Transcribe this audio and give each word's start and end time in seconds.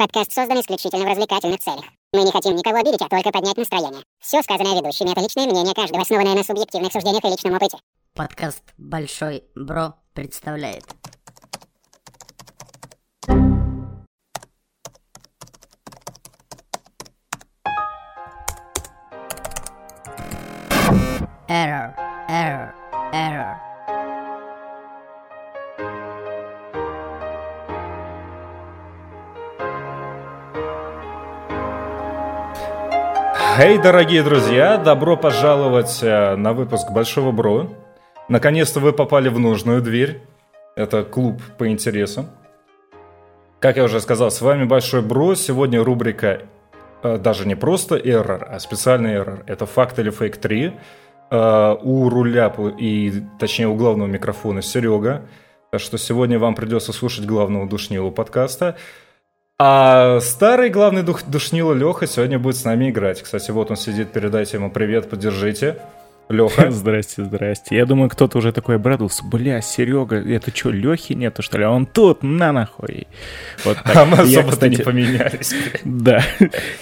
Подкаст 0.00 0.32
создан 0.32 0.58
исключительно 0.58 1.04
в 1.04 1.08
развлекательных 1.08 1.60
целях. 1.60 1.84
Мы 2.14 2.22
не 2.22 2.32
хотим 2.32 2.56
никого 2.56 2.78
обидеть, 2.78 3.02
а 3.02 3.08
только 3.10 3.30
поднять 3.30 3.58
настроение. 3.58 4.02
Все 4.18 4.42
сказанное 4.42 4.80
ведущими— 4.80 5.10
это 5.12 5.20
личное 5.20 5.44
мнение 5.44 5.74
каждого, 5.74 6.00
основанное 6.00 6.36
на 6.36 6.42
субъективных 6.42 6.90
суждениях 6.90 7.22
и 7.22 7.28
личном 7.28 7.52
опыте. 7.52 7.76
Подкаст 8.14 8.62
«Большой 8.78 9.44
Бро» 9.54 9.92
представляет. 10.14 10.84
Error, 21.46 21.94
error, 22.30 22.72
error. 23.12 23.69
Эй, 33.62 33.76
дорогие 33.76 34.22
друзья, 34.22 34.78
добро 34.78 35.18
пожаловать 35.18 35.98
э, 36.00 36.34
на 36.34 36.54
выпуск 36.54 36.90
Большого 36.92 37.30
Бро. 37.30 37.68
Наконец-то 38.26 38.80
вы 38.80 38.94
попали 38.94 39.28
в 39.28 39.38
нужную 39.38 39.82
дверь. 39.82 40.22
Это 40.76 41.04
клуб 41.04 41.42
по 41.58 41.68
интересам. 41.68 42.30
Как 43.58 43.76
я 43.76 43.84
уже 43.84 44.00
сказал, 44.00 44.30
с 44.30 44.40
вами 44.40 44.64
Большой 44.64 45.02
Бро. 45.02 45.34
Сегодня 45.34 45.84
рубрика 45.84 46.40
э, 47.02 47.18
даже 47.18 47.46
не 47.46 47.54
просто 47.54 47.96
error, 47.96 48.42
а 48.42 48.58
специальный 48.60 49.16
error. 49.16 49.42
Это 49.46 49.66
факт 49.66 49.98
или 49.98 50.08
фейк 50.08 50.38
3. 50.38 50.72
Э, 51.30 51.76
у 51.82 52.08
руля 52.08 52.50
и, 52.78 53.22
точнее, 53.38 53.68
у 53.68 53.74
главного 53.74 54.08
микрофона 54.08 54.62
Серега. 54.62 55.26
Так 55.70 55.82
что 55.82 55.98
сегодня 55.98 56.38
вам 56.38 56.54
придется 56.54 56.94
слушать 56.94 57.26
главного 57.26 57.68
душнилу 57.68 58.10
подкаста. 58.10 58.78
А 59.62 60.20
старый 60.20 60.70
главный 60.70 61.02
дух, 61.02 61.22
душнило 61.22 61.74
Леха 61.74 62.06
сегодня 62.06 62.38
будет 62.38 62.56
с 62.56 62.64
нами 62.64 62.88
играть. 62.88 63.20
Кстати, 63.20 63.50
вот 63.50 63.70
он 63.70 63.76
сидит, 63.76 64.10
передайте 64.10 64.56
ему 64.56 64.70
привет, 64.70 65.10
поддержите. 65.10 65.76
Леха. 66.30 66.70
Здрасте, 66.70 67.24
здрасте. 67.24 67.76
Я 67.76 67.86
думаю, 67.86 68.08
кто-то 68.08 68.38
уже 68.38 68.52
такой 68.52 68.76
обрадовался. 68.76 69.24
Бля, 69.24 69.60
Серега, 69.60 70.16
это 70.16 70.54
что, 70.54 70.70
Лехи 70.70 71.12
нету, 71.12 71.42
что 71.42 71.58
ли? 71.58 71.64
А 71.64 71.70
он 71.70 71.86
тут, 71.86 72.22
на 72.22 72.52
нахуй. 72.52 73.06
Вот 73.64 73.76
так. 73.84 73.96
А 73.96 74.04
мы 74.04 74.18
особо-то 74.18 74.68
не 74.68 74.76
поменялись. 74.76 75.54
Да. 75.84 76.22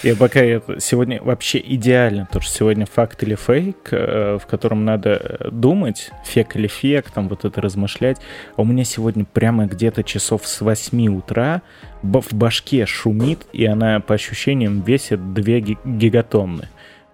Я 0.02 0.16
пока 0.16 0.40
это... 0.40 0.80
Сегодня 0.80 1.22
вообще 1.22 1.62
идеально, 1.64 2.26
потому 2.26 2.42
что 2.42 2.52
сегодня 2.52 2.86
факт 2.86 3.22
или 3.22 3.34
фейк, 3.34 3.88
э, 3.90 4.38
в 4.40 4.46
котором 4.46 4.84
надо 4.84 5.48
думать, 5.50 6.10
фек 6.24 6.56
или 6.56 6.66
фек, 6.66 7.10
там 7.10 7.28
вот 7.28 7.44
это 7.44 7.60
размышлять. 7.60 8.18
А 8.56 8.62
у 8.62 8.64
меня 8.64 8.84
сегодня 8.84 9.24
прямо 9.24 9.66
где-то 9.66 10.04
часов 10.04 10.46
с 10.46 10.60
8 10.60 11.08
утра 11.08 11.62
в 12.02 12.34
башке 12.34 12.86
шумит, 12.86 13.46
и 13.52 13.64
она 13.64 14.00
по 14.00 14.14
ощущениям 14.14 14.82
весит 14.82 15.32
2 15.32 15.42
гигатонны. 15.84 16.68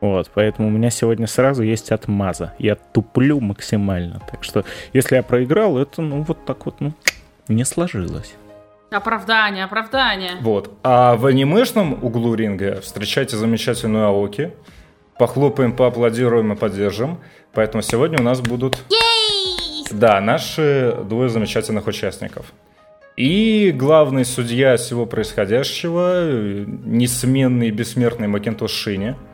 Вот, 0.05 0.31
поэтому 0.35 0.69
у 0.69 0.71
меня 0.71 0.91
сегодня 0.91 1.27
сразу 1.27 1.63
есть 1.63 1.91
отмаза. 1.91 2.53
Я 2.59 2.75
туплю 2.75 3.41
максимально. 3.41 4.21
Так 4.31 4.45
что, 4.45 4.63
если 4.93 5.17
я 5.17 5.23
проиграл, 5.23 5.79
это, 5.79 6.03
ну, 6.03 6.21
вот 6.21 6.45
так 6.45 6.67
вот, 6.67 6.83
ну, 6.83 6.93
не 7.49 7.65
сложилось. 7.65 8.35
Оправдание, 8.91 9.65
оправдание. 9.65 10.33
Вот. 10.43 10.71
А 10.83 11.17
в 11.17 11.25
анимешном 11.25 12.05
углу 12.05 12.35
ринга 12.35 12.83
встречайте 12.83 13.39
замечательную 13.39 14.09
Аоки. 14.09 14.53
Похлопаем, 15.19 15.75
поаплодируем 15.75 16.53
и 16.53 16.57
поддержим. 16.57 17.19
Поэтому 17.55 17.83
сегодня 17.83 18.19
у 18.19 18.23
нас 18.23 18.43
будут... 18.43 18.77
Ей! 18.91 19.87
Да, 19.91 20.21
наши 20.21 20.95
двое 21.09 21.31
замечательных 21.31 21.87
участников. 21.87 22.53
И 23.17 23.73
главный 23.75 24.27
судья 24.27 24.77
всего 24.77 25.07
происходящего, 25.07 26.67
несменный 26.67 27.69
и 27.69 27.71
бессмертный 27.71 28.29
Макинтош 28.29 28.71
Шини– 28.71 29.15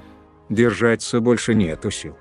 Держаться 0.50 1.20
больше 1.20 1.54
нету 1.54 1.90
сил. 1.90 2.16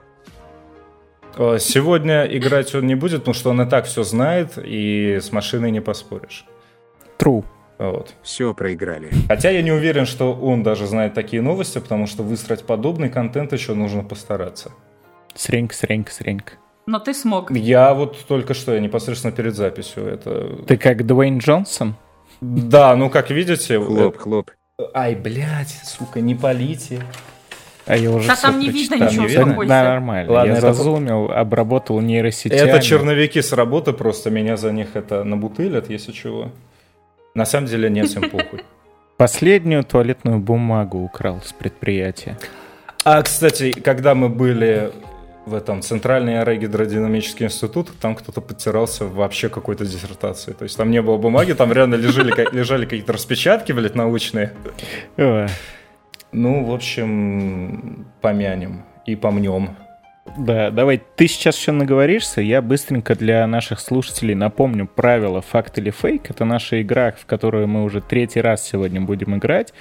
Э, 1.37 1.57
сегодня 1.59 2.25
играть 2.25 2.73
он 2.75 2.87
не 2.87 2.95
будет, 2.95 3.19
потому 3.19 3.33
что 3.33 3.49
он 3.49 3.61
и 3.61 3.69
так 3.69 3.85
все 3.85 4.03
знает, 4.03 4.57
и 4.57 5.19
с 5.21 5.31
машиной 5.31 5.71
не 5.71 5.81
поспоришь. 5.81 6.45
True. 7.17 7.43
Вот. 7.79 8.13
Все 8.23 8.53
проиграли. 8.53 9.09
Хотя 9.27 9.49
я 9.49 9.61
не 9.61 9.71
уверен, 9.71 10.05
что 10.05 10.33
он 10.33 10.63
даже 10.63 10.85
знает 10.85 11.13
такие 11.13 11.41
новости, 11.41 11.79
потому 11.79 12.07
что 12.07 12.23
выстроить 12.23 12.63
подобный 12.63 13.09
контент 13.09 13.53
еще 13.53 13.73
нужно 13.73 14.03
постараться. 14.03 14.71
Среньк, 15.33 15.73
среньк, 15.73 16.09
среньк. 16.09 16.57
Но 16.85 16.99
ты 16.99 17.13
смог. 17.13 17.51
Я 17.51 17.93
вот 17.93 18.25
только 18.27 18.53
что, 18.53 18.73
я 18.73 18.79
непосредственно 18.79 19.31
перед 19.31 19.55
записью. 19.55 20.07
Это... 20.07 20.65
Ты 20.67 20.75
как 20.75 21.05
Дуэйн 21.05 21.37
Джонсон? 21.37 21.95
Да, 22.41 22.95
ну 22.95 23.09
как 23.09 23.29
видите... 23.29 23.79
Хлоп, 23.79 24.17
хлоп. 24.17 24.51
Ай, 24.93 25.15
блядь, 25.15 25.79
сука, 25.83 26.19
не 26.19 26.35
полите. 26.35 27.01
А 27.89 27.97
я 27.97 28.11
уже 28.11 28.27
да 28.27 28.35
там 28.35 28.59
не 28.59 28.69
видно 28.69 28.95
ничего, 28.95 29.23
не 29.23 29.29
видно? 29.29 29.65
Да, 29.65 29.83
нормально. 29.83 30.31
Ладно, 30.31 30.53
я 30.53 30.61
зазумил, 30.61 31.31
обработал 31.31 31.99
нейросетями. 32.01 32.59
Это 32.59 32.81
черновики 32.81 33.41
с 33.41 33.51
работы, 33.51 33.93
просто 33.93 34.29
меня 34.29 34.57
за 34.57 34.71
них 34.71 34.89
это 34.93 35.23
набутылят, 35.23 35.89
если 35.89 36.11
чего. 36.11 36.51
На 37.33 37.45
самом 37.45 37.65
деле 37.65 37.89
нет, 37.89 38.07
всем 38.07 38.29
похуй. 38.29 38.61
Последнюю 39.17 39.83
туалетную 39.83 40.37
бумагу 40.37 40.99
украл 40.99 41.41
с 41.43 41.51
предприятия. 41.51 42.37
А, 43.05 43.23
кстати, 43.23 43.71
когда 43.71 44.13
мы 44.13 44.29
были 44.29 44.91
в 45.47 45.55
этом 45.55 45.81
Центральный 45.81 46.41
аэрогидродинамический 46.41 47.47
институт, 47.47 47.89
там 47.99 48.15
кто-то 48.15 48.39
подтирался 48.39 49.05
вообще 49.05 49.49
какой-то 49.49 49.83
диссертации. 49.83 50.51
То 50.53 50.63
есть 50.63 50.77
там 50.77 50.91
не 50.91 51.01
было 51.01 51.17
бумаги, 51.17 51.53
там 51.53 51.73
реально 51.73 51.95
лежали, 51.95 52.31
лежали 52.55 52.85
какие-то 52.85 53.13
распечатки, 53.13 53.71
блядь, 53.71 53.95
научные. 53.95 54.53
Ну, 56.31 56.63
в 56.63 56.73
общем, 56.73 58.05
помянем 58.21 58.83
и 59.05 59.15
помнем. 59.15 59.69
Да, 60.37 60.69
давай, 60.69 61.01
ты 61.15 61.27
сейчас 61.27 61.57
еще 61.57 61.71
наговоришься, 61.71 62.41
я 62.41 62.61
быстренько 62.61 63.15
для 63.15 63.45
наших 63.47 63.79
слушателей 63.79 64.35
напомню 64.35 64.87
правила 64.87 65.41
«Факт 65.41 65.79
или 65.79 65.89
фейк». 65.89 66.29
Это 66.29 66.45
наша 66.45 66.81
игра, 66.81 67.11
в 67.11 67.25
которую 67.25 67.67
мы 67.67 67.83
уже 67.83 67.99
третий 67.99 68.41
раз 68.41 68.67
сегодня 68.67 69.01
будем 69.01 69.35
играть. 69.35 69.73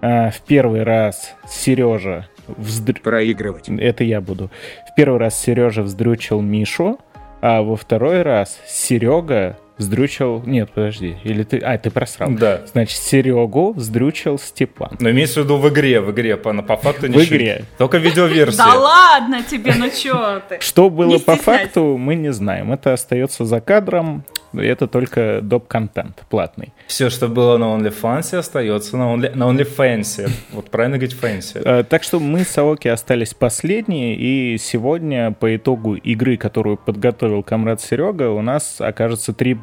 А, 0.00 0.30
в 0.30 0.40
первый 0.40 0.82
раз 0.82 1.34
Сережа 1.48 2.26
вздр... 2.48 3.00
Проигрывать. 3.00 3.68
Это 3.68 4.02
я 4.02 4.20
буду. 4.20 4.50
В 4.90 4.94
первый 4.96 5.20
раз 5.20 5.40
Сережа 5.40 5.82
вздрючил 5.82 6.40
Мишу, 6.40 6.98
а 7.40 7.62
во 7.62 7.76
второй 7.76 8.22
раз 8.22 8.60
Серега 8.66 9.56
вздрючил... 9.82 10.42
Нет, 10.46 10.70
подожди. 10.72 11.16
Или 11.24 11.42
ты... 11.42 11.58
А, 11.58 11.76
ты 11.78 11.90
просрал. 11.90 12.30
Да. 12.30 12.62
Значит, 12.66 12.98
Серегу 12.98 13.72
вздрючил 13.72 14.38
Степан. 14.38 14.96
Но 15.00 15.10
имеется 15.10 15.40
в 15.40 15.44
виду 15.44 15.56
в 15.58 15.68
игре, 15.68 16.00
в 16.00 16.10
игре, 16.10 16.36
по, 16.36 16.52
по 16.62 16.76
факту 16.76 17.08
ничего. 17.08 17.22
В 17.22 17.28
игре. 17.28 17.64
Только 17.78 17.98
видеоверсия. 17.98 18.64
Да 18.64 18.74
ладно 18.74 19.42
тебе, 19.42 19.74
ну 19.76 19.90
чё 19.90 20.40
ты. 20.48 20.58
Что 20.60 20.90
было 20.90 21.18
по 21.18 21.36
факту, 21.36 21.96
мы 21.98 22.14
не 22.14 22.32
знаем. 22.32 22.72
Это 22.72 22.92
остается 22.92 23.44
за 23.44 23.60
кадром. 23.60 24.24
Это 24.54 24.86
только 24.86 25.40
доп-контент 25.42 26.24
платный. 26.28 26.72
Все, 26.86 27.08
что 27.08 27.28
было 27.28 27.56
на 27.56 27.64
OnlyFans, 27.64 28.36
остается 28.36 28.96
на, 28.98 29.14
only, 29.14 29.34
на 29.34 29.44
OnlyFans. 29.44 30.30
Вот 30.52 30.70
правильно 30.70 30.98
говорить 30.98 31.16
fans. 31.16 31.62
А, 31.64 31.84
так 31.84 32.02
что 32.02 32.20
мы 32.20 32.44
с 32.44 32.56
Аоки 32.58 32.88
остались 32.88 33.32
последние, 33.32 34.14
и 34.14 34.58
сегодня 34.58 35.32
по 35.32 35.56
итогу 35.56 35.94
игры, 35.94 36.36
которую 36.36 36.76
подготовил 36.76 37.42
comrade 37.42 37.80
Серега, 37.80 38.28
у 38.28 38.42
нас 38.42 38.76
окажется 38.78 39.32
три 39.32 39.56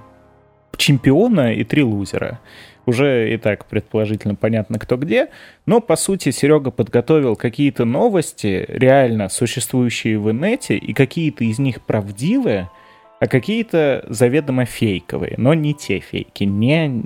чемпиона 0.78 1.54
и 1.54 1.64
три 1.64 1.84
лузера. 1.84 2.40
Уже 2.86 3.34
и 3.34 3.38
так 3.38 3.66
предположительно 3.66 4.36
понятно, 4.36 4.80
кто 4.80 4.98
где. 4.98 5.28
Но, 5.66 5.80
по 5.80 5.96
сути, 5.96 6.32
Серега 6.32 6.72
подготовил 6.72 7.36
какие-то 7.36 7.86
новости, 7.86 8.66
реально 8.68 9.30
существующие 9.30 10.18
в 10.18 10.32
инете, 10.32 10.76
и 10.76 10.94
какие-то 10.94 11.44
из 11.44 11.60
них 11.60 11.82
правдивые, 11.82 12.70
а 13.20 13.28
какие-то 13.28 14.06
заведомо 14.08 14.66
фейковые, 14.66 15.36
но 15.38 15.54
не 15.54 15.74
те 15.74 16.00
фейки. 16.00 16.46
Не, 16.46 17.04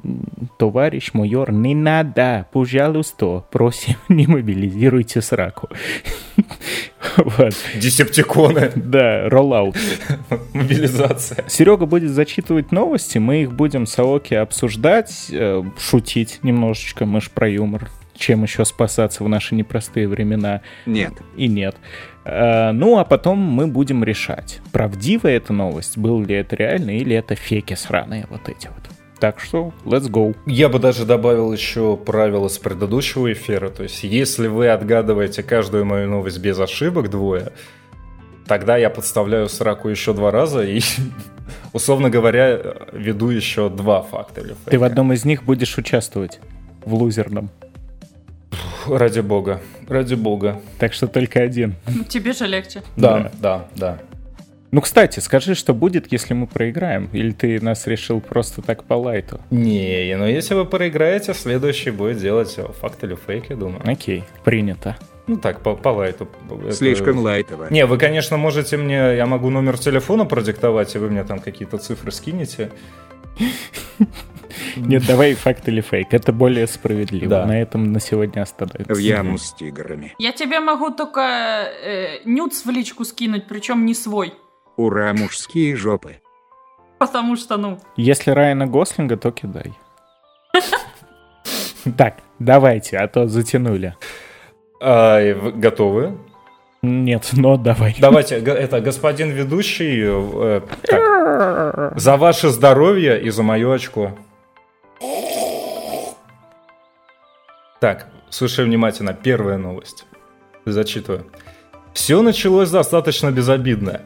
товарищ 0.58 1.12
майор, 1.14 1.52
не 1.52 1.74
надо, 1.74 2.48
пожалуйста, 2.52 3.44
просим, 3.52 3.96
не 4.10 4.28
мобилизируйте 4.28 5.22
сраку. 5.22 5.70
Вот. 7.16 7.54
Десептиконы. 7.76 8.72
Да, 8.76 9.30
роллаут. 9.30 9.76
Мобилизация. 10.54 11.46
Серега 11.48 11.86
будет 11.86 12.10
зачитывать 12.10 12.72
новости, 12.72 13.20
мы 13.20 13.44
их 13.44 13.54
будем 13.54 13.86
с 13.86 14.00
Аоки 14.00 14.34
обсуждать, 14.34 15.28
э, 15.30 15.64
шутить 15.78 16.40
немножечко, 16.42 17.06
мы 17.06 17.22
ж 17.22 17.30
про 17.30 17.48
юмор. 17.48 17.92
Чем 18.16 18.44
еще 18.44 18.64
спасаться 18.66 19.24
в 19.24 19.30
наши 19.30 19.54
непростые 19.54 20.08
времена? 20.08 20.62
Нет. 20.86 21.14
И 21.36 21.48
нет. 21.48 21.76
Э, 22.26 22.72
ну, 22.72 22.98
а 22.98 23.04
потом 23.04 23.38
мы 23.38 23.68
будем 23.68 24.04
решать, 24.04 24.62
правдивая 24.72 25.38
эта 25.38 25.54
новость, 25.54 25.98
был 25.98 26.22
ли 26.22 26.36
это 26.36 26.56
реально, 26.56 26.98
или 26.98 27.16
это 27.16 27.36
феки 27.36 27.74
сраные 27.74 28.26
вот 28.30 28.50
эти 28.50 28.68
вот. 28.68 28.78
Так 29.20 29.40
что, 29.40 29.74
let's 29.86 30.10
go. 30.10 30.36
Я 30.46 30.68
бы 30.68 30.80
даже 30.80 31.06
добавил 31.06 31.54
еще 31.54 31.96
правило 31.96 32.50
с 32.50 32.58
предыдущего 32.58 33.32
эфира. 33.32 33.70
То 33.70 33.84
есть, 33.84 34.04
если 34.04 34.48
вы 34.48 34.68
отгадываете 34.68 35.44
каждую 35.44 35.86
мою 35.86 36.10
новость 36.10 36.40
без 36.40 36.60
ошибок 36.60 37.10
двое, 37.10 37.54
тогда 38.48 38.76
я 38.76 38.90
подставляю 38.90 39.48
сраку 39.48 39.88
еще 39.88 40.14
два 40.14 40.30
раза 40.32 40.64
и, 40.64 40.82
условно 41.74 42.10
говоря, 42.10 42.60
веду 42.92 43.30
еще 43.30 43.70
два 43.70 44.02
факта. 44.02 44.44
Ты 44.66 44.78
в 44.78 44.84
одном 44.84 45.14
из 45.14 45.24
них 45.24 45.44
будешь 45.44 45.78
участвовать? 45.78 46.42
в 46.86 46.94
лузерном. 46.94 47.50
Ради 48.88 49.20
бога, 49.22 49.62
ради 49.88 50.16
бога. 50.16 50.62
Так 50.80 50.94
что 50.94 51.08
только 51.08 51.42
один. 51.42 51.76
Ну, 51.88 52.04
Тебе 52.04 52.34
же 52.34 52.46
легче. 52.48 52.82
Да, 52.98 53.32
да, 53.40 53.68
да. 53.76 54.00
Ну, 54.72 54.82
кстати, 54.82 55.20
скажи, 55.20 55.54
что 55.54 55.74
будет, 55.76 56.12
если 56.12 56.34
мы 56.34 56.48
проиграем? 56.48 57.08
Или 57.14 57.32
ты 57.32 57.62
нас 57.62 57.86
решил 57.86 58.20
просто 58.22 58.64
так 58.64 58.84
по 58.86 58.96
лайту? 58.96 59.40
Не, 59.52 60.16
но 60.18 60.28
если 60.28 60.56
вы 60.56 60.66
проиграете, 60.66 61.36
следующий 61.36 61.92
будет 61.92 62.18
делать 62.18 62.58
факт 62.82 63.04
или 63.04 63.16
фейк, 63.16 63.52
я 63.52 63.56
думаю. 63.56 63.82
Окей, 63.86 64.24
принято. 64.44 64.98
Ну 65.28 65.38
так, 65.38 65.62
по, 65.62 65.76
по 65.76 65.90
лайту. 65.90 66.28
Это- 66.66 66.72
Слишком 66.74 67.20
лайтово. 67.20 67.68
Не, 67.70 67.86
вы, 67.86 67.98
конечно, 68.00 68.36
можете 68.38 68.78
мне... 68.78 69.16
Я 69.16 69.26
могу 69.28 69.50
номер 69.52 69.78
телефона 69.78 70.26
продиктовать, 70.26 70.96
и 70.96 70.98
вы 70.98 71.10
мне 71.12 71.24
там 71.24 71.40
какие-то 71.40 71.78
цифры 71.78 72.12
скинете. 72.12 72.72
Нет, 74.76 75.06
давай 75.06 75.34
факт 75.34 75.68
или 75.68 75.82
фейк. 75.82 76.14
Это 76.14 76.32
более 76.32 76.68
справедливо. 76.68 77.30
Да. 77.30 77.46
На 77.46 77.62
этом 77.62 77.92
на 77.92 78.00
сегодня 78.00 78.42
остановимся. 78.42 78.94
В 78.94 78.98
яму 78.98 79.38
с 79.38 79.54
тиграми. 79.54 80.14
Я 80.20 80.32
тебе 80.32 80.60
могу 80.60 80.92
только 80.92 81.22
э, 81.22 82.20
нюц 82.26 82.66
в 82.66 82.70
личку 82.70 83.06
скинуть, 83.06 83.48
причем 83.48 83.86
не 83.86 83.94
свой. 83.94 84.34
Ура, 84.78 85.14
мужские 85.14 85.76
жопы. 85.76 86.18
Потому 87.00 87.36
что, 87.36 87.58
ну, 87.58 87.80
Если 87.98 88.32
Райана 88.32 88.66
Гослинга, 88.66 89.18
то 89.18 89.32
кидай. 89.32 89.74
Так, 91.98 92.20
давайте, 92.40 92.98
а 92.98 93.10
то 93.10 93.28
затянули. 93.28 93.96
А, 94.80 95.34
готовы? 95.52 96.18
Нет, 96.82 97.30
но 97.34 97.56
давай. 97.58 97.96
Давайте, 98.00 98.36
это, 98.36 98.82
господин 98.82 99.32
ведущий, 99.32 100.02
э, 100.04 100.62
так, 100.84 101.98
за 101.98 102.18
ваше 102.18 102.50
здоровье 102.50 103.22
и 103.22 103.30
за 103.30 103.42
мое 103.44 103.74
очко. 103.74 104.12
Так, 107.84 108.08
слушай 108.30 108.64
внимательно, 108.64 109.14
первая 109.14 109.58
новость. 109.58 110.06
Зачитываю. 110.64 111.26
Все 111.94 112.22
началось 112.22 112.70
достаточно 112.70 113.30
безобидно. 113.30 114.04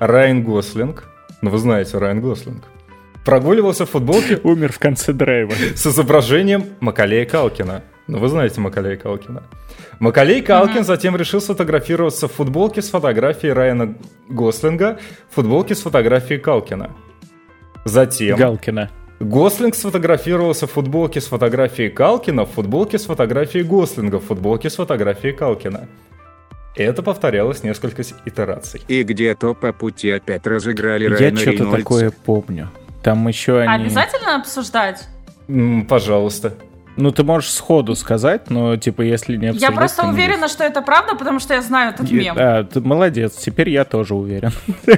Райан 0.00 0.42
Гослинг, 0.42 1.04
ну 1.40 1.50
вы 1.50 1.58
знаете 1.58 1.96
Райан 1.98 2.20
Гослинг, 2.20 2.64
прогуливался 3.24 3.86
в 3.86 3.90
футболке 3.90 4.40
Умер 4.42 4.72
в 4.72 4.80
конце 4.80 5.12
драйва. 5.12 5.52
с 5.76 5.86
изображением 5.86 6.70
Макалея 6.80 7.24
Калкина. 7.24 7.84
Ну, 8.08 8.18
вы 8.18 8.26
знаете 8.26 8.60
Макалея 8.60 8.96
Калкина. 8.96 9.44
Макалей 10.00 10.42
Калкин 10.42 10.82
затем 10.82 11.14
решил 11.14 11.40
сфотографироваться 11.40 12.26
в 12.26 12.32
футболке 12.32 12.82
с 12.82 12.90
фотографией 12.90 13.52
Райана 13.52 13.94
Гослинга, 14.28 14.98
в 15.30 15.36
футболке 15.36 15.76
с 15.76 15.82
фотографией 15.82 16.40
Калкина. 16.40 16.90
Затем 17.84 18.36
Галкина. 18.36 18.90
Гослинг 19.24 19.74
сфотографировался 19.74 20.66
в 20.66 20.72
футболке 20.72 21.20
с 21.20 21.26
фотографией 21.26 21.88
Калкина, 21.88 22.44
в 22.44 22.52
футболке 22.52 22.98
с 22.98 23.06
фотографией 23.06 23.64
Гослинга, 23.64 24.20
в 24.20 24.24
футболке 24.24 24.68
с 24.68 24.76
фотографией 24.76 25.32
Калкина. 25.32 25.88
Это 26.76 27.02
повторялось 27.02 27.62
несколько 27.62 28.02
итераций. 28.02 28.82
И 28.88 29.02
где-то 29.02 29.54
по 29.54 29.72
пути 29.72 30.10
опять 30.10 30.46
разыграли 30.46 31.04
Я 31.04 31.10
Райана 31.10 31.38
что-то 31.38 31.70
такое 31.70 32.10
помню. 32.10 32.70
Там 33.02 33.26
еще 33.28 33.60
они... 33.60 33.84
обязательно 33.84 34.36
обсуждать? 34.36 35.08
М, 35.48 35.86
пожалуйста. 35.86 36.54
Ну, 36.96 37.10
ты 37.10 37.24
можешь 37.24 37.50
сходу 37.50 37.94
сказать, 37.96 38.50
но, 38.50 38.76
типа, 38.76 39.02
если 39.02 39.36
не 39.36 39.50
Я 39.52 39.72
просто 39.72 40.02
то 40.02 40.06
не 40.08 40.12
уверена, 40.12 40.48
что 40.48 40.62
это 40.64 40.80
правда, 40.80 41.16
потому 41.16 41.40
что 41.40 41.54
я 41.54 41.62
знаю 41.62 41.92
этот 41.92 42.10
И- 42.10 42.14
мем. 42.14 42.36
А, 42.38 42.62
ты 42.62 42.80
молодец, 42.80 43.34
теперь 43.36 43.70
я 43.70 43.84
тоже 43.84 44.14
уверен. 44.14 44.52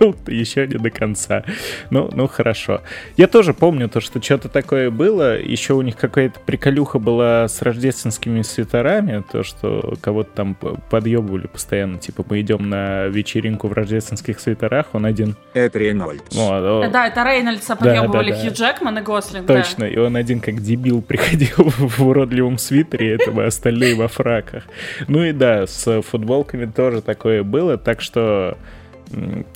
Был 0.00 0.16
еще 0.26 0.66
не 0.66 0.78
до 0.78 0.90
конца. 0.90 1.44
Ну, 1.90 2.08
ну 2.12 2.28
хорошо. 2.28 2.80
Я 3.16 3.26
тоже 3.26 3.52
помню 3.52 3.88
то, 3.88 4.00
что 4.00 4.22
что-то 4.22 4.48
такое 4.48 4.90
было. 4.90 5.38
Еще 5.38 5.74
у 5.74 5.82
них 5.82 5.96
какая-то 5.96 6.40
приколюха 6.40 6.98
была 6.98 7.46
с 7.46 7.60
рождественскими 7.62 8.40
свитерами, 8.42 9.22
то, 9.30 9.42
что 9.42 9.94
кого-то 10.00 10.30
там 10.34 10.54
подъебывали 10.54 11.46
постоянно. 11.46 11.98
Типа, 11.98 12.24
мы 12.28 12.40
идем 12.40 12.70
на 12.70 13.06
вечеринку 13.06 13.68
в 13.68 13.72
рождественских 13.72 14.40
свитерах, 14.40 14.86
он 14.92 15.04
один. 15.04 15.36
Это 15.52 15.78
Рейнольдс. 15.78 16.36
О, 16.38 16.88
Да, 16.90 17.06
это 17.06 17.22
Рейнольдса 17.22 17.76
подъебывали 17.76 18.30
да, 18.30 18.36
да. 18.36 18.42
Хью 18.42 18.52
Джекман 18.52 18.98
и 18.98 19.02
Гослинг. 19.02 19.46
да. 19.46 19.56
Точно, 19.56 19.84
и 19.84 19.96
он 19.98 20.16
один 20.16 20.40
как 20.40 20.62
дебил 20.62 21.02
приходил 21.02 21.33
в 21.56 22.06
уродливом 22.06 22.58
свитере, 22.58 23.14
это 23.14 23.30
мы 23.30 23.44
остальные 23.44 23.94
во 23.94 24.08
фраках. 24.08 24.64
Ну 25.08 25.24
и 25.24 25.32
да, 25.32 25.66
с 25.66 26.02
футболками 26.02 26.66
тоже 26.66 27.02
такое 27.02 27.42
было, 27.42 27.76
так 27.76 28.00
что 28.00 28.56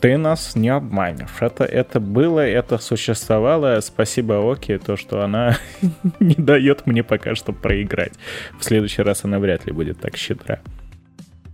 ты 0.00 0.16
нас 0.16 0.54
не 0.54 0.69
обманешь. 0.69 1.30
Это, 1.40 1.64
это 1.64 2.00
было, 2.00 2.40
это 2.40 2.78
существовало. 2.78 3.80
Спасибо 3.80 4.34
Оке, 4.52 4.78
то, 4.78 4.96
что 4.96 5.22
она 5.22 5.56
не 6.20 6.34
дает 6.34 6.86
мне 6.86 7.02
пока 7.02 7.34
что 7.34 7.52
проиграть. 7.52 8.12
В 8.58 8.64
следующий 8.64 9.02
раз 9.02 9.24
она 9.24 9.38
вряд 9.38 9.66
ли 9.66 9.72
будет 9.72 10.00
так 10.00 10.16
щедра. 10.16 10.60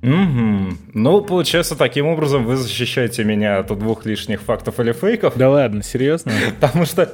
Мгм. 0.05 0.79
Ну, 0.93 1.23
получается, 1.23 1.77
таким 1.77 2.07
образом 2.07 2.45
вы 2.45 2.57
защищаете 2.57 3.25
меня 3.25 3.59
от 3.59 3.67
двух 3.79 4.05
лишних 4.05 4.43
фактов 4.43 4.79
или 4.81 4.93
фейков, 4.93 5.35
Да 5.37 5.49
ладно, 5.51 5.83
серьезно? 5.83 6.33
потому 6.61 6.85
что 6.85 7.11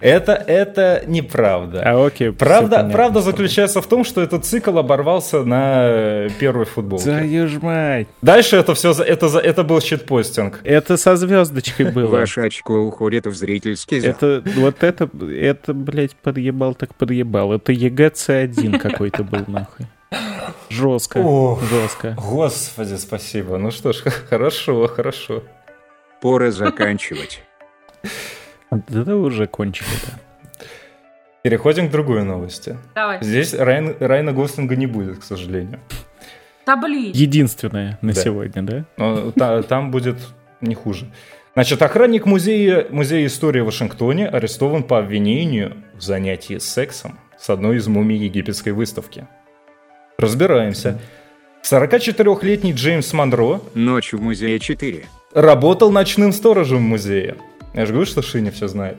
это, 0.00 0.32
это 0.32 1.02
неправда. 1.06 1.82
А 1.84 2.06
Оке... 2.06 2.32
Правда, 2.32 2.88
правда 2.92 3.20
заключается 3.20 3.80
в 3.80 3.86
том, 3.86 4.04
что 4.04 4.20
этот 4.20 4.44
цикл 4.44 4.76
оборвался 4.78 5.44
на 5.44 5.84
э, 5.86 6.28
первой 6.38 6.64
футболке. 6.64 7.48
Мать. 7.62 8.08
Дальше 8.20 8.56
это 8.56 8.74
все, 8.74 8.92
это, 8.92 9.28
за- 9.28 9.38
это 9.40 9.62
был 9.62 9.80
щитпостинг. 9.80 10.60
Это 10.64 10.96
со 10.96 11.16
звездочкой 11.16 11.92
было. 11.92 12.08
Ваше 12.08 12.40
очко 12.40 12.74
уходит 12.74 13.26
в 13.26 13.34
зрительский 13.34 14.00
зал. 14.00 14.10
Это, 14.10 14.42
вот 14.56 14.82
это, 14.82 15.08
это, 15.30 15.72
блядь, 15.72 16.16
подъебал 16.16 16.74
так 16.74 16.94
подъебал. 16.94 17.52
Это 17.52 17.72
ЕГЦ-1 17.72 18.78
какой-то 18.78 19.22
был, 19.24 19.44
нахуй. 19.46 19.86
Жестко, 20.70 21.18
Ох. 21.18 21.62
жестко. 21.62 22.16
Господи, 22.18 22.94
спасибо. 22.96 23.58
Ну 23.58 23.70
что 23.70 23.92
ж, 23.92 24.02
хорошо, 24.30 24.86
хорошо. 24.88 25.42
Пора 26.20 26.50
заканчивать. 26.50 27.42
Да 28.70 29.16
уже 29.16 29.46
кончили-то. 29.46 30.18
Переходим 31.42 31.88
к 31.88 31.90
другой 31.90 32.24
новости. 32.24 32.78
Давай. 32.94 33.18
Здесь 33.22 33.52
Райан, 33.54 33.94
Райана 34.00 34.32
Гослинга 34.32 34.76
не 34.76 34.86
будет, 34.86 35.18
к 35.18 35.22
сожалению. 35.22 35.78
Да 36.66 36.76
блин. 36.76 37.12
Единственное 37.14 37.98
на 38.00 38.14
Да. 38.14 38.20
сегодня, 38.20 38.62
да? 38.62 38.84
Но 38.96 39.30
та- 39.32 39.62
там 39.62 39.90
будет 39.90 40.16
не 40.62 40.74
хуже. 40.74 41.06
Значит, 41.52 41.82
охранник 41.82 42.24
музея, 42.24 42.86
музея 42.90 43.26
истории 43.26 43.60
в 43.60 43.66
Вашингтоне 43.66 44.26
арестован 44.26 44.82
по 44.82 44.98
обвинению 44.98 45.76
в 45.94 46.00
занятии 46.00 46.58
сексом 46.58 47.18
с 47.38 47.50
одной 47.50 47.76
из 47.76 47.86
мумий 47.86 48.16
египетской 48.16 48.70
выставки. 48.70 49.28
Разбираемся. 50.18 51.00
44-летний 51.64 52.72
Джеймс 52.72 53.12
Монро 53.12 53.60
Ночь 53.74 54.12
в 54.12 54.20
музее 54.20 54.60
4. 54.60 55.04
работал 55.32 55.90
ночным 55.90 56.32
сторожем 56.32 56.78
в 56.78 56.82
музее. 56.82 57.36
Я 57.74 57.86
же 57.86 57.92
говорю, 57.92 58.06
что 58.06 58.22
Шиня 58.22 58.52
все 58.52 58.68
знает. 58.68 58.98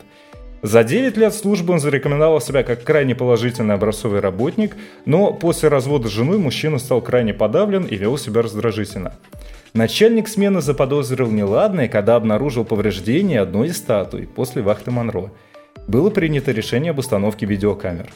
За 0.62 0.84
9 0.84 1.16
лет 1.16 1.34
службы 1.34 1.74
он 1.74 1.80
зарекомендовал 1.80 2.42
себя 2.42 2.63
как 2.63 2.84
крайне 2.84 3.16
положительный 3.16 3.75
образцовый 3.75 4.20
работник, 4.20 4.75
но 5.06 5.32
после 5.32 5.70
развода 5.70 6.10
с 6.10 6.12
женой 6.12 6.38
мужчина 6.38 6.80
стал 6.80 7.01
крайне 7.01 7.34
подавлен 7.34 7.84
и 7.84 7.96
вел 7.96 8.18
себя 8.18 8.42
раздражительно. 8.42 9.13
Начальник 9.74 10.28
смены 10.28 10.62
заподозрил 10.62 11.30
неладное, 11.30 11.88
когда 11.88 12.16
обнаружил 12.16 12.66
повреждение 12.66 13.42
одной 13.42 13.68
из 13.68 13.78
статуй 13.78 14.28
после 14.28 14.63
вахты 14.63 14.89
Монро. 14.92 15.32
Было 15.88 16.10
принято 16.10 16.51
решение 16.51 16.92
об 16.92 17.00
установке 17.00 17.46
видеокамер. 17.46 18.10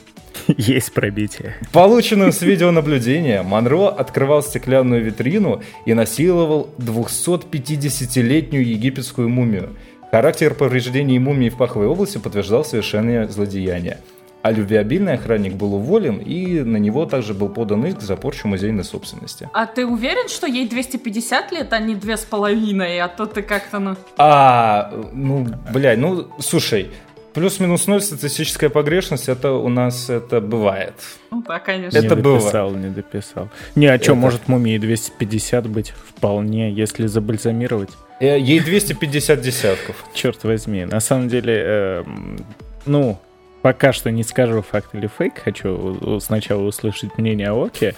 Есть 0.57 0.93
пробитие. 0.93 1.55
Полученным 1.71 2.31
с 2.31 2.41
видеонаблюдения 2.41 3.43
Монро 3.43 3.89
открывал 3.89 4.41
стеклянную 4.41 5.03
витрину 5.03 5.61
и 5.85 5.93
насиловал 5.93 6.69
250-летнюю 6.79 8.67
египетскую 8.67 9.29
мумию. 9.29 9.75
Характер 10.11 10.55
повреждений 10.55 11.19
мумии 11.19 11.49
в 11.49 11.57
паховой 11.57 11.87
области 11.87 12.17
подтверждал 12.17 12.65
совершенное 12.65 13.27
злодеяние. 13.27 13.99
А 14.41 14.51
любвеобильный 14.51 15.13
охранник 15.13 15.53
был 15.53 15.75
уволен, 15.75 16.17
и 16.19 16.61
на 16.61 16.77
него 16.77 17.05
также 17.05 17.33
был 17.33 17.49
подан 17.49 17.85
иск 17.85 17.99
за 17.99 18.15
порчу 18.15 18.47
музейной 18.47 18.85
собственности. 18.85 19.49
А 19.53 19.65
ты 19.65 19.85
уверен, 19.85 20.29
что 20.29 20.47
ей 20.47 20.67
250 20.67 21.51
лет, 21.51 21.73
а 21.73 21.79
не 21.79 21.93
две 21.93 22.15
с 22.15 22.21
половиной? 22.21 22.99
А 23.01 23.09
то 23.09 23.25
ты 23.25 23.41
как-то, 23.41 23.79
ну... 23.79 23.97
А, 24.17 24.93
ну, 25.11 25.45
блядь, 25.73 25.99
ну, 25.99 26.27
слушай, 26.39 26.89
плюс-минус 27.33 27.87
ноль 27.87 28.01
статистическая 28.01 28.69
погрешность, 28.69 29.29
это 29.29 29.51
у 29.53 29.69
нас 29.69 30.09
это 30.09 30.41
бывает. 30.41 30.93
Ну 31.31 31.43
да, 31.47 31.59
конечно. 31.59 31.97
Это 31.97 32.15
не 32.15 32.21
было. 32.21 32.39
дописал, 32.39 32.71
не 32.71 32.89
дописал. 32.89 33.49
Не, 33.75 33.87
а 33.87 33.95
что, 33.97 34.11
Это- 34.11 34.15
может 34.15 34.47
мумии 34.47 34.77
250 34.77 35.67
быть 35.67 35.89
вполне, 35.91 36.71
если 36.71 37.07
забальзамировать? 37.07 37.89
Э, 38.19 38.37
Ей 38.39 38.59
250 38.59 39.41
десятков. 39.41 39.95
Черт 40.13 40.43
возьми. 40.43 40.85
На 40.85 40.99
самом 40.99 41.29
деле, 41.29 41.53
эм, 41.65 42.45
ну, 42.85 43.17
пока 43.61 43.93
что 43.93 44.11
не 44.11 44.23
скажу 44.23 44.61
факт 44.61 44.93
или 44.93 45.07
фейк. 45.07 45.39
Хочу 45.43 46.19
сначала 46.19 46.61
услышать 46.63 47.17
мнение 47.17 47.51
Оки. 47.51 47.93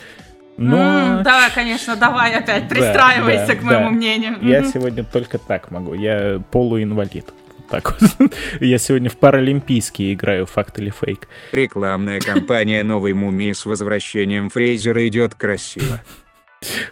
Но 0.57 0.77
М, 0.77 1.23
да, 1.23 1.49
конечно, 1.55 1.95
давай 1.95 2.35
опять 2.35 2.67
Да, 2.67 2.75
пристраивайся 2.75 3.47
да, 3.47 3.55
к 3.55 3.63
моему 3.63 3.85
да. 3.85 3.89
мнению. 3.89 4.37
я 4.41 4.61
Мгм. 4.61 4.71
сегодня 4.71 5.03
только 5.03 5.37
так 5.39 5.71
могу. 5.71 5.93
Я 5.95 6.39
полуинвалид. 6.51 7.25
Так 7.71 7.95
вот. 7.99 8.33
Я 8.59 8.77
сегодня 8.77 9.09
в 9.09 9.17
паралимпийские 9.17 10.13
играю, 10.13 10.45
факт 10.45 10.77
или 10.77 10.89
фейк. 10.89 11.27
Рекламная 11.53 12.19
кампания 12.19 12.83
новой 12.83 13.13
мумии 13.13 13.53
с 13.53 13.65
возвращением 13.65 14.49
Фрейзера 14.49 15.07
идет 15.07 15.33
красиво. 15.33 16.01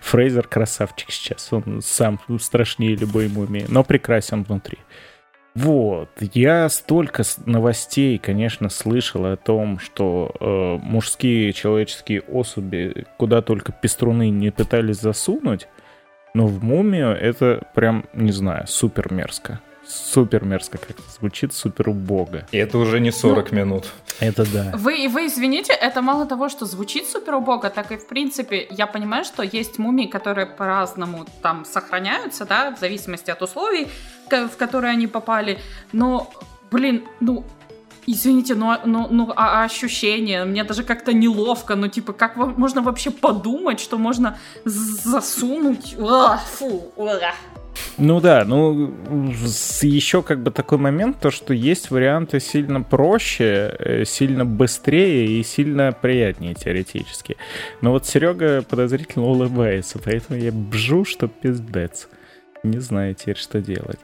Фрейзер 0.01 0.47
красавчик 0.47 1.11
сейчас, 1.11 1.49
он 1.51 1.81
сам 1.83 2.19
страшнее 2.39 2.95
любой 2.95 3.27
мумии, 3.27 3.65
но 3.67 3.83
прекрасен 3.83 4.43
внутри. 4.43 4.79
Вот, 5.53 6.09
я 6.33 6.69
столько 6.69 7.23
новостей, 7.45 8.17
конечно, 8.17 8.69
слышал 8.69 9.25
о 9.25 9.35
том, 9.35 9.77
что 9.77 10.31
э, 10.39 10.77
мужские 10.81 11.53
человеческие 11.53 12.21
особи 12.21 13.05
куда 13.17 13.41
только 13.41 13.71
пеструны 13.71 14.29
не 14.29 14.51
пытались 14.51 15.01
засунуть, 15.01 15.67
но 16.33 16.47
в 16.47 16.63
мумию 16.63 17.09
это 17.09 17.67
прям, 17.75 18.05
не 18.13 18.31
знаю, 18.31 18.67
супер 18.67 19.11
мерзко. 19.11 19.59
Супер 19.89 20.45
мерзко 20.45 20.77
как-то 20.77 21.01
звучит, 21.19 21.51
супер 21.51 21.89
убого. 21.89 22.45
И 22.51 22.57
это 22.57 22.77
уже 22.77 22.99
не 22.99 23.11
40 23.11 23.51
минут. 23.51 23.87
Это 24.19 24.45
да. 24.51 24.71
Вы, 24.75 25.07
вы 25.09 25.25
извините, 25.25 25.73
это 25.73 26.03
мало 26.03 26.27
того, 26.27 26.47
что 26.47 26.65
звучит 26.65 27.07
супер 27.07 27.33
убого, 27.35 27.69
так 27.71 27.91
и 27.91 27.97
в 27.97 28.07
принципе 28.07 28.67
я 28.69 28.85
понимаю, 28.85 29.25
что 29.25 29.41
есть 29.41 29.79
мумии, 29.79 30.05
которые 30.05 30.45
по-разному 30.45 31.25
там 31.41 31.65
сохраняются, 31.65 32.45
да, 32.45 32.75
в 32.75 32.79
зависимости 32.79 33.31
от 33.31 33.41
условий, 33.41 33.87
в 34.29 34.55
которые 34.57 34.91
они 34.91 35.07
попали. 35.07 35.59
Но, 35.91 36.31
блин, 36.69 37.03
ну, 37.19 37.43
извините, 38.05 38.53
но, 38.55 38.79
но, 38.85 39.07
ну, 39.09 39.31
а, 39.35 39.61
а 39.61 39.63
ощущение, 39.63 40.45
мне 40.45 40.63
даже 40.63 40.83
как-то 40.83 41.13
неловко, 41.13 41.75
ну, 41.75 41.87
типа, 41.87 42.13
как 42.13 42.35
можно 42.35 42.81
вообще 42.81 43.09
подумать, 43.09 43.79
что 43.79 43.97
можно 43.97 44.37
засунуть? 44.65 45.95
Уа, 45.97 46.37
фу, 46.37 46.91
уа. 46.95 47.33
Ну 47.97 48.21
да, 48.21 48.45
ну 48.45 48.93
еще 49.81 50.21
как 50.23 50.41
бы 50.41 50.51
такой 50.51 50.77
момент, 50.77 51.19
то 51.19 51.31
что 51.31 51.53
есть 51.53 51.91
варианты 51.91 52.39
сильно 52.39 52.81
проще, 52.81 53.75
э, 53.79 54.05
сильно 54.05 54.45
быстрее 54.45 55.25
и 55.27 55.43
сильно 55.43 55.91
приятнее 55.91 56.53
теоретически. 56.53 57.37
Но 57.81 57.91
вот 57.91 58.05
Серега 58.05 58.61
подозрительно 58.61 59.25
улыбается, 59.25 59.99
поэтому 60.03 60.39
я 60.39 60.51
бжу, 60.51 61.05
что 61.05 61.27
пиздец. 61.27 62.07
Не 62.63 62.79
знаю 62.79 63.15
теперь, 63.15 63.37
что 63.37 63.61
делать. 63.61 63.99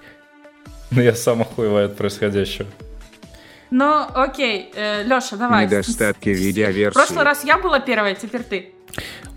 Но 0.92 1.02
я 1.02 1.14
сам 1.14 1.42
охуеваю 1.42 1.88
от 1.88 1.98
происходящего. 1.98 2.68
Ну, 3.72 4.06
окей, 4.14 4.72
Леша, 4.76 5.36
давай. 5.36 5.66
Недостатки 5.66 6.30
В 6.30 6.38
видеоверсии. 6.38 6.94
прошлый 6.94 7.24
раз 7.24 7.44
я 7.44 7.58
была 7.58 7.80
первая, 7.80 8.16
теперь 8.16 8.44
ты. 8.44 8.72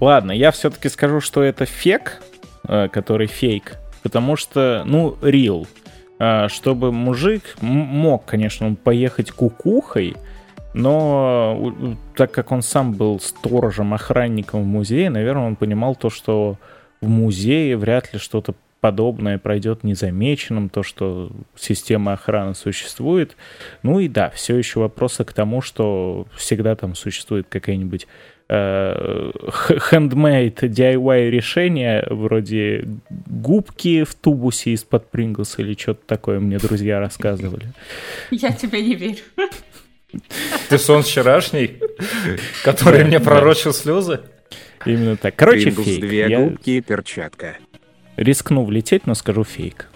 Ладно, 0.00 0.32
я 0.32 0.50
все-таки 0.52 0.88
скажу, 0.88 1.20
что 1.20 1.42
это 1.42 1.64
фек, 1.66 2.22
э, 2.68 2.88
который 2.88 3.26
фейк, 3.26 3.76
потому 4.08 4.36
что, 4.36 4.84
ну, 4.86 5.18
рил. 5.20 5.66
А, 6.18 6.48
Чтобы 6.48 6.92
мужик 6.92 7.42
мог, 7.60 8.24
конечно, 8.24 8.66
он 8.66 8.76
поехать 8.76 9.30
кукухой, 9.30 10.16
но 10.72 11.74
так 12.16 12.32
как 12.32 12.50
он 12.50 12.62
сам 12.62 12.94
был 12.94 13.20
сторожем, 13.20 13.92
охранником 13.92 14.62
в 14.62 14.66
музее, 14.66 15.10
наверное, 15.10 15.46
он 15.46 15.56
понимал 15.56 15.94
то, 15.94 16.08
что 16.08 16.56
в 17.02 17.08
музее 17.08 17.76
вряд 17.76 18.14
ли 18.14 18.18
что-то 18.18 18.54
подобное 18.80 19.38
пройдет 19.38 19.82
незамеченным, 19.84 20.68
то, 20.68 20.82
что 20.82 21.30
система 21.56 22.12
охраны 22.12 22.54
существует. 22.54 23.36
Ну 23.82 23.98
и 24.00 24.08
да, 24.08 24.30
все 24.30 24.56
еще 24.56 24.80
вопросы 24.80 25.24
к 25.24 25.32
тому, 25.32 25.60
что 25.62 26.26
всегда 26.36 26.76
там 26.76 26.94
существует 26.94 27.46
какая-нибудь 27.48 28.06
э, 28.48 29.30
х- 29.48 29.74
handmade 29.92 30.54
DIY 30.60 31.30
решение 31.30 32.06
вроде 32.08 32.84
губки 33.10 34.04
в 34.04 34.14
тубусе 34.14 34.70
из-под 34.72 35.10
Принглс 35.10 35.58
или 35.58 35.74
что-то 35.76 36.00
такое 36.06 36.38
мне 36.40 36.58
друзья 36.58 37.00
рассказывали. 37.00 37.72
Я 38.30 38.52
тебе 38.52 38.82
не 38.82 38.94
верю. 38.94 39.16
Ты 40.68 40.78
сон 40.78 41.02
вчерашний, 41.02 41.78
который 42.64 43.04
мне 43.04 43.20
пророчил 43.20 43.72
слезы? 43.74 44.20
Именно 44.86 45.16
так. 45.16 45.34
Короче, 45.36 45.70
фейк. 45.70 46.00
две 46.00 46.28
губки 46.38 46.70
и 46.70 46.80
перчатка. 46.80 47.56
Рискну 48.18 48.64
влететь, 48.64 49.06
но 49.06 49.14
скажу 49.14 49.44
фейк. 49.44 49.88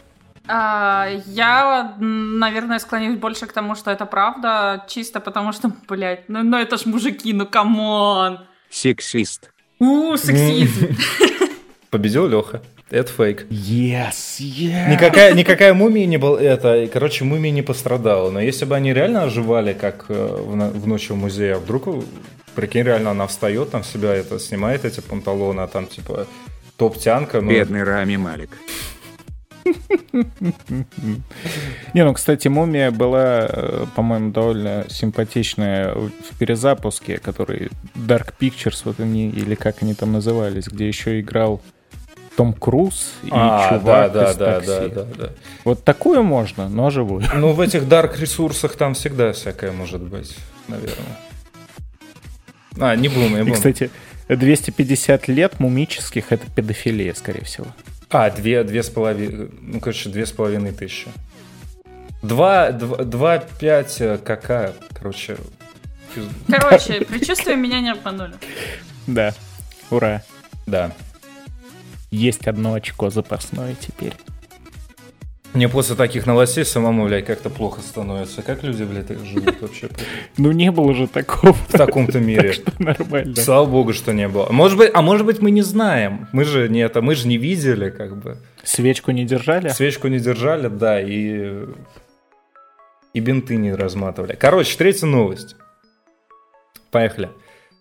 А, 0.49 1.09
я, 1.27 1.95
наверное, 1.99 2.79
склоняюсь 2.79 3.19
больше 3.19 3.47
к 3.47 3.53
тому, 3.53 3.75
что 3.75 3.91
это 3.91 4.07
правда, 4.07 4.85
чисто 4.89 5.21
потому 5.21 5.53
что, 5.53 5.73
блядь, 5.89 6.29
ну, 6.29 6.43
ну 6.43 6.57
это 6.57 6.77
ж 6.77 6.87
мужики, 6.87 7.33
ну 7.33 7.47
come 7.47 8.00
on. 8.00 8.41
Сексист. 8.71 9.51
У, 9.79 10.17
сексизм. 10.17 10.97
Победил 11.91 12.27
Леха. 12.27 12.63
Это 12.91 13.11
фейк. 13.11 13.47
Yes, 13.51 14.39
yes. 14.39 14.91
Никакая, 14.91 15.33
никакая 15.33 15.73
мумия 15.73 16.07
не 16.07 16.19
была... 16.19 16.41
Это, 16.41 16.77
и, 16.77 16.87
короче, 16.87 17.25
мумия 17.25 17.51
не 17.51 17.63
пострадала. 17.63 18.31
Но 18.31 18.39
если 18.39 18.67
бы 18.67 18.77
они 18.77 18.93
реально 18.93 19.23
оживали, 19.23 19.73
как 19.73 20.07
э, 20.09 20.15
в, 20.15 20.79
в 20.79 20.87
ночь 20.87 21.09
в 21.09 21.17
музее, 21.17 21.55
а 21.55 21.59
вдруг, 21.59 21.89
прикинь, 22.55 22.83
реально 22.83 23.13
она 23.13 23.27
встает, 23.27 23.71
там 23.71 23.83
себя 23.83 24.15
это 24.15 24.39
снимает, 24.39 24.85
эти 24.85 25.01
панталоны, 25.01 25.63
а 25.63 25.69
там, 25.69 25.87
типа, 25.87 26.27
топ-тянка. 26.83 27.41
Ну, 27.41 27.51
Бедный 27.51 27.85
Рами 27.85 28.17
Малик. 28.17 28.51
Не, 31.95 32.05
ну, 32.05 32.13
кстати, 32.13 32.49
«Мумия» 32.49 32.91
была, 32.91 33.47
э, 33.49 33.87
по-моему, 33.95 34.33
довольно 34.33 34.87
симпатичная 34.89 35.95
в 35.95 36.11
перезапуске, 36.39 37.19
который 37.19 37.71
Dark 37.95 38.35
Pictures, 38.41 38.81
вот 38.85 38.99
они, 38.99 39.29
или 39.31 39.55
как 39.55 39.83
они 39.83 39.95
там 39.95 40.13
назывались, 40.13 40.67
где 40.67 40.89
еще 40.89 41.21
играл 41.21 41.63
Том 42.37 42.53
Круз 42.53 43.13
и 43.23 43.29
а, 43.31 43.71
да, 43.71 43.79
чувак 43.79 44.13
да, 44.13 44.31
из 44.31 44.37
да, 44.37 44.55
такси. 44.55 44.69
да, 44.69 44.89
да, 44.89 45.05
да. 45.19 45.31
Вот 45.65 45.85
такую 45.85 46.25
можно, 46.25 46.69
но 46.69 46.91
живую. 46.91 47.23
Ну, 47.33 47.53
в 47.53 47.61
этих 47.61 47.87
дарк 47.87 48.19
ресурсах 48.19 48.75
там 48.75 48.95
всегда 48.95 49.33
всякое 49.33 49.71
может 49.71 50.01
быть, 50.03 50.37
наверное. 50.67 51.19
А, 52.81 52.97
не 52.97 53.09
будем, 53.09 53.35
не 53.35 53.41
И, 53.41 53.43
будем. 53.43 53.55
кстати, 53.55 53.91
250 54.29 55.29
лет 55.29 55.61
мумических— 55.61 56.27
это 56.31 56.47
педофилия, 56.51 57.15
скорее 57.15 57.45
всего. 57.45 57.67
А, 58.11 58.31
две, 58.31 58.63
две 58.65 58.83
с 58.83 58.91
половиной, 58.91 59.51
ну, 59.61 59.81
короче, 59.81 60.09
две 60.11 60.27
с 60.27 60.33
половиной 60.33 60.73
тысячи. 60.73 61.09
Два, 62.23 62.71
два, 62.71 62.99
два 62.99 63.39
пять, 63.39 64.01
э, 64.01 64.19
какая, 64.19 64.75
короче, 64.95 65.37
Короче, 66.49 67.05
предчувствия 67.05 67.57
меня 67.57 67.81
не 67.81 67.91
обманули. 67.91 68.35
Да, 69.07 69.33
ура. 69.91 70.23
да. 70.67 70.93
Есть 72.11 72.47
одно 72.47 72.75
очко 72.75 73.09
запасное 73.11 73.75
теперь. 73.75 74.13
Мне 75.55 75.69
после 75.69 75.97
таких 75.97 76.27
новостей 76.27 76.65
самому, 76.65 77.07
блядь, 77.07 77.27
как-то 77.27 77.51
плохо 77.51 77.83
становится. 77.83 78.41
Как 78.43 78.63
люди, 78.63 78.85
блядь, 78.85 79.09
так 79.09 79.19
живут 79.25 79.61
вообще 79.61 79.91
Ну, 80.39 80.51
не 80.53 80.71
было 80.71 80.95
же 80.95 81.07
такого. 81.07 81.53
в 81.53 81.73
таком-то 81.73 82.21
мире? 82.21 82.55
Нормально. 82.79 83.37
Слава 83.37 83.67
богу, 83.67 83.93
что 83.93 84.13
не 84.13 84.29
было. 84.29 84.49
Может 84.51 84.79
быть, 84.79 84.91
а 84.95 85.03
может 85.03 85.27
быть, 85.27 85.41
мы 85.41 85.51
не 85.51 85.63
знаем. 85.63 86.27
Мы 86.33 86.45
же 86.45 86.69
не 86.71 86.81
это, 86.81 87.03
мы 87.03 87.15
же 87.15 87.29
не 87.29 87.37
видели, 87.37 87.91
как 87.91 88.17
бы. 88.17 88.39
Свечку 88.63 89.11
не 89.11 89.25
держали? 89.27 89.69
Свечку 89.69 90.09
не 90.09 90.19
держали, 90.19 90.69
да, 90.69 91.01
и 91.01 91.67
и 93.13 93.21
бинты 93.21 93.57
не 93.57 93.75
разматывали. 93.75 94.35
Короче, 94.35 94.77
третья 94.79 95.07
новость. 95.07 95.57
Поехали. 96.91 97.29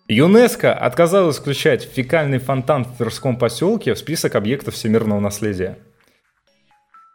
ЮНЕСКО 0.08 0.74
отказалась 0.74 1.38
включать 1.38 1.84
фекальный 1.84 2.38
фонтан 2.38 2.84
в 2.84 2.96
Тверском 2.98 3.36
поселке 3.38 3.94
в 3.94 3.98
список 3.98 4.34
объектов 4.34 4.74
всемирного 4.74 5.20
наследия. 5.20 5.78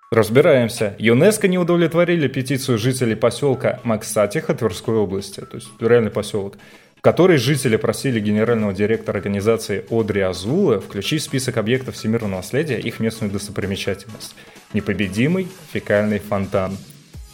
Разбираемся. 0.10 0.96
ЮНЕСКО 1.00 1.50
не 1.50 1.58
удовлетворили 1.58 2.30
петицию 2.30 2.78
жителей 2.78 3.16
поселка 3.16 3.82
Максатиха 3.84 4.54
Тверской 4.54 4.96
области, 4.96 5.42
то 5.42 5.58
есть 5.58 5.68
реальный 5.82 6.12
поселок, 6.12 6.56
в 6.96 7.02
которой 7.02 7.38
жители 7.38 7.76
просили 7.76 8.22
генерального 8.22 8.74
директора 8.74 9.18
организации 9.18 9.84
Одри 9.90 10.22
Азула 10.22 10.80
включить 10.80 11.24
в 11.24 11.26
список 11.26 11.58
объектов 11.58 11.96
всемирного 11.96 12.38
наследия 12.38 12.80
их 12.80 13.02
местную 13.02 13.34
достопримечательность– 13.34 14.34
непобедимый 14.74 15.50
фекальный 15.74 16.20
фонтан. 16.20 16.78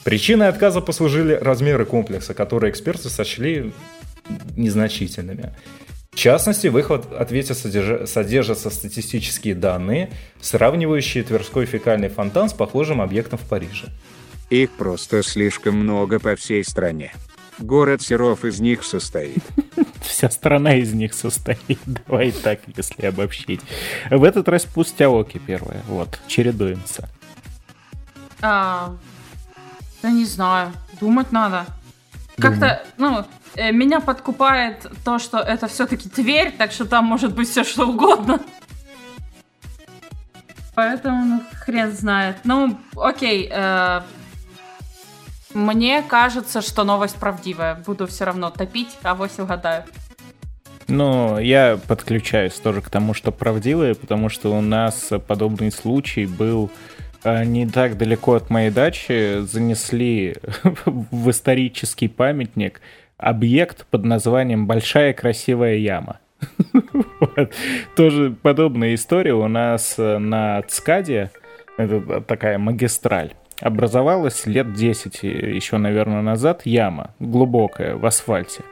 Причиной 0.04 0.48
отказа 0.48 0.82
послужили 0.82 1.34
размеры 1.34 1.86
комплекса, 1.86 2.34
которые 2.34 2.72
эксперты 2.72 3.10
сочли 3.10 3.72
незначительными. 4.58 5.54
В 6.14 6.16
частности, 6.16 6.68
в 6.68 6.78
их 6.78 6.92
от- 6.92 7.12
ответе 7.12 7.54
содержа- 7.54 8.06
содержатся 8.06 8.70
статистические 8.70 9.56
данные, 9.56 10.12
сравнивающие 10.42 11.24
Тверской 11.24 11.66
фекальный 11.66 12.10
фонтан 12.10 12.50
с 12.50 12.54
похожим 12.54 13.02
объектом 13.02 13.40
в 13.40 13.50
Париже. 13.50 13.88
Их 14.52 14.70
просто 14.72 15.24
слишком 15.24 15.76
много 15.76 16.20
по 16.20 16.36
всей 16.36 16.64
стране. 16.64 17.12
Город 17.58 18.02
Серов 18.04 18.46
из 18.46 18.60
них 18.60 18.84
состоит. 18.84 19.44
Вся 20.04 20.30
страна 20.30 20.76
из 20.76 20.94
них 20.94 21.14
состоит. 21.16 21.80
Давай 21.86 22.32
так, 22.32 22.60
если 22.78 23.08
обобщить. 23.08 23.62
В 24.12 24.24
этот 24.24 24.48
раз 24.48 24.66
пусть 24.66 25.02
Аоки 25.02 25.40
первая. 25.40 25.82
Вот, 25.88 26.20
чередуемся. 26.28 27.10
А, 28.42 28.96
да 30.04 30.12
не 30.12 30.26
знаю, 30.26 30.74
думать 31.00 31.32
надо. 31.32 31.66
Как-то, 32.38 32.84
ну, 32.98 33.26
меня 33.56 34.00
подкупает 34.00 34.88
то, 35.06 35.20
что 35.20 35.38
это 35.38 35.68
все-таки 35.68 36.10
Тверь, 36.10 36.54
так 36.58 36.72
что 36.72 36.86
там 36.86 37.06
может 37.06 37.36
быть 37.36 37.50
все 37.50 37.64
что 37.64 37.88
угодно. 37.88 38.40
Поэтому, 40.76 41.26
ну, 41.26 41.44
хрен 41.60 41.92
знает. 41.92 42.38
Ну, 42.44 42.78
окей, 42.96 43.48
э, 43.52 44.02
Мне 45.54 46.02
кажется, 46.02 46.62
что 46.62 46.84
новость 46.84 47.16
правдивая. 47.18 47.76
Буду 47.76 48.08
все 48.08 48.26
равно 48.26 48.50
топить, 48.50 48.98
а 49.04 49.14
вось 49.14 49.38
угадаю. 49.38 49.84
Ну, 50.88 51.38
я 51.38 51.80
подключаюсь 51.88 52.54
тоже 52.54 52.82
к 52.82 52.90
тому, 52.90 53.14
что 53.14 53.32
правдивое, 53.32 53.94
потому 53.94 54.30
что 54.30 54.56
у 54.56 54.62
нас 54.62 55.12
подобный 55.28 55.72
случай 55.72 56.26
был 56.26 56.72
э, 57.24 57.46
не 57.46 57.68
так 57.68 57.98
далеко 57.98 58.34
от 58.34 58.50
моей 58.50 58.72
дачи. 58.72 59.42
Занесли 59.42 60.38
в 60.86 61.30
исторический 61.30 62.08
памятник 62.08 62.82
объект 63.18 63.86
под 63.88 64.06
названием 64.06 64.68
«Большая 64.68 65.14
красивая 65.14 65.76
яма». 65.76 66.20
Тоже 67.96 68.36
подобная 68.42 68.96
история 68.96 69.34
у 69.34 69.48
нас 69.48 69.96
э, 69.98 70.18
на 70.18 70.62
Цкаде, 70.64 71.32
это 71.78 72.22
такая 72.22 72.58
магистраль, 72.58 73.34
образовалась 73.62 74.46
лет 74.46 74.74
10 74.74 75.24
еще, 75.24 75.78
наверное, 75.78 76.22
назад 76.22 76.62
яма 76.66 77.14
глубокая 77.20 77.96
в 77.96 78.06
асфальте. 78.06 78.64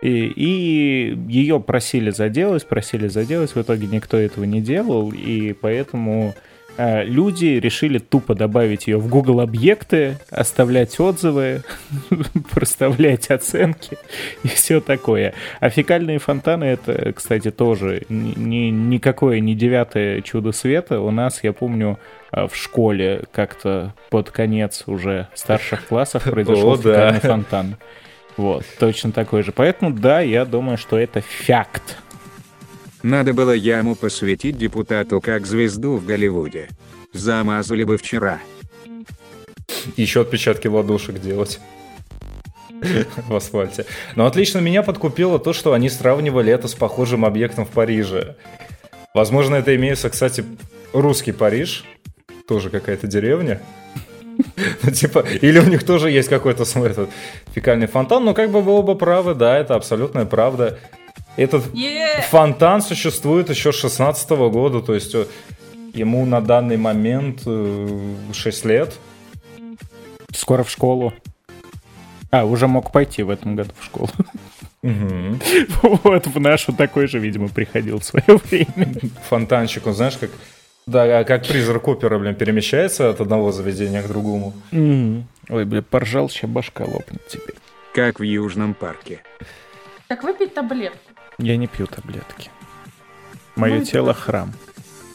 И, 0.00 0.26
и 0.26 1.18
ее 1.28 1.60
просили 1.60 2.10
заделать, 2.10 2.66
просили 2.66 3.08
заделать, 3.08 3.54
в 3.54 3.60
итоге 3.60 3.88
никто 3.88 4.16
этого 4.16 4.44
не 4.44 4.60
делал, 4.60 5.12
и 5.12 5.52
поэтому 5.52 6.34
э, 6.34 6.47
люди 6.78 7.58
решили 7.58 7.98
тупо 7.98 8.34
добавить 8.34 8.86
ее 8.86 8.98
в 8.98 9.08
Google 9.08 9.40
объекты, 9.40 10.18
оставлять 10.30 10.98
отзывы, 11.00 11.62
проставлять 12.50 13.30
оценки 13.30 13.98
и 14.44 14.48
все 14.48 14.80
такое. 14.80 15.34
А 15.60 15.70
фекальные 15.70 16.18
фонтаны 16.18 16.64
это, 16.64 17.12
кстати, 17.12 17.50
тоже 17.50 18.02
ни, 18.08 18.70
никакое 18.70 19.40
не 19.40 19.54
девятое 19.54 20.20
чудо 20.22 20.52
света. 20.52 21.00
У 21.00 21.10
нас, 21.10 21.40
я 21.42 21.52
помню, 21.52 21.98
э, 22.32 22.46
в 22.46 22.56
школе 22.56 23.24
как-то 23.32 23.94
под 24.10 24.30
конец 24.30 24.84
уже 24.86 25.28
старших 25.34 25.86
классов 25.86 26.24
произошел 26.24 26.72
О, 26.72 26.76
да. 26.76 27.12
фекальный 27.12 27.20
фонтан. 27.20 27.76
Вот, 28.36 28.64
точно 28.78 29.10
такой 29.10 29.42
же. 29.42 29.50
Поэтому 29.50 29.90
да, 29.92 30.20
я 30.20 30.44
думаю, 30.44 30.78
что 30.78 30.96
это 30.96 31.22
факт. 31.22 31.98
Надо 33.02 33.32
было 33.32 33.52
яму 33.52 33.94
посвятить 33.94 34.58
депутату 34.58 35.20
как 35.20 35.46
звезду 35.46 35.96
в 35.96 36.04
Голливуде. 36.04 36.68
Замазали 37.12 37.84
бы 37.84 37.96
вчера. 37.96 38.40
Еще 39.96 40.22
отпечатки 40.22 40.66
ладошек 40.66 41.20
делать 41.20 41.60
в 43.28 43.34
асфальте. 43.34 43.86
Но 44.16 44.26
отлично 44.26 44.58
меня 44.58 44.82
подкупило 44.82 45.38
то, 45.38 45.52
что 45.52 45.72
они 45.72 45.88
сравнивали 45.88 46.52
это 46.52 46.68
с 46.68 46.74
похожим 46.74 47.24
объектом 47.24 47.64
в 47.64 47.70
Париже. 47.70 48.36
Возможно, 49.14 49.56
это 49.56 49.74
имеется, 49.76 50.10
кстати, 50.10 50.44
русский 50.92 51.32
Париж, 51.32 51.84
тоже 52.46 52.70
какая-то 52.70 53.06
деревня. 53.06 53.60
Ну, 54.84 54.92
типа, 54.92 55.24
или 55.40 55.58
у 55.58 55.64
них 55.64 55.82
тоже 55.84 56.12
есть 56.12 56.28
какой-то 56.28 56.62
этот 56.62 57.10
фекальный 57.52 57.88
фонтан, 57.88 58.24
но 58.24 58.34
как 58.34 58.52
бы 58.52 58.62
вы 58.62 58.70
оба 58.70 58.94
правы, 58.94 59.34
да, 59.34 59.58
это 59.58 59.74
абсолютная 59.74 60.26
правда. 60.26 60.78
Этот 61.38 61.72
Е! 61.72 62.20
фонтан 62.28 62.82
существует 62.82 63.48
еще 63.48 63.72
с 63.72 63.76
16 63.76 64.28
года, 64.30 64.80
то 64.82 64.92
есть 64.92 65.14
э, 65.14 65.24
ему 65.94 66.26
на 66.26 66.40
данный 66.40 66.76
момент 66.76 67.42
э, 67.46 68.14
6 68.32 68.64
лет. 68.64 68.98
Скоро 70.32 70.64
в 70.64 70.70
школу. 70.70 71.14
А, 72.32 72.44
уже 72.44 72.66
мог 72.66 72.90
пойти 72.90 73.22
в 73.22 73.30
этом 73.30 73.54
году 73.54 73.70
в 73.78 73.84
школу. 73.84 74.10
Мгм. 74.82 75.40
Вот, 75.82 76.26
в 76.26 76.40
нашу 76.40 76.72
такой 76.72 77.06
же, 77.06 77.20
видимо, 77.20 77.48
приходил 77.48 78.00
в 78.00 78.04
свое 78.04 78.24
время. 78.26 78.92
Фонтанчик, 79.28 79.86
он 79.86 79.94
знаешь, 79.94 80.16
как... 80.16 80.30
Да, 80.86 81.22
как 81.22 81.46
призрак 81.46 81.86
опера, 81.86 82.18
блин, 82.18 82.34
перемещается 82.34 83.10
от 83.10 83.20
одного 83.20 83.52
заведения 83.52 84.02
к 84.02 84.08
другому. 84.08 84.54
Ой, 84.72 85.64
бля, 85.64 85.82
поржал, 85.82 86.28
сейчас 86.28 86.50
башка 86.50 86.84
лопнет 86.84 87.22
теперь. 87.28 87.54
Как 87.94 88.18
в 88.18 88.24
Южном 88.24 88.74
парке. 88.74 89.20
Так 90.08 90.24
выпить 90.24 90.54
таблетку. 90.54 91.07
Я 91.38 91.56
не 91.56 91.66
пью 91.66 91.86
таблетки. 91.86 92.50
Мое 93.56 93.78
Ну, 93.78 93.84
тело 93.84 94.10
это- 94.10 94.20
храм. 94.20 94.52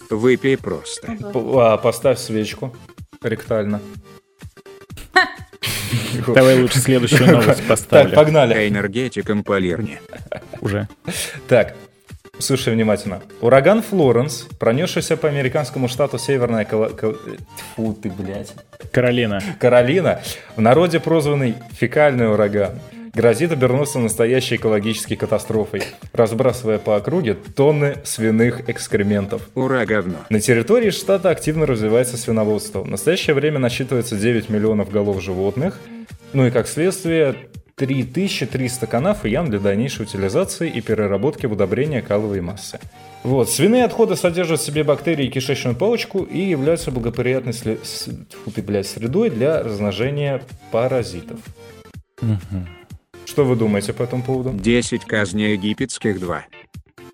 Выпей 0.10 0.58
просто. 0.58 1.18
А, 1.34 1.78
поставь 1.78 2.20
свечку 2.20 2.76
ректально. 3.22 3.82
Давай 6.28 6.60
лучше 6.62 6.80
следующую 6.80 7.32
новость 7.32 7.60
Так, 7.60 7.68
поставлю. 7.68 8.16
погнали. 8.16 8.68
Энергетиком 8.70 9.44
полирни. 9.44 10.00
Уже. 10.62 10.88
Так, 11.48 11.76
слушай 12.40 12.74
внимательно. 12.74 13.22
Ураган 13.42 13.82
Флоренс, 13.82 14.48
пронесшийся 14.60 15.18
по 15.18 15.28
американскому 15.28 15.88
штату 15.88 16.18
Северная 16.20 16.66
Кала... 16.66 16.90
Кал- 16.90 17.16
Тьфу 17.58 17.94
ты, 17.94 18.10
блядь. 18.12 18.54
Каролина. 18.92 19.42
Каролина, 19.60 20.22
в 20.56 20.62
народе 20.62 21.00
прозванный 21.00 21.56
фекальный 21.72 22.32
ураган, 22.32 22.80
грозит 23.14 23.52
обернуться 23.52 24.00
настоящей 24.00 24.56
экологической 24.56 25.16
катастрофой, 25.16 25.84
разбрасывая 26.14 26.80
по 26.80 26.96
округе 26.96 27.36
тонны 27.36 27.98
свиных 28.04 28.70
экскрементов. 28.70 29.50
Ура, 29.56 29.86
говно. 29.86 30.16
На 30.30 30.40
территории 30.40 30.90
штата 30.90 31.30
активно 31.30 31.66
развивается 31.66 32.18
свиноводство. 32.18 32.82
В 32.82 32.88
настоящее 32.88 33.36
время 33.36 33.60
насчитывается 33.60 34.16
9 34.18 34.50
миллионов 34.50 34.90
голов 34.92 35.22
животных, 35.22 35.80
ну 36.34 36.48
и 36.48 36.52
как 36.52 36.68
следствие 36.68 37.36
3300 37.76 38.86
канав 38.88 39.26
и 39.26 39.30
ям 39.30 39.50
для 39.50 39.60
дальнейшей 39.60 40.04
утилизации 40.04 40.70
и 40.70 40.82
переработки 40.82 41.46
в 41.46 41.54
удобрения 41.54 42.02
каловой 42.02 42.42
массы. 42.42 42.80
Вот, 43.24 43.50
свиные 43.50 43.86
отходы 43.86 44.16
содержат 44.16 44.60
в 44.60 44.66
себе 44.66 44.84
бактерии 44.84 45.28
и 45.28 45.30
кишечную 45.30 45.76
палочку 45.76 46.24
и 46.24 46.40
являются 46.40 46.92
благоприятной 46.92 47.54
сле- 47.54 47.80
с- 47.84 48.10
ты, 48.54 48.62
блядь, 48.62 48.86
средой 48.88 49.30
для 49.30 49.64
размножения 49.64 50.42
паразитов. 50.72 51.40
Что 53.34 53.46
вы 53.46 53.56
думаете 53.56 53.94
по 53.94 54.04
этому 54.04 54.22
поводу? 54.22 54.52
10 54.54 55.06
казней 55.06 55.54
египетских 55.54 56.20
2. 56.20 56.46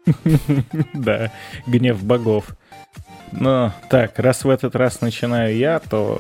Да, 0.93 1.31
гнев 1.65 2.03
богов. 2.03 2.57
Но 3.31 3.73
так, 3.89 4.19
раз 4.19 4.43
в 4.43 4.49
этот 4.49 4.75
раз 4.75 4.99
начинаю 4.99 5.55
я, 5.55 5.79
то 5.79 6.19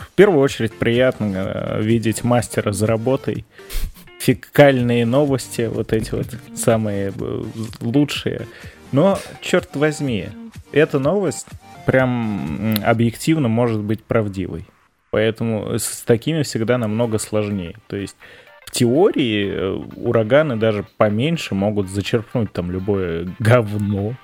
в 0.00 0.10
первую 0.16 0.40
очередь 0.40 0.76
приятно 0.76 1.34
э, 1.36 1.80
видеть 1.80 2.24
мастера 2.24 2.72
за 2.72 2.88
работой. 2.88 3.44
Фекальные 4.18 5.06
новости, 5.06 5.70
вот 5.72 5.92
эти 5.92 6.10
вот 6.16 6.26
самые 6.56 7.12
э, 7.16 7.42
лучшие. 7.80 8.48
Но, 8.90 9.20
черт 9.40 9.76
возьми, 9.76 10.30
эта 10.72 10.98
новость 10.98 11.46
прям 11.86 12.82
объективно 12.84 13.46
может 13.46 13.82
быть 13.82 14.02
правдивой. 14.02 14.64
Поэтому 15.10 15.78
с 15.78 16.02
такими 16.02 16.42
всегда 16.42 16.76
намного 16.76 17.18
сложнее. 17.18 17.76
То 17.86 17.94
есть 17.94 18.16
в 18.68 18.70
теории 18.70 19.48
э, 19.50 19.70
ураганы 19.96 20.56
даже 20.56 20.84
поменьше 20.98 21.54
могут 21.54 21.88
зачерпнуть 21.88 22.52
там 22.52 22.70
любое 22.70 23.26
говно 23.38 24.14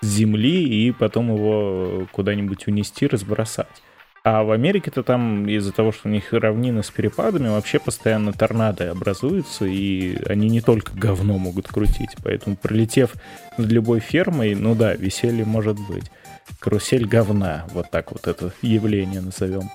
с 0.00 0.06
земли 0.06 0.62
и 0.62 0.92
потом 0.92 1.34
его 1.34 2.06
куда-нибудь 2.12 2.68
унести, 2.68 3.08
разбросать. 3.08 3.82
А 4.22 4.44
в 4.44 4.52
Америке-то 4.52 5.02
там 5.02 5.48
из-за 5.48 5.72
того, 5.72 5.90
что 5.90 6.08
у 6.08 6.12
них 6.12 6.32
равнины 6.32 6.84
с 6.84 6.90
перепадами, 6.90 7.48
вообще 7.48 7.80
постоянно 7.80 8.32
торнадо 8.32 8.92
образуются, 8.92 9.64
и 9.64 10.22
они 10.24 10.48
не 10.48 10.60
только 10.60 10.92
говно 10.96 11.36
могут 11.36 11.66
крутить. 11.66 12.10
Поэтому, 12.22 12.54
пролетев 12.54 13.14
над 13.58 13.72
любой 13.72 13.98
фермой, 13.98 14.54
ну 14.54 14.76
да, 14.76 14.94
веселье 14.94 15.44
может 15.44 15.78
быть. 15.88 16.12
Карусель 16.60 17.06
говна, 17.06 17.66
вот 17.72 17.90
так 17.90 18.12
вот 18.12 18.28
это 18.28 18.52
явление 18.62 19.20
назовем. 19.20 19.68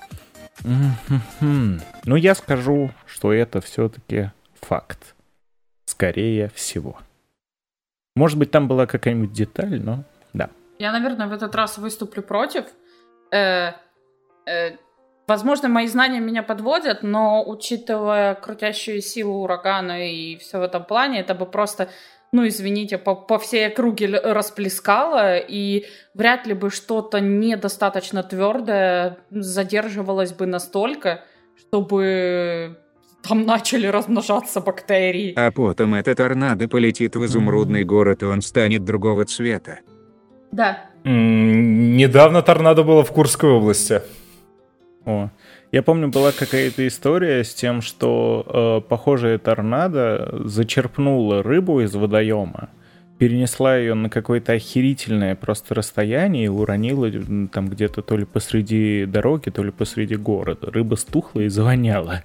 Ну, 1.40 2.16
я 2.16 2.34
скажу, 2.34 2.90
что 3.16 3.32
это 3.32 3.60
все-таки 3.62 4.30
факт. 4.60 5.14
Скорее 5.86 6.50
всего. 6.54 6.98
Может 8.14 8.38
быть, 8.38 8.50
там 8.50 8.68
была 8.68 8.86
какая-нибудь 8.86 9.32
деталь, 9.32 9.80
но 9.82 10.04
да. 10.34 10.50
Я, 10.78 10.92
наверное, 10.92 11.26
в 11.26 11.32
этот 11.32 11.54
раз 11.54 11.78
выступлю 11.78 12.22
против. 12.22 12.66
Э, 13.32 13.72
э, 14.46 14.76
возможно, 15.26 15.68
мои 15.68 15.86
знания 15.86 16.20
меня 16.20 16.42
подводят, 16.42 17.02
но 17.02 17.42
учитывая 17.46 18.34
крутящую 18.34 19.00
силу 19.00 19.44
урагана 19.44 20.10
и 20.10 20.36
все 20.36 20.58
в 20.58 20.62
этом 20.62 20.84
плане, 20.84 21.20
это 21.20 21.34
бы 21.34 21.46
просто, 21.46 21.88
ну, 22.32 22.46
извините, 22.46 22.98
по, 22.98 23.14
по 23.14 23.38
всей 23.38 23.68
округе 23.68 24.08
расплескало, 24.18 25.38
и 25.38 25.86
вряд 26.12 26.46
ли 26.46 26.52
бы 26.52 26.68
что-то 26.68 27.20
недостаточно 27.20 28.22
твердое 28.22 29.16
задерживалось 29.30 30.34
бы 30.34 30.44
настолько, 30.44 31.24
чтобы 31.56 32.82
там 33.22 33.44
начали 33.44 33.86
размножаться 33.86 34.60
бактерии. 34.60 35.32
А 35.36 35.50
потом 35.50 35.94
этот 35.94 36.18
торнадо 36.18 36.68
полетит 36.68 37.16
в 37.16 37.24
изумрудный 37.24 37.84
город, 37.84 38.22
и 38.22 38.26
он 38.26 38.40
станет 38.42 38.84
другого 38.84 39.24
цвета. 39.24 39.80
Да. 40.52 40.78
М, 41.04 41.96
Недавно 41.96 42.42
торнадо 42.42 42.82
было 42.84 43.02
в 43.04 43.12
Курской 43.12 43.50
области. 43.50 44.02
О, 45.04 45.30
я 45.72 45.82
помню, 45.82 46.08
была 46.08 46.32
какая-то 46.32 46.86
история 46.86 47.42
с 47.44 47.54
тем, 47.54 47.80
что 47.82 48.80
э, 48.84 48.88
похожая 48.88 49.38
торнадо 49.38 50.42
зачерпнула 50.44 51.42
рыбу 51.42 51.80
из 51.80 51.94
водоема, 51.94 52.70
перенесла 53.18 53.76
ее 53.76 53.94
на 53.94 54.10
какое-то 54.10 54.52
охерительное 54.52 55.34
просто 55.36 55.74
расстояние 55.74 56.46
и 56.46 56.48
уронила 56.48 57.10
там 57.52 57.68
где-то 57.68 58.02
то 58.02 58.16
ли 58.16 58.24
посреди 58.24 59.06
дороги, 59.06 59.50
то 59.50 59.62
ли 59.62 59.70
посреди 59.70 60.16
города. 60.16 60.70
Рыба 60.70 60.96
стухла 60.96 61.40
и 61.40 61.48
завоняла. 61.56 62.22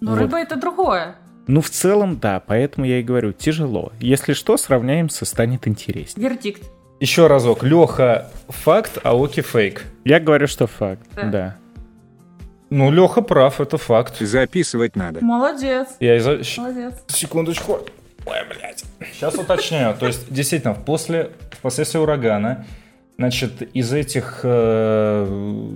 Но 0.00 0.12
Вот. 0.12 0.20
рыба 0.20 0.38
это 0.38 0.56
другое. 0.56 1.16
Ну, 1.46 1.60
в 1.60 1.68
целом, 1.70 2.18
да, 2.18 2.40
поэтому 2.40 2.86
я 2.86 3.00
и 3.00 3.02
говорю, 3.02 3.32
тяжело. 3.32 3.92
Если 4.00 4.32
что, 4.32 4.56
сравняемся, 4.56 5.24
станет 5.24 5.68
интереснее. 5.68 6.28
Вердикт. 6.28 6.62
Еще 7.00 7.26
разок. 7.26 7.62
Леха 7.62 8.30
факт, 8.48 8.98
а 9.02 9.14
Оки 9.14 9.42
фейк. 9.42 9.84
Я 10.04 10.20
говорю, 10.20 10.46
что 10.46 10.66
факт, 10.66 11.02
Да. 11.14 11.24
да. 11.24 11.56
Ну, 12.70 12.90
Леха 12.90 13.20
прав, 13.20 13.60
это 13.60 13.76
факт. 13.76 14.18
Записывать 14.20 14.96
надо. 14.96 15.22
Молодец. 15.22 15.88
Я 16.00 16.18
щ- 16.42 16.60
Молодец. 16.60 16.94
Секундочку. 17.08 17.80
Ой, 18.26 18.36
блядь. 18.48 18.82
Сейчас 19.12 19.34
уточняю. 19.34 19.94
То 19.96 20.06
есть, 20.06 20.32
действительно, 20.32 20.74
после, 20.74 21.30
впоследствии 21.52 21.98
урагана, 22.00 22.64
значит, 23.18 23.60
из 23.76 23.92
этих 23.92 24.40
э, 24.44 25.70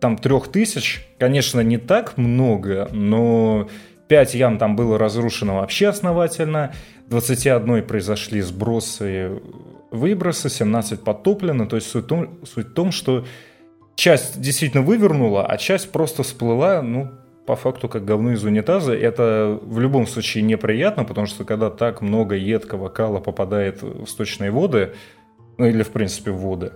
там 0.00 0.16
трех 0.16 0.48
тысяч, 0.48 1.06
конечно, 1.18 1.60
не 1.60 1.78
так 1.78 2.16
много, 2.16 2.88
но 2.92 3.68
5 4.08 4.34
ям 4.34 4.58
там 4.58 4.74
было 4.74 4.98
разрушено 4.98 5.56
вообще 5.56 5.88
основательно, 5.88 6.72
21 7.08 7.84
произошли 7.84 8.40
сбросы, 8.40 9.40
выбросы, 9.90 10.48
17 10.48 11.02
потоплено. 11.02 11.66
То 11.66 11.76
есть 11.76 11.88
суть 11.88 12.04
в 12.04 12.08
том, 12.08 12.38
суть 12.44 12.68
в 12.68 12.72
том, 12.72 12.92
что 12.92 13.24
часть 13.94 14.40
действительно 14.40 14.82
вывернула, 14.82 15.46
а 15.46 15.56
часть 15.58 15.92
просто 15.92 16.22
всплыла, 16.22 16.82
ну, 16.82 17.10
по 17.46 17.56
факту, 17.56 17.88
как 17.88 18.04
говно 18.04 18.32
из 18.32 18.44
унитаза. 18.44 18.94
Это 18.94 19.58
в 19.62 19.80
любом 19.80 20.06
случае 20.06 20.44
неприятно, 20.44 21.04
потому 21.04 21.26
что 21.26 21.44
когда 21.44 21.70
так 21.70 22.00
много 22.00 22.36
едкого 22.36 22.88
кала 22.88 23.18
попадает 23.18 23.82
в 23.82 24.06
сточные 24.06 24.50
воды, 24.50 24.94
ну 25.58 25.66
или, 25.66 25.82
в 25.82 25.90
принципе, 25.90 26.30
в 26.30 26.40
воды, 26.40 26.72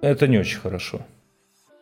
это 0.00 0.26
не 0.26 0.38
очень 0.38 0.58
хорошо. 0.58 1.00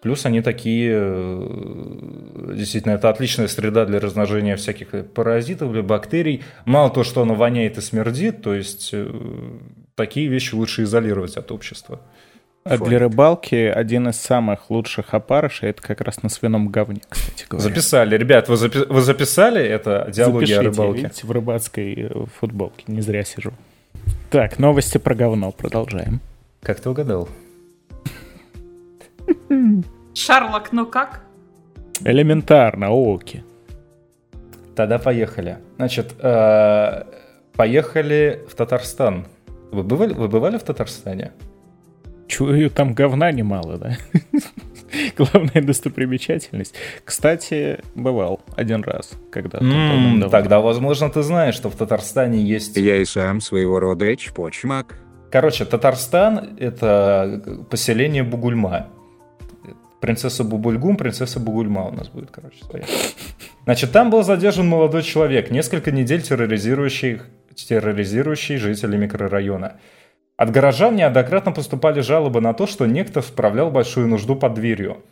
Плюс 0.02 0.24
они 0.24 0.40
такие, 0.40 0.92
э, 0.94 2.54
действительно, 2.56 2.92
это 2.92 3.10
отличная 3.10 3.48
среда 3.48 3.84
для 3.84 4.00
размножения 4.00 4.56
всяких 4.56 4.88
паразитов 5.12 5.72
или 5.74 5.82
бактерий. 5.82 6.42
Мало 6.64 6.90
то, 6.90 7.04
что 7.04 7.22
оно 7.22 7.34
воняет 7.34 7.76
и 7.76 7.80
смердит, 7.82 8.40
то 8.42 8.54
есть 8.54 8.90
э, 8.92 9.12
такие 9.94 10.28
вещи 10.28 10.54
лучше 10.54 10.84
изолировать 10.84 11.36
от 11.36 11.52
общества. 11.52 12.00
А 12.64 12.76
для 12.78 12.98
рыбалки 12.98 13.54
один 13.54 14.08
из 14.08 14.16
самых 14.16 14.70
лучших 14.70 15.14
опарышей 15.14 15.70
это 15.70 15.82
как 15.82 16.00
раз 16.02 16.22
на 16.22 16.28
свином 16.28 16.68
говне, 16.68 17.00
кстати 17.08 17.46
говоря. 17.48 17.68
Записали. 17.68 18.16
Ребят, 18.16 18.48
вы, 18.48 18.54
запи- 18.56 18.86
вы 18.86 19.00
записали 19.00 19.62
это 19.62 20.08
диалоги 20.12 20.44
о 20.44 20.46
Запишите, 20.46 20.60
рыбалке? 20.60 21.02
видите, 21.02 21.26
в 21.26 21.30
рыбацкой 21.30 21.94
э, 21.94 22.24
футболке, 22.38 22.84
не 22.86 23.00
зря 23.00 23.24
сижу. 23.24 23.52
Так, 24.30 24.58
новости 24.58 24.98
про 24.98 25.14
говно, 25.14 25.52
продолжаем. 25.52 26.20
Как 26.62 26.80
ты 26.80 26.88
угадал? 26.90 27.28
Шарлок, 30.14 30.72
ну 30.72 30.86
как? 30.86 31.22
Элементарно, 32.04 32.90
оки. 32.90 33.44
Тогда 34.74 34.98
поехали. 34.98 35.58
Значит, 35.76 36.14
э, 36.18 37.04
поехали 37.54 38.40
в 38.48 38.54
Татарстан. 38.54 39.26
Вы 39.72 39.82
бывали, 39.82 40.14
вы 40.14 40.28
бывали 40.28 40.58
в 40.58 40.62
Татарстане? 40.62 41.32
Чую, 42.26 42.70
там 42.70 42.94
говна 42.94 43.32
немало, 43.32 43.76
да? 43.76 43.96
Главная 45.16 45.62
достопримечательность. 45.62 46.74
Кстати, 47.04 47.80
бывал 47.94 48.40
один 48.56 48.82
раз, 48.82 49.12
когда 49.30 49.58
М, 49.58 50.28
Тогда, 50.30 50.60
возможно, 50.60 51.10
ты 51.10 51.22
знаешь, 51.22 51.54
что 51.54 51.68
в 51.70 51.76
Татарстане 51.76 52.38
есть... 52.42 52.76
Я 52.76 52.96
и 52.96 53.04
сам 53.04 53.40
своего 53.40 53.80
рода 53.80 54.12
эчпочмак. 54.12 54.96
Короче, 55.30 55.64
Татарстан— 55.64 56.56
это 56.58 57.64
поселение 57.70 58.22
Бугульма. 58.22 58.88
Принцесса 60.00 60.44
Бубульгум, 60.44 60.96
принцесса 60.96 61.40
Бугульма 61.40 61.88
у 61.88 61.92
нас 61.92 62.08
будет, 62.08 62.30
короче, 62.30 62.64
своя. 62.64 62.84
Значит, 63.64 63.92
там 63.92 64.10
был 64.10 64.22
задержан 64.22 64.66
молодой 64.66 65.02
человек, 65.02 65.50
несколько 65.50 65.90
недель 65.90 66.22
терроризирующий, 66.22 67.20
терроризирующий 67.54 68.56
жителей 68.56 68.98
микрорайона. 68.98 69.74
От 70.36 70.50
горожан 70.50 70.96
неоднократно 70.96 71.52
поступали 71.52 72.00
жалобы 72.00 72.40
на 72.40 72.54
то, 72.54 72.66
что 72.66 72.86
некто 72.86 73.20
справлял 73.20 73.70
большую 73.70 74.08
нужду 74.08 74.36
под 74.36 74.54
дверью. 74.54 75.02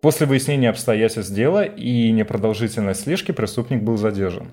После 0.00 0.26
выяснения 0.26 0.70
обстоятельств 0.70 1.32
дела 1.32 1.64
и 1.64 2.10
непродолжительной 2.10 2.96
слежки 2.96 3.30
преступник 3.30 3.82
был 3.82 3.96
задержан. 3.96 4.48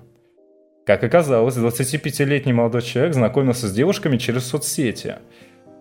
Как 0.86 1.02
оказалось, 1.02 1.56
25-летний 1.56 2.52
молодой 2.52 2.82
человек 2.82 3.14
знакомился 3.14 3.66
с 3.66 3.72
девушками 3.72 4.16
через 4.16 4.46
соцсети. 4.46 5.16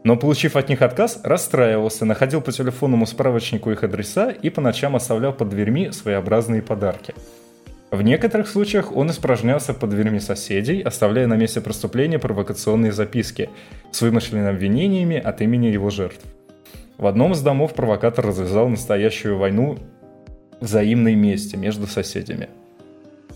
Но, 0.04 0.16
получив 0.16 0.56
от 0.56 0.70
них 0.70 0.82
отказ, 0.82 1.20
расстраивался, 1.24 2.06
находил 2.06 2.42
по 2.42 2.52
телефонному 2.52 3.06
справочнику 3.06 3.72
их 3.72 3.84
адреса 3.84 4.32
и 4.32 4.50
по 4.50 4.62
ночам 4.62 4.96
оставлял 4.96 5.34
под 5.34 5.50
дверьми 5.50 5.92
своеобразные 5.92 6.62
подарки. 6.62 7.14
В 7.92 8.02
некоторых 8.02 8.48
случаях 8.48 8.96
он 8.96 9.10
испражнялся 9.10 9.74
под 9.74 9.90
дверьми 9.90 10.20
соседей, 10.20 10.82
оставляя 10.82 11.26
на 11.28 11.36
месте 11.36 11.60
преступления 11.60 12.20
провокационные 12.20 12.92
записки 12.92 13.50
с 13.92 14.02
вымышленными 14.02 14.50
обвинениями 14.50 15.18
от 15.18 15.42
имени 15.42 15.68
его 15.68 15.90
жертв. 15.90 16.24
В 16.98 17.08
одном 17.08 17.32
из 17.32 17.42
домов 17.42 17.74
провокатор 17.74 18.28
развязал 18.28 18.70
настоящую 18.70 19.38
войну 19.38 19.80
взаимной 20.60 21.16
мести 21.16 21.56
между 21.56 21.88
соседями. 21.88 22.50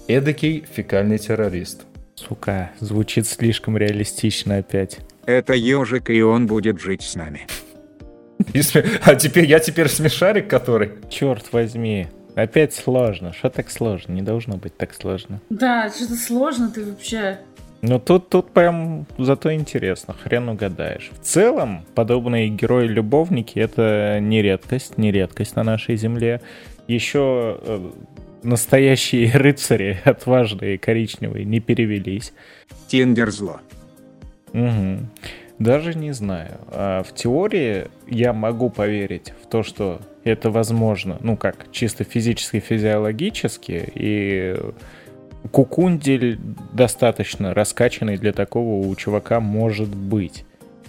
Эдакий 0.07 0.65
фекальный 0.71 1.17
террорист. 1.17 1.85
Сука, 2.13 2.71
звучит 2.79 3.25
слишком 3.25 3.75
реалистично 3.77 4.57
опять. 4.57 4.99
Это 5.25 5.53
ежик, 5.53 6.09
и 6.09 6.21
он 6.21 6.47
будет 6.47 6.79
жить 6.79 7.01
с 7.01 7.15
нами. 7.15 7.47
А 9.03 9.15
теперь 9.15 9.45
я 9.45 9.59
теперь 9.59 9.87
смешарик, 9.87 10.49
который... 10.49 10.91
Черт 11.09 11.53
возьми, 11.53 12.07
опять 12.35 12.73
сложно. 12.73 13.33
Что 13.33 13.49
так 13.49 13.69
сложно? 13.71 14.13
Не 14.13 14.21
должно 14.21 14.57
быть 14.57 14.75
так 14.75 14.93
сложно. 14.93 15.41
Да, 15.49 15.89
что-то 15.89 16.15
сложно 16.15 16.69
ты 16.69 16.85
вообще. 16.85 17.39
Но 17.81 17.99
тут, 17.99 18.29
тут 18.29 18.51
прям 18.51 19.05
зато 19.17 19.53
интересно, 19.53 20.13
хрен 20.13 20.47
угадаешь. 20.47 21.11
В 21.19 21.25
целом, 21.25 21.85
подобные 21.95 22.47
герои-любовники— 22.47 23.59
это 23.59 24.19
не 24.21 24.41
редкость, 24.41 24.97
не 24.97 25.11
редкость 25.11 25.55
на 25.57 25.63
нашей 25.63 25.97
земле. 25.97 26.39
Еще 26.87 27.59
э, 27.61 27.91
настоящие 28.41 29.31
рыцари, 29.33 29.99
отважные, 30.05 30.77
коричневые, 30.77 31.43
не 31.43 31.59
перевелись. 31.59 32.33
Тиндер 32.87 33.31
зло. 33.31 33.59
Мгм. 34.53 35.09
Даже 35.59 35.93
не 35.93 36.11
знаю. 36.13 36.57
А 36.69 37.03
в 37.03 37.13
теории 37.13 37.87
я 38.07 38.33
могу 38.33 38.69
поверить 38.69 39.33
в 39.43 39.47
то, 39.47 39.63
что 39.63 39.99
это 40.23 40.49
возможно, 40.49 41.17
ну 41.21 41.37
как, 41.37 41.71
чисто 41.71 42.03
физически, 42.03 42.59
физиологически, 42.59 43.91
и 43.93 44.55
кукундель 45.51 46.39
достаточно 46.71 47.53
раскачанный 47.53 48.17
для 48.17 48.33
такого 48.33 48.87
у 48.87 48.95
чувака 48.95 49.39
может 49.39 49.89
быть. 49.89 50.45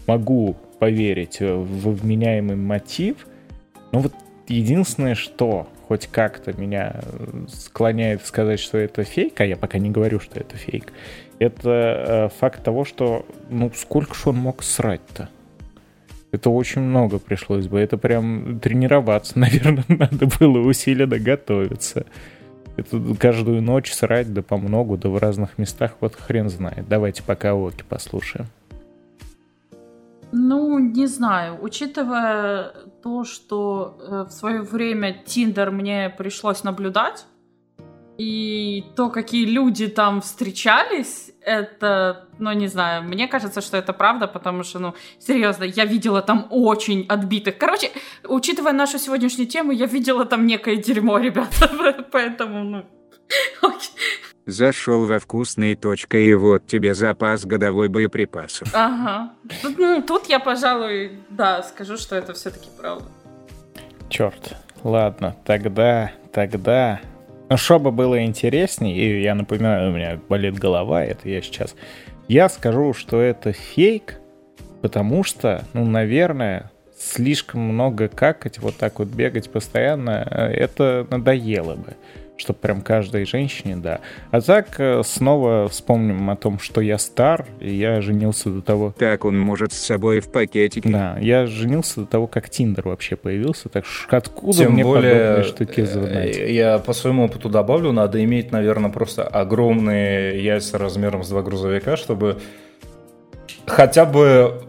Могу 0.07 0.57
поверить 0.79 1.41
в 1.41 1.91
вменяемый 1.91 2.57
мотив, 2.57 3.27
но 3.93 4.01
вот 4.01 4.13
единственное, 4.49 5.15
что 5.15 5.69
хоть 5.89 6.07
как-то 6.07 6.53
меня 6.53 7.01
склоняет 7.49 8.25
сказать, 8.25 8.61
что 8.61 8.79
это 8.79 9.05
фейк, 9.05 9.41
а 9.41 9.45
я 9.45 9.57
пока 9.57 9.79
не 9.79 9.91
говорю, 9.91 10.21
что 10.21 10.41
это 10.41 10.57
фейк, 10.57 10.93
это 11.39 11.71
э, 11.71 12.29
факт 12.39 12.63
того, 12.63 12.85
что, 12.85 13.27
ну, 13.51 13.71
сколько 13.75 14.15
ж 14.15 14.27
он 14.27 14.37
мог 14.37 14.63
срать-то? 14.63 15.29
Это 16.33 16.51
очень 16.51 16.81
много 16.81 17.19
пришлось 17.19 17.69
бы. 17.69 17.79
Это 17.79 17.97
прям 17.97 18.59
тренироваться, 18.61 19.39
наверное, 19.39 19.85
надо 19.89 20.27
было 20.39 20.59
усиленно 20.59 21.19
готовиться. 21.19 22.07
Это 22.77 23.01
каждую 23.15 23.63
ночь 23.63 23.93
срать, 23.93 24.33
да 24.33 24.43
по 24.43 24.57
многу, 24.57 24.97
да 24.97 25.09
в 25.09 25.17
разных 25.19 25.59
местах, 25.59 25.93
вот 26.01 26.17
хрен 26.17 26.49
знает. 26.49 26.89
Давайте 26.89 27.23
пока 27.23 27.55
Оки 27.55 27.85
послушаем. 27.89 28.47
Ну, 30.33 30.81
не 30.81 31.07
знаю. 31.07 31.57
Учитывая 31.63 32.73
то, 33.05 33.23
что 33.23 33.97
э, 34.01 34.25
в 34.29 34.33
свое 34.33 34.63
время 34.63 35.15
Тиндер 35.25 35.71
мне 35.71 36.11
пришлось 36.11 36.65
наблюдать, 36.65 37.27
и 38.19 38.85
то, 38.97 39.11
какие 39.11 39.47
люди 39.47 39.89
там 39.89 40.21
встречались, 40.21 41.33
это, 41.41 42.29
ну, 42.39 42.53
не 42.53 42.69
знаю, 42.69 43.03
мне 43.03 43.29
кажется, 43.29 43.61
что 43.61 43.77
это 43.77 43.93
правда, 43.93 44.27
потому 44.27 44.63
что, 44.63 44.79
ну, 44.79 44.95
серьезно, 45.19 45.65
я 45.65 45.85
видела 45.85 46.23
там 46.23 46.47
очень 46.51 47.07
отбитых. 47.09 47.59
Короче, 47.59 47.91
учитывая 48.27 48.73
нашу 48.73 48.99
сегодняшнюю 48.99 49.49
тему, 49.49 49.73
я 49.73 49.87
видела 49.87 50.25
там 50.25 50.47
некое 50.47 50.77
дерьмо, 50.77 51.19
ребята, 51.19 52.07
поэтому, 52.13 52.65
ну. 52.65 52.85
Зашел 54.47 55.07
во 55.07 55.19
вкусные 55.19 55.75
точка, 55.75 56.19
и 56.19 56.35
вот 56.35 56.67
тебе 56.67 56.95
запас 56.95 57.45
годовой 57.47 57.89
боеприпасов. 57.89 58.69
Ага. 58.75 59.33
Тут, 59.63 59.79
ну, 59.79 60.03
тут 60.03 60.27
я, 60.27 60.39
пожалуй, 60.39 61.19
да, 61.31 61.63
скажу, 61.63 61.97
что 61.97 62.15
это 62.15 62.35
все-таки 62.35 62.69
правда. 62.79 63.07
Черт. 64.11 64.57
Ладно, 64.83 65.35
тогда, 65.45 66.13
тогда... 66.33 67.01
Ну, 67.49 67.57
чтобы 67.57 67.91
было 67.91 68.25
интересней, 68.25 68.95
и 68.95 69.23
я 69.23 69.35
напоминаю, 69.35 69.91
у 69.91 69.95
меня 69.95 70.19
болит 70.29 70.55
голова, 70.55 71.05
это 71.05 71.29
я 71.29 71.43
сейчас... 71.43 71.75
Я 72.27 72.49
скажу, 72.49 72.95
что 72.95 73.21
это 73.21 73.53
фейк, 73.53 74.19
потому 74.81 75.25
что, 75.25 75.63
ну, 75.75 75.85
наверное, 75.85 76.71
слишком 76.97 77.61
много 77.61 78.09
какать, 78.09 78.59
вот 78.61 78.77
так 78.77 78.99
вот 78.99 79.09
бегать 79.09 79.51
постоянно, 79.51 80.27
э, 80.31 80.47
это 80.53 81.07
надоело 81.11 81.75
бы. 81.75 81.95
Чтоб 82.37 82.57
прям 82.59 82.81
каждой 82.83 83.27
женщине, 83.27 83.77
да. 83.77 84.01
А 84.33 84.41
так 84.41 84.81
э, 84.81 85.03
снова 85.05 85.69
вспомним 85.69 86.29
о 86.31 86.37
том, 86.37 86.59
что 86.59 86.81
я 86.81 86.99
стар, 86.99 87.47
и 87.61 87.73
я 87.73 88.01
женился 88.01 88.51
до 88.51 88.61
того... 88.61 88.93
Так 88.99 89.25
он 89.25 89.39
может 89.39 89.73
с 89.73 89.79
собой 89.79 90.19
в 90.19 90.33
пакетике. 90.33 90.89
Да, 90.89 91.17
я 91.21 91.47
женился 91.47 92.01
до 92.01 92.07
того, 92.07 92.27
как 92.27 92.51
Тиндер 92.51 92.89
вообще 92.89 93.15
появился, 93.15 93.69
так 93.69 93.87
что 93.87 94.17
откуда 94.17 94.59
Тем 94.59 94.73
мне 94.73 94.83
более, 94.83 95.15
подобные 95.15 95.45
штуки 95.45 95.85
знать? 95.85 96.37
э, 96.37 96.53
я 96.53 96.79
по 96.79 96.93
своему 96.93 97.27
опыту 97.27 97.49
добавлю, 97.49 97.93
надо 97.93 98.23
иметь, 98.25 98.51
наверное, 98.51 98.91
просто 98.91 99.23
огромные 99.23 100.43
яйца 100.43 100.77
размером 100.77 101.23
с 101.23 101.29
два 101.29 101.43
грузовика, 101.43 101.97
чтобы 101.97 102.41
хотя 103.67 104.05
бы 104.07 104.61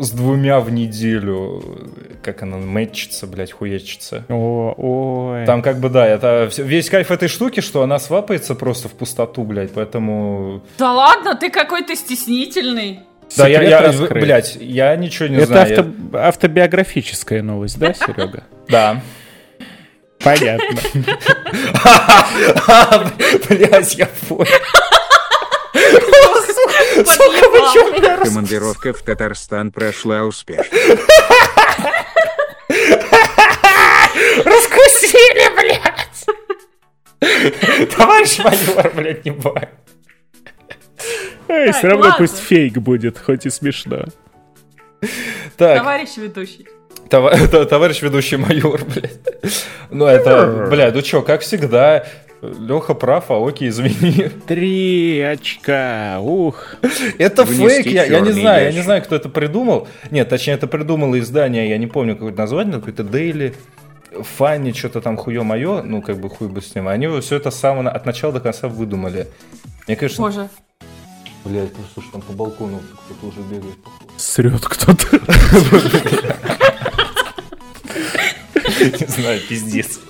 с 0.00 0.10
двумя 0.10 0.60
в 0.60 0.70
неделю, 0.70 1.62
как 2.22 2.42
она 2.42 2.56
мэтчится, 2.56 3.26
блядь, 3.26 3.52
хуячится. 3.52 4.24
О, 4.28 4.74
ой. 4.76 5.46
Там 5.46 5.62
как 5.62 5.78
бы, 5.78 5.88
да, 5.90 6.06
это 6.06 6.48
весь 6.56 6.88
кайф 6.90 7.10
этой 7.10 7.28
штуки, 7.28 7.60
что 7.60 7.82
она 7.82 7.98
свапается 7.98 8.54
просто 8.54 8.88
в 8.88 8.92
пустоту, 8.92 9.44
блядь, 9.44 9.72
поэтому... 9.72 10.62
Да 10.78 10.92
ладно, 10.92 11.34
ты 11.36 11.50
какой 11.50 11.82
то 11.84 11.94
стеснительный. 11.94 13.00
Да, 13.36 13.46
я, 13.46 13.58
Секрет 13.58 13.70
я, 13.70 13.80
раскрыт. 13.82 14.12
блядь, 14.24 14.56
я 14.60 14.96
ничего 14.96 15.28
не 15.28 15.36
Это 15.36 15.46
знаю. 15.46 15.78
авто- 15.80 16.18
автобиографическая 16.18 17.42
новость, 17.42 17.78
да, 17.78 17.94
Серега? 17.94 18.42
Да. 18.68 19.02
Понятно. 20.22 20.66
Блядь, 23.48 23.94
я 23.94 24.06
понял. 24.28 24.44
Подъебал. 27.74 28.24
Командировка 28.24 28.92
в 28.92 29.02
Татарстан 29.02 29.70
прошла 29.72 30.22
успешно. 30.22 30.64
Раскусили, 34.44 35.56
блядь! 35.56 36.26
Товарищ 37.96 38.38
майор, 38.38 38.92
блядь, 38.94 39.24
не 39.24 39.30
бай. 39.32 39.68
Эй, 41.48 41.72
все 41.72 41.88
равно 41.88 42.14
пусть 42.16 42.38
фейк 42.38 42.74
будет, 42.78 43.18
хоть 43.18 43.46
и 43.46 43.50
смешно. 43.50 44.04
Так, 45.56 45.78
Товарищ 45.78 46.16
ведущий. 46.16 46.68
товарищ 47.10 48.02
ведущий 48.02 48.36
майор, 48.36 48.80
блядь. 48.84 49.18
Ну 49.90 50.06
это, 50.06 50.68
блядь, 50.70 50.94
ну 50.94 51.02
чё, 51.02 51.22
как 51.22 51.40
всегда, 51.40 52.06
Леха 52.42 52.94
прав, 52.94 53.30
а 53.30 53.34
окей, 53.46 53.68
извини. 53.68 54.28
Три 54.46 55.20
очка, 55.20 56.18
ух. 56.20 56.76
Это 57.18 57.44
фейк, 57.44 57.86
я, 57.86 58.04
я 58.04 58.20
не 58.20 58.32
знаю, 58.32 58.64
я 58.66 58.72
не 58.72 58.80
знаю, 58.82 59.02
кто 59.02 59.16
это 59.16 59.28
придумал. 59.28 59.88
Нет, 60.10 60.28
точнее, 60.30 60.54
это 60.54 60.66
придумало 60.66 61.18
издание, 61.18 61.68
я 61.68 61.76
не 61.78 61.86
помню 61.86 62.14
какое-то 62.14 62.38
название, 62.38 62.74
какое-то 62.78 63.02
Daily, 63.02 63.54
Фанни, 64.38 64.72
что-то 64.72 65.00
там 65.02 65.16
хуё-моё, 65.18 65.82
ну, 65.82 66.00
как 66.02 66.18
бы 66.18 66.30
хуй 66.30 66.48
бы 66.48 66.62
с 66.62 66.74
ним. 66.74 66.88
Они 66.88 67.06
все 67.20 67.36
это 67.36 67.50
с 67.50 67.56
самого, 67.60 67.82
на- 67.82 67.90
от 67.90 68.06
начала 68.06 68.32
до 68.32 68.40
конца 68.40 68.68
выдумали. 68.68 69.28
Мне 69.86 69.96
кажется, 69.96 70.22
Боже. 70.22 70.48
блядь, 71.44 71.76
ну, 71.76 71.84
слушай, 71.94 72.08
там 72.12 72.22
по 72.22 72.32
балкону 72.32 72.80
кто-то 73.06 73.26
уже 73.26 73.40
бегает, 73.50 73.76
походу. 73.84 74.10
Срет 74.16 74.64
кто-то. 74.64 75.06
Не 78.80 79.06
знаю, 79.06 79.40
пиздец. 79.48 80.00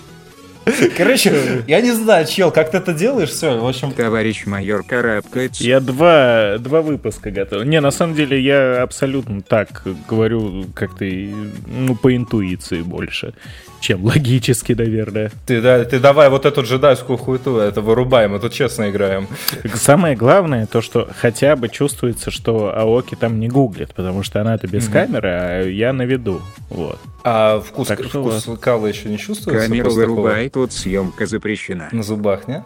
Короче, 0.96 1.64
я 1.66 1.80
не 1.80 1.92
знаю, 1.92 2.26
чел, 2.26 2.50
как 2.50 2.70
ты 2.70 2.78
это 2.78 2.92
делаешь, 2.92 3.30
все, 3.30 3.58
в 3.58 3.66
общем... 3.66 3.92
Товарищ 3.92 4.46
майор 4.46 4.82
карабкается. 4.82 5.64
Я 5.64 5.80
два, 5.80 6.56
два 6.58 6.82
выпуска 6.82 7.30
готов. 7.30 7.64
Не, 7.64 7.80
на 7.80 7.90
самом 7.90 8.14
деле 8.14 8.40
я 8.40 8.82
абсолютно 8.82 9.42
так 9.42 9.82
говорю 10.08 10.66
как-то, 10.74 11.04
и, 11.04 11.32
ну, 11.66 11.96
по 11.96 12.14
интуиции 12.14 12.82
больше, 12.82 13.34
чем 13.80 14.04
логически, 14.04 14.72
наверное. 14.72 15.30
Ты, 15.46 15.60
да, 15.60 15.84
ты 15.84 15.98
давай 15.98 16.28
вот 16.28 16.44
эту 16.44 16.62
джедайскую 16.62 17.16
хуету, 17.16 17.56
это 17.56 17.80
вырубаем, 17.80 18.32
мы 18.32 18.38
тут 18.38 18.52
честно 18.52 18.90
играем. 18.90 19.28
Самое 19.74 20.14
главное 20.14 20.66
то, 20.66 20.82
что 20.82 21.08
хотя 21.16 21.56
бы 21.56 21.68
чувствуется, 21.68 22.30
что 22.30 22.76
Аоки 22.76 23.14
там 23.14 23.40
не 23.40 23.48
гуглит, 23.48 23.94
потому 23.94 24.22
что 24.22 24.40
она-то 24.40 24.66
без 24.66 24.88
камеры, 24.88 25.28
а 25.30 25.62
я 25.64 25.92
на 25.92 26.02
виду. 26.02 26.42
Вот. 26.68 26.98
А 27.22 27.60
вкус, 27.60 27.88
Так 27.88 28.02
что 28.04 28.22
вкус 28.22 28.58
кала 28.60 28.86
еще 28.86 29.08
не 29.08 29.18
чувствуется? 29.18 29.68
Камеру 29.68 29.90
вырубай, 29.90 30.49
тут 30.52 30.72
съемка 30.72 31.26
запрещена. 31.26 31.88
На 31.92 32.02
зубах, 32.02 32.48
не? 32.48 32.64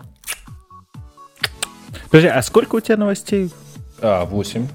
Подожди, 2.06 2.28
а 2.28 2.42
сколько 2.42 2.76
у 2.76 2.80
тебя 2.80 2.96
новостей? 2.96 3.50
А, 4.00 4.24
8. 4.24 4.66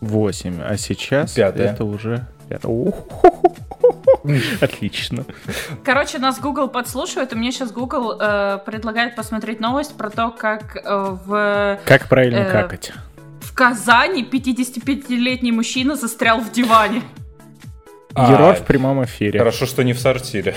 Восемь, 0.00 0.60
а 0.62 0.76
сейчас 0.76 1.32
Пятая. 1.32 1.72
это 1.72 1.84
уже... 1.84 2.26
Отлично. 4.60 5.24
Короче, 5.84 6.18
нас 6.18 6.38
Google 6.40 6.68
подслушивает, 6.68 7.32
и 7.32 7.36
мне 7.36 7.52
сейчас 7.52 7.70
Google 7.72 8.16
э, 8.20 8.58
предлагает 8.66 9.14
посмотреть 9.16 9.60
новость 9.60 9.94
про 9.96 10.10
то, 10.10 10.30
как 10.30 10.76
э, 10.76 11.16
в, 11.24 11.78
Как 11.84 12.08
правильно 12.08 12.38
Э, 12.40 12.50
какать? 12.50 12.92
в 13.40 13.54
Казани 13.54 14.22
55-летний 14.24 15.52
мужчина 15.52 15.96
застрял 15.96 16.40
в 16.40 16.50
диване. 16.52 17.02
А, 18.14 18.30
Герой 18.32 18.54
в 18.56 18.62
прямом 18.62 19.04
эфире. 19.04 19.38
Хорошо, 19.38 19.66
что 19.66 19.82
не 19.84 19.92
в 19.92 20.00
сортире. 20.00 20.54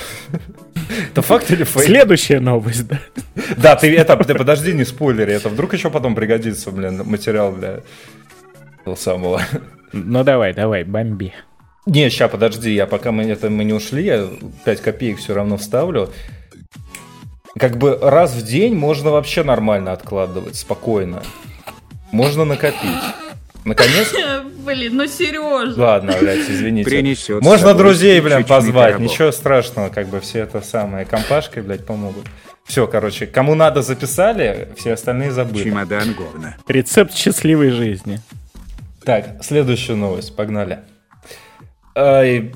Это 1.11 1.21
факт 1.21 1.51
или 1.51 1.63
фейк? 1.63 1.85
Следующая 1.85 2.39
новость, 2.39 2.87
да. 2.87 2.99
Да, 3.57 3.75
ты 3.75 3.95
это, 3.95 4.15
ты 4.23 4.35
подожди, 4.35 4.73
не 4.73 4.85
спойлери, 4.85 5.33
это 5.33 5.49
вдруг 5.49 5.73
еще 5.73 5.89
потом 5.89 6.15
пригодится, 6.15 6.71
блин, 6.71 7.03
материал 7.05 7.53
для 7.53 7.81
того 8.83 8.95
самого. 8.95 9.41
Ну 9.91 10.23
давай, 10.23 10.53
давай, 10.53 10.83
бомби. 10.83 11.33
Не, 11.85 12.09
ща, 12.09 12.27
подожди, 12.27 12.73
я 12.73 12.87
пока 12.87 13.11
мы, 13.11 13.23
это, 13.23 13.49
мы 13.49 13.63
не 13.63 13.73
ушли, 13.73 14.03
я 14.03 14.27
5 14.65 14.81
копеек 14.81 15.17
все 15.17 15.33
равно 15.33 15.57
вставлю. 15.57 16.09
Как 17.59 17.77
бы 17.77 17.97
раз 18.01 18.33
в 18.33 18.43
день 18.43 18.73
можно 18.75 19.11
вообще 19.11 19.43
нормально 19.43 19.91
откладывать, 19.91 20.55
спокойно. 20.55 21.21
Можно 22.11 22.45
накопить. 22.45 23.03
Наконец... 23.65 24.13
Блин, 24.63 24.95
ну 24.95 25.07
Сережа. 25.07 25.79
Ладно, 25.79 26.15
блядь, 26.19 26.49
извините. 26.49 26.89
Принесет 26.89 27.41
Можно 27.41 27.69
собой 27.69 27.83
друзей, 27.83 28.19
спичечный 28.19 28.45
позвать. 28.45 28.99
Ничего 28.99 29.31
страшного, 29.31 29.89
как 29.89 30.07
бы 30.07 30.19
все 30.19 30.39
это 30.39 30.61
самое. 30.61 31.05
Компашкой, 31.05 31.63
блядь, 31.63 31.85
помогут. 31.85 32.25
Все, 32.65 32.87
короче, 32.87 33.27
кому 33.27 33.55
надо 33.55 33.81
записали, 33.81 34.69
все 34.77 34.93
остальные 34.93 35.31
забыли. 35.31 35.65
Чемодан 35.65 36.13
говна. 36.13 36.55
Рецепт 36.67 37.13
счастливой 37.13 37.71
жизни. 37.71 38.19
Так, 39.03 39.43
следующая 39.43 39.95
новость, 39.95 40.35
погнали. 40.35 40.79
Ай, 41.95 42.53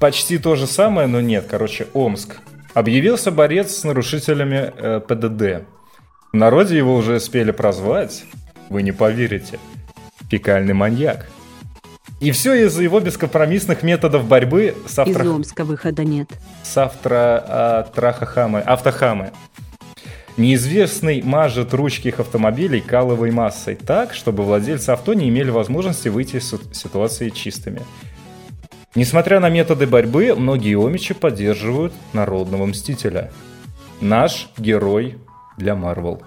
почти 0.00 0.38
то 0.38 0.56
же 0.56 0.66
самое, 0.66 1.06
но 1.06 1.20
нет. 1.20 1.46
Короче, 1.48 1.86
Омск. 1.92 2.36
Объявился 2.72 3.30
борец 3.30 3.76
с 3.76 3.84
нарушителями 3.84 4.72
э, 4.74 5.00
ПДД. 5.06 5.66
В 6.32 6.36
народе 6.36 6.78
его 6.78 6.96
уже 6.96 7.16
успели 7.16 7.50
прозвать, 7.50 8.24
вы 8.70 8.82
не 8.82 8.92
поверите, 8.92 9.58
фекальный 10.30 10.72
маньяк. 10.72 11.26
И 12.22 12.30
все 12.30 12.54
из-за 12.66 12.84
его 12.84 13.00
бескомпромиссных 13.00 13.82
методов 13.82 14.26
борьбы 14.26 14.76
с, 14.86 14.92
Из 14.92 14.98
автор... 15.00 15.26
Омска 15.26 15.64
выхода 15.64 16.04
нет. 16.04 16.28
с 16.62 16.78
автро... 16.78 17.42
а, 17.44 17.82
трахахамы... 17.92 18.60
автохамы. 18.60 19.32
Неизвестный 20.36 21.20
мажет 21.20 21.74
ручки 21.74 22.06
их 22.06 22.20
автомобилей 22.20 22.80
каловой 22.80 23.32
массой 23.32 23.74
так, 23.74 24.14
чтобы 24.14 24.44
владельцы 24.44 24.90
авто 24.90 25.14
не 25.14 25.28
имели 25.28 25.50
возможности 25.50 26.06
выйти 26.06 26.36
из 26.36 26.48
ситуации 26.72 27.30
чистыми. 27.30 27.82
Несмотря 28.94 29.40
на 29.40 29.48
методы 29.48 29.88
борьбы, 29.88 30.36
многие 30.36 30.78
омичи 30.78 31.14
поддерживают 31.14 31.92
народного 32.12 32.66
мстителя. 32.66 33.32
Наш 34.00 34.48
герой 34.56 35.18
для 35.58 35.74
Марвел. 35.74 36.22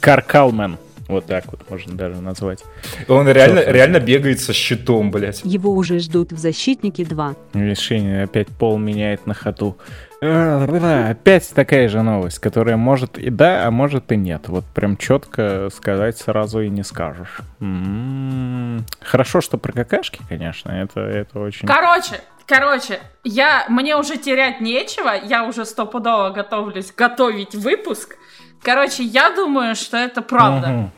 Каркалмен. 0.00 0.76
Вот 1.12 1.26
так 1.26 1.44
вот 1.50 1.60
можно 1.70 1.94
даже 1.94 2.20
назвать. 2.20 2.64
Он 3.08 3.28
реально, 3.28 3.56
Собственно. 3.56 3.74
реально 3.74 4.00
бегает 4.00 4.40
со 4.40 4.52
щитом, 4.52 5.10
блядь. 5.10 5.42
Его 5.44 5.72
уже 5.72 5.98
ждут 5.98 6.32
в 6.32 6.38
«Защитнике 6.38 7.02
2». 7.04 7.36
Решение 7.54 8.24
опять 8.24 8.48
пол 8.48 8.78
меняет 8.78 9.26
на 9.26 9.34
ходу. 9.34 9.76
Э, 10.22 11.10
Опять 11.10 11.50
такая 11.52 11.88
же 11.88 12.00
новость, 12.02 12.38
которая 12.38 12.76
может 12.76 13.18
и 13.18 13.28
да, 13.28 13.66
а 13.66 13.70
может 13.72 14.12
и 14.12 14.16
нет. 14.16 14.48
Вот 14.48 14.64
прям 14.66 14.96
четко 14.96 15.68
сказать 15.74 16.16
сразу 16.16 16.60
и 16.60 16.68
не 16.68 16.84
скажешь. 16.84 17.40
М, 17.60 18.84
Хорошо, 19.00 19.40
что 19.40 19.58
про 19.58 19.72
какашки, 19.72 20.20
конечно, 20.28 20.70
это, 20.70 21.00
это 21.00 21.40
очень... 21.40 21.66
Короче, 21.66 22.20
короче, 22.46 23.00
я, 23.24 23.64
мне 23.68 23.96
уже 23.96 24.16
терять 24.16 24.60
нечего, 24.60 25.10
я 25.24 25.44
уже 25.44 25.64
стопудово 25.64 26.30
готовлюсь 26.30 26.92
готовить 26.96 27.54
выпуск. 27.56 28.16
Короче, 28.62 29.02
я 29.02 29.34
думаю, 29.34 29.74
что 29.74 29.96
это 29.96 30.22
правда. 30.22 30.68
Мгм. 30.68 30.92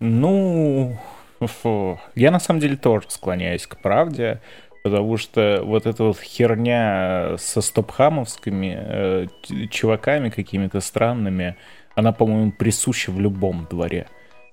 Ну, 0.00 0.96
фу. 1.40 2.00
я 2.14 2.30
на 2.30 2.40
самом 2.40 2.60
деле 2.60 2.76
тоже 2.76 3.06
склоняюсь 3.08 3.66
к 3.66 3.76
правде, 3.76 4.40
потому 4.82 5.18
что 5.18 5.60
вот 5.62 5.86
эта 5.86 6.04
вот 6.04 6.18
херня 6.18 7.36
со 7.38 7.60
стопхамовскими 7.60 8.78
э, 8.80 9.26
чуваками 9.70 10.30
какими-то 10.30 10.80
странными, 10.80 11.56
она, 11.94 12.12
по-моему, 12.12 12.50
присуща 12.50 13.12
в 13.12 13.20
любом 13.20 13.66
дворе. 13.70 14.06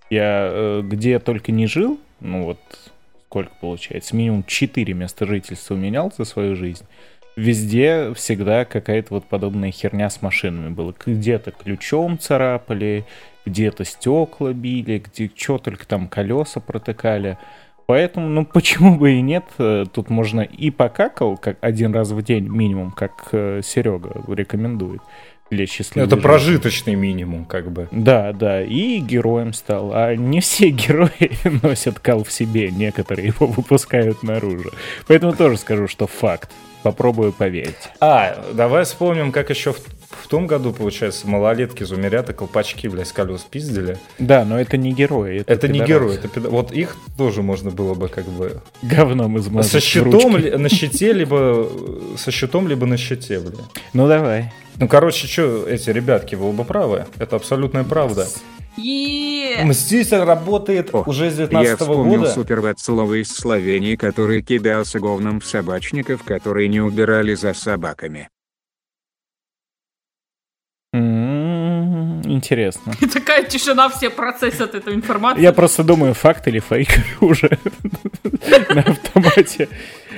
Я 0.10 0.50
э, 0.52 0.82
где 0.84 1.20
только 1.20 1.52
не 1.52 1.66
жил, 1.66 1.98
ну 2.20 2.44
вот 2.44 2.60
сколько 3.30 3.52
получается, 3.60 4.16
минимум 4.16 4.44
4 4.46 4.94
места 4.94 5.26
жительства 5.26 5.76
менял 5.76 6.12
за 6.18 6.24
свою 6.26 6.56
жизнь. 6.56 6.86
везде 7.36 8.14
всегда 8.16 8.66
какая-то 8.66 9.14
вот 9.14 9.26
подобная 9.26 9.72
херня 9.72 10.10
с 10.10 10.22
машинами 10.22 10.70
была. 10.70 10.94
Где-то 11.06 11.52
ключом 11.52 12.18
царапали, 12.18 13.06
где-то 13.48 13.86
стекла 13.86 14.54
били, 14.54 15.04
где 15.06 15.32
что 15.34 15.58
только 15.58 15.88
там 15.88 16.08
колеса 16.08 16.60
протыкали. 16.60 17.38
Поэтому, 17.88 18.28
ну 18.28 18.46
почему 18.54 18.98
бы 18.98 19.14
и 19.14 19.22
нет, 19.22 19.46
э, 19.58 19.86
тут 19.92 20.10
можно 20.10 20.42
и 20.42 20.70
покакал, 20.70 21.38
как 21.38 21.58
один 21.62 21.94
раз 21.94 22.12
в 22.12 22.22
день 22.22 22.48
минимум, 22.48 22.92
как 22.92 23.30
э, 23.32 23.62
Серега 23.64 24.22
рекомендует 24.28 25.02
для 25.50 25.66
счастливой 25.66 26.08
Это 26.08 26.16
жизни. 26.16 26.28
прожиточный 26.28 26.96
минимум, 26.96 27.46
как 27.46 27.72
бы. 27.72 27.88
Да, 27.92 28.34
да, 28.34 28.62
и 28.62 29.00
героем 29.00 29.54
стал. 29.54 29.92
А 29.94 30.16
не 30.16 30.42
все 30.42 30.70
герои 30.72 31.32
носят 31.64 32.00
кал 32.00 32.24
в 32.24 32.32
себе, 32.32 32.70
некоторые 32.72 33.28
его 33.28 33.48
выпускают 33.48 34.24
наружу. 34.24 34.72
Поэтому 35.08 35.34
тоже 35.34 35.58
скажу, 35.58 35.88
что 35.88 36.08
факт. 36.08 36.52
Попробую 36.84 37.34
поверить. 37.34 37.76
А, 38.00 38.46
давай 38.54 38.86
вспомним, 38.86 39.32
как 39.32 39.50
еще 39.50 39.74
в, 39.74 39.80
в 40.10 40.28
том 40.28 40.48
году, 40.48 40.74
получается, 40.74 41.28
малолетки 41.28 41.84
зумерята 41.84 42.34
колпачки, 42.34 42.88
блядь, 42.88 43.08
с 43.08 43.12
колес 43.12 43.42
пиздили. 43.50 43.98
Да, 44.20 44.46
но 44.46 44.60
это 44.60 44.78
не 44.78 44.92
герои. 44.94 45.40
Это, 45.42 45.54
Это 45.54 45.68
не 45.68 45.80
герой, 45.80 46.16
это 46.16 46.28
пидо- 46.28 46.50
Вот 46.50 46.72
их 46.72 46.96
тоже 47.18 47.42
можно 47.42 47.72
было 47.72 47.94
бы 47.94 48.08
как 48.08 48.26
бы... 48.26 48.62
Говном 48.82 49.38
измазать 49.40 49.72
со 49.72 49.80
щитом 49.80 50.38
ли- 50.38 50.56
на 50.58 50.70
щите, 50.70 51.14
либо... 51.14 51.68
э, 51.70 52.18
Со 52.18 52.32
щитом, 52.32 52.68
либо 52.68 52.86
на 52.86 52.98
щите, 52.98 53.40
бля. 53.40 53.52
Ну 53.94 54.08
давай. 54.08 54.52
Ну, 54.80 54.88
короче, 54.88 55.28
что, 55.28 55.66
эти 55.68 55.90
ребятки, 55.90 56.36
вы 56.36 56.50
оба 56.50 56.64
правы. 56.64 57.06
Это 57.18 57.36
абсолютная 57.36 57.84
правда. 57.84 58.28
И 58.78 59.56
Мститель 59.64 60.20
работает 60.20 60.94
О, 60.94 61.04
уже 61.08 61.32
с 61.32 61.40
Я 61.40 61.48
19 61.48 61.80
вспомнил 61.80 62.20
года. 62.20 62.32
суперват 62.32 62.80
слова 62.80 63.16
из 63.20 63.30
Словении, 63.30 63.96
который 63.96 64.44
кидался 64.44 65.00
говном 65.00 65.40
в 65.40 65.46
собачников, 65.48 66.24
которые 66.24 66.68
не 66.68 66.80
убирали 66.80 67.34
за 67.34 67.54
собаками. 67.56 68.30
Интересно. 70.94 72.94
и 73.02 73.06
такая 73.08 73.44
тишина, 73.44 73.90
все 73.90 74.10
процессят 74.10 74.76
эту 74.76 74.94
информацию. 74.94 75.44
Я 75.44 75.52
просто 75.52 75.84
думаю, 75.84 76.14
факт 76.14 76.48
или 76.48 76.60
фейк 76.60 76.90
уже 77.22 77.58
на 78.70 78.82
автомате. 78.82 79.68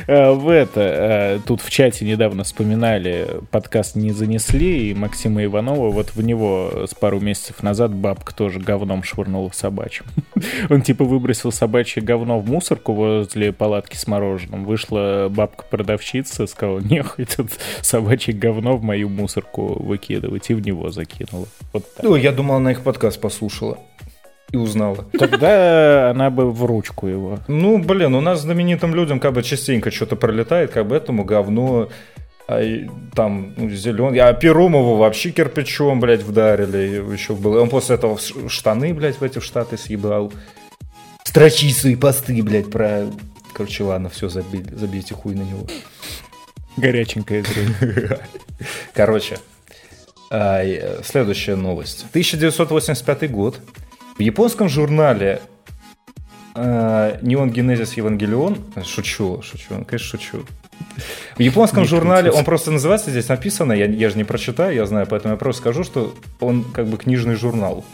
Э, 0.07 0.31
В 0.31 0.49
это, 0.49 0.81
э, 0.81 1.39
тут 1.45 1.61
в 1.61 1.69
чате 1.69 2.05
недавно 2.05 2.43
вспоминали, 2.43 3.27
подкаст 3.51 3.95
не 3.95 4.11
занесли, 4.11 4.89
и 4.89 4.93
Максима 4.93 5.43
Иванова, 5.43 5.91
вот 5.91 6.15
в 6.15 6.21
него 6.21 6.85
с 6.89 6.93
пару 6.93 7.19
месяцев 7.19 7.63
назад 7.63 7.93
бабка 7.93 8.33
тоже 8.33 8.59
говном 8.59 9.03
швырнула 9.03 9.49
собачьим. 9.53 10.05
Он 10.69 10.81
типа 10.81 11.03
выбросил 11.03 11.51
собачье 11.51 12.01
говно 12.01 12.39
в 12.39 12.49
мусорку 12.49 12.93
возле 12.93 13.51
палатки 13.51 13.95
с 13.95 14.07
мороженым. 14.07 14.65
Вышла 14.65 15.27
бабка-продавщица, 15.29 16.47
сказала, 16.47 16.79
нехуй 16.79 17.25
тут 17.25 17.51
собачье 17.81 18.33
говно 18.33 18.77
в 18.77 18.83
мою 18.83 19.09
мусорку 19.09 19.81
выкидывать, 19.81 20.49
и 20.49 20.53
в 20.53 20.61
него 20.61 20.89
закинула. 20.89 21.47
Вот. 21.73 21.85
Ну, 22.01 22.15
я 22.15 22.31
думал, 22.31 22.55
она 22.55 22.71
их 22.71 22.81
подкаст 22.81 23.19
послушала 23.19 23.77
и 24.51 24.57
узнала. 24.57 25.05
Тогда 25.17 26.11
она 26.11 26.29
бы 26.29 26.51
в 26.51 26.65
ручку 26.65 27.07
его. 27.07 27.39
Ну, 27.47 27.77
блин, 27.77 28.15
у 28.15 28.21
нас 28.21 28.41
знаменитым 28.41 28.95
людям 28.95 29.19
как 29.19 29.33
бы 29.33 29.43
частенько 29.43 29.91
что-то 29.91 30.15
пролетает, 30.15 30.71
как 30.71 30.87
бы 30.87 30.95
этому 30.95 31.23
говно 31.23 31.89
а, 32.47 32.61
и 32.61 32.89
там 33.13 33.53
зеленый. 33.69 34.19
А 34.19 34.33
Перумову 34.33 34.95
вообще 34.95 35.29
кирпичом, 35.29 35.99
блядь, 35.99 36.23
вдарили. 36.23 37.13
Еще 37.13 37.35
было. 37.35 37.61
Он 37.61 37.69
после 37.69 37.95
этого 37.95 38.17
штаны, 38.47 38.93
блядь, 38.93 39.19
в 39.19 39.23
эти 39.23 39.39
штаты 39.39 39.77
съебал. 39.77 40.33
Строчи 41.23 41.71
свои 41.71 41.95
посты, 41.95 42.41
блядь, 42.41 42.71
про... 42.71 43.05
Короче, 43.53 43.83
ладно, 43.83 44.09
все, 44.09 44.29
забейте, 44.29 44.75
забейте 44.75 45.13
хуй 45.13 45.35
на 45.35 45.43
него. 45.43 45.67
Горяченькое 46.77 47.43
зрение. 47.43 48.19
Короче, 48.93 49.37
а, 50.31 50.63
э, 50.63 51.03
следующая 51.03 51.55
новость. 51.55 52.05
1985 52.09 53.31
год. 53.31 53.59
В 54.19 54.21
японском 54.21 54.67
журнале 54.67 55.41
э, 56.53 57.19
Neon 57.21 57.53
Genesis 57.53 57.95
Evangelion, 57.95 58.57
шучу, 58.85 59.41
шучу, 59.41 59.69
конечно, 59.87 59.97
шучу. 59.97 60.45
В 61.37 61.39
японском 61.39 61.83
Не 61.83 61.87
журнале, 61.87 62.29
он 62.29 62.43
просто 62.43 62.69
называется, 62.71 63.11
здесь 63.11 63.29
написано, 63.29 63.71
я, 63.71 63.85
я 63.85 64.09
же 64.09 64.17
не 64.17 64.25
прочитаю, 64.25 64.75
я 64.75 64.85
знаю, 64.85 65.07
поэтому 65.09 65.35
я 65.35 65.37
просто 65.37 65.61
скажу, 65.61 65.85
что 65.85 66.13
он 66.41 66.65
как 66.65 66.87
бы 66.87 66.97
книжный 66.97 67.35
журнал 67.35 67.85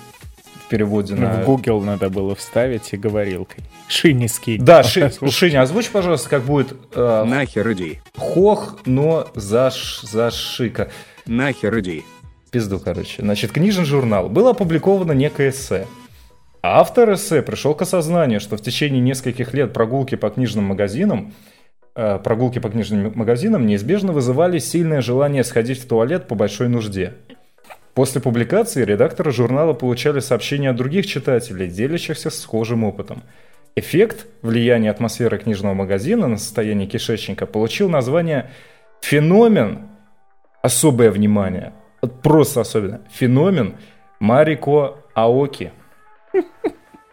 в 0.66 0.68
переводе 0.68 1.14
Ну, 1.14 1.28
на... 1.28 1.44
В 1.44 1.46
Google 1.46 1.84
надо 1.84 2.10
было 2.10 2.34
вставить 2.34 2.92
и 2.92 2.98
говорилкой. 2.98 3.64
Шини 3.88 4.26
скинь. 4.26 4.66
Да, 4.66 4.82
Ши- 4.82 5.12
Шиня, 5.30 5.62
озвучь, 5.62 5.90
пожалуйста, 5.90 6.28
как 6.28 6.42
будет 6.42 6.74
э, 6.96 7.24
Нахер 7.24 7.72
иди. 7.74 8.00
хох, 8.18 8.80
но 8.88 9.28
заш, 9.36 10.02
зашика. 10.02 10.90
Нахер 11.28 11.80
иди. 11.82 12.04
пизду, 12.50 12.80
короче. 12.80 13.22
Значит, 13.22 13.52
книжный 13.52 13.86
журнал. 13.86 14.28
Было 14.28 14.50
опубликовано 14.52 15.12
некое 15.12 15.50
эссе. 15.52 15.86
Автор 16.68 17.14
эссе 17.14 17.44
пришел 17.44 17.76
к 17.76 17.84
осознанию, 17.84 18.40
что 18.40 18.58
в 18.58 18.62
течение 18.62 19.00
нескольких 19.00 19.54
лет 19.54 19.72
прогулки 19.72 20.16
по 20.16 20.32
книжным 20.32 20.66
магазинам 20.66 21.32
э, 21.96 22.18
прогулки 22.18 22.58
по 22.58 22.70
книжным 22.70 23.12
магазинам 23.14 23.68
неизбежно 23.68 24.14
вызывали 24.14 24.58
сильное 24.58 25.02
желание 25.02 25.44
сходить 25.44 25.80
в 25.80 25.88
туалет 25.88 26.28
по 26.28 26.34
большой 26.34 26.68
нужде. 26.68 27.14
После 27.94 28.20
публикации 28.20 28.84
редакторы 28.84 29.32
журнала 29.32 29.74
получали 29.74 30.20
сообщения 30.22 30.72
от 30.72 30.76
других 30.76 31.06
читателей, 31.06 31.68
делящихся 31.68 32.32
схожим 32.32 32.84
опытом. 32.84 33.22
Эффект 33.76 34.26
влияния 34.42 34.90
атмосферы 34.90 35.38
книжного 35.38 35.76
магазина 35.76 36.28
на 36.28 36.38
состояние 36.38 36.88
кишечника 36.88 37.46
получил 37.46 37.90
название 37.90 38.50
«феномен 39.02 39.88
особое 40.64 41.12
внимание, 41.12 41.74
вот 42.02 42.24
просто 42.24 42.62
особенно, 42.62 43.02
феномен 43.12 43.76
Марико 44.20 44.98
Аоки. 45.14 45.72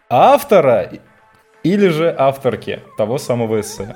Автора 0.09 0.91
или 1.63 1.87
же 1.87 2.13
авторки 2.15 2.81
того 2.97 3.17
самого 3.17 3.61
эссе. 3.61 3.95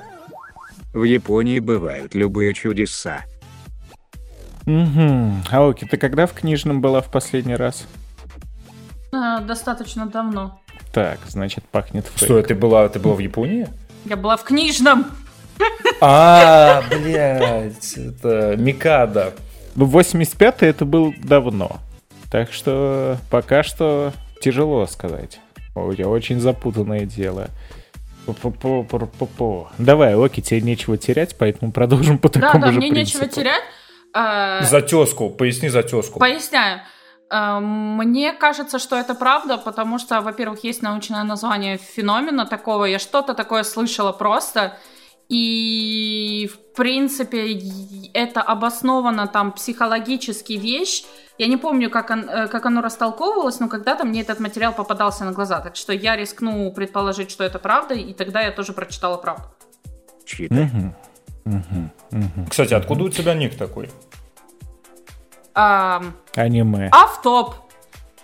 В 0.92 1.04
Японии 1.04 1.60
бывают 1.60 2.14
любые 2.14 2.54
чудеса. 2.54 3.24
Угу. 4.66 5.32
Аоки, 5.50 5.84
ты 5.84 5.96
когда 5.96 6.26
в 6.26 6.32
книжном 6.32 6.80
была 6.80 7.00
в 7.00 7.10
последний 7.10 7.56
раз? 7.56 7.86
А, 9.12 9.40
достаточно 9.40 10.06
давно. 10.06 10.60
Так, 10.92 11.20
значит, 11.28 11.64
пахнет 11.64 12.06
фейк. 12.06 12.24
Что, 12.24 12.42
ты 12.42 12.54
была, 12.54 12.88
ты 12.88 12.98
была 12.98 13.14
в 13.14 13.18
Японии? 13.20 13.68
Я 14.04 14.16
была 14.16 14.36
в 14.36 14.44
книжном. 14.44 15.06
А, 16.00 16.82
блядь, 16.90 17.96
это 17.96 18.56
Микада. 18.56 19.34
Ну, 19.74 19.86
85-й 19.86 20.66
это 20.66 20.84
был 20.84 21.14
давно. 21.18 21.78
Так 22.30 22.52
что 22.52 23.16
пока 23.30 23.62
что 23.62 24.12
тяжело 24.40 24.86
сказать. 24.86 25.40
У 25.74 25.92
тебя 25.92 26.08
очень 26.08 26.40
запутанное 26.40 27.04
дело. 27.04 27.48
Пу-пу-пу-пу-пу-пу. 28.26 29.68
Давай, 29.78 30.14
Оки, 30.14 30.40
тебе 30.42 30.60
нечего 30.60 30.96
терять, 30.98 31.36
поэтому 31.38 31.72
продолжим 31.72 32.18
по 32.18 32.28
Да, 32.28 32.40
такому 32.40 32.64
да, 32.66 32.72
же 32.72 32.78
мне 32.78 32.90
принципу. 32.90 33.24
нечего 33.24 33.32
терять. 33.42 33.62
А, 34.14 34.62
Затеску, 34.62 35.30
поясни 35.30 35.68
затеску. 35.68 36.18
Поясняю. 36.18 36.80
Э, 37.30 37.58
Мне 37.60 38.32
кажется, 38.32 38.78
что 38.78 38.96
это 38.96 39.14
правда, 39.14 39.58
потому 39.58 39.98
что, 39.98 40.20
во-первых, 40.20 40.64
есть 40.64 40.82
научное 40.82 41.22
название 41.24 41.76
феномена 41.78 42.46
такого. 42.46 42.84
Я 42.86 42.98
что-то 42.98 43.34
такое 43.34 43.62
слышала 43.64 44.12
просто. 44.12 44.76
И, 45.28 46.50
в 46.52 46.74
принципе, 46.74 47.60
это 48.14 48.40
обосновано 48.40 49.26
там 49.26 49.52
психологически 49.52 50.54
вещь. 50.54 51.04
Я 51.36 51.46
не 51.48 51.56
помню, 51.58 51.90
как, 51.90 52.10
он- 52.10 52.28
э, 52.28 52.48
как 52.48 52.64
оно 52.66 52.80
растолковывалось, 52.80 53.60
но 53.60 53.68
когда-то 53.68 54.04
мне 54.06 54.22
этот 54.22 54.40
материал 54.40 54.72
попадался 54.72 55.24
на 55.24 55.32
глаза. 55.32 55.60
Так 55.60 55.76
что 55.76 55.92
я 55.92 56.16
рискну 56.16 56.72
предположить, 56.72 57.30
что 57.30 57.44
это 57.44 57.58
правда, 57.58 57.94
и 57.94 58.14
тогда 58.14 58.40
я 58.40 58.50
тоже 58.52 58.72
прочитала 58.72 59.18
правду. 59.18 59.44
Чьи-то. 60.24 60.54
Мгм. 60.54 60.94
Мгм. 61.44 61.90
Мгм. 62.10 62.46
Кстати, 62.48 62.74
откуда 62.74 63.04
у 63.04 63.08
тебя 63.10 63.34
ник 63.34 63.56
такой? 63.56 63.90
Аниме. 65.54 66.88
Автоп. 66.90 67.54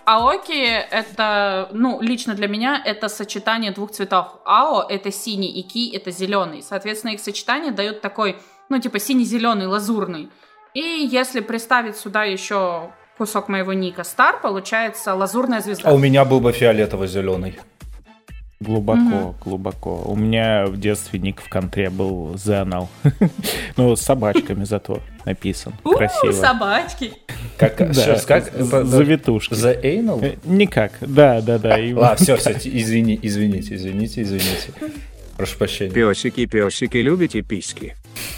Аоки 0.05 0.53
это, 0.53 1.69
ну, 1.71 1.99
лично 2.01 2.35
для 2.35 2.47
меня 2.47 2.81
это 2.85 3.09
сочетание 3.09 3.71
двух 3.71 3.91
цветов. 3.91 4.27
Ао 4.45 4.85
это 4.87 5.11
синий 5.11 5.51
и 5.51 5.63
ки 5.63 5.95
это 5.95 6.11
зеленый. 6.11 6.61
Соответственно, 6.61 7.11
их 7.11 7.19
сочетание 7.19 7.71
дает 7.71 8.01
такой, 8.01 8.37
ну, 8.69 8.79
типа 8.79 8.99
синий-зеленый, 8.99 9.65
лазурный. 9.65 10.29
И 10.73 10.79
если 10.79 11.39
приставить 11.39 11.97
сюда 11.97 12.23
еще 12.23 12.91
кусок 13.17 13.47
моего 13.47 13.73
ника 13.73 14.03
Стар, 14.03 14.39
получается 14.41 15.15
лазурная 15.15 15.61
звезда. 15.61 15.89
А 15.89 15.93
у 15.93 15.97
меня 15.97 16.23
был 16.25 16.39
бы 16.39 16.51
фиолетово-зеленый. 16.51 17.59
Глубоко, 18.65 19.35
глубоко. 19.43 20.01
У 20.05 20.15
меня 20.15 20.65
в 20.65 20.79
детстве 20.79 21.19
ник 21.19 21.41
в 21.41 21.49
контре 21.49 21.89
был 21.89 22.37
Зеонал. 22.37 22.89
Ну, 23.77 23.95
с 23.95 24.01
собачками 24.01 24.63
зато 24.63 25.01
написан. 25.25 25.73
Красиво. 25.83 26.31
собачки. 26.31 27.13
Как, 27.57 27.77
сейчас, 27.93 28.25
как? 28.25 28.51
Завитушки. 28.53 29.53
The 29.53 29.81
Anal? 29.81 30.23
Э, 30.23 30.35
Никак, 30.45 30.93
да, 31.01 31.41
да, 31.41 31.59
да. 31.59 31.77
Ладно, 31.93 32.15
все, 32.15 32.37
все, 32.37 32.51
извини, 32.51 33.19
извините, 33.21 33.75
извините, 33.75 34.21
извините. 34.21 34.71
Прошу 35.37 35.57
прощения. 35.57 35.91
Песики, 35.91 36.45
песики, 36.45 36.97
любите 36.97 37.41
письки? 37.41 37.95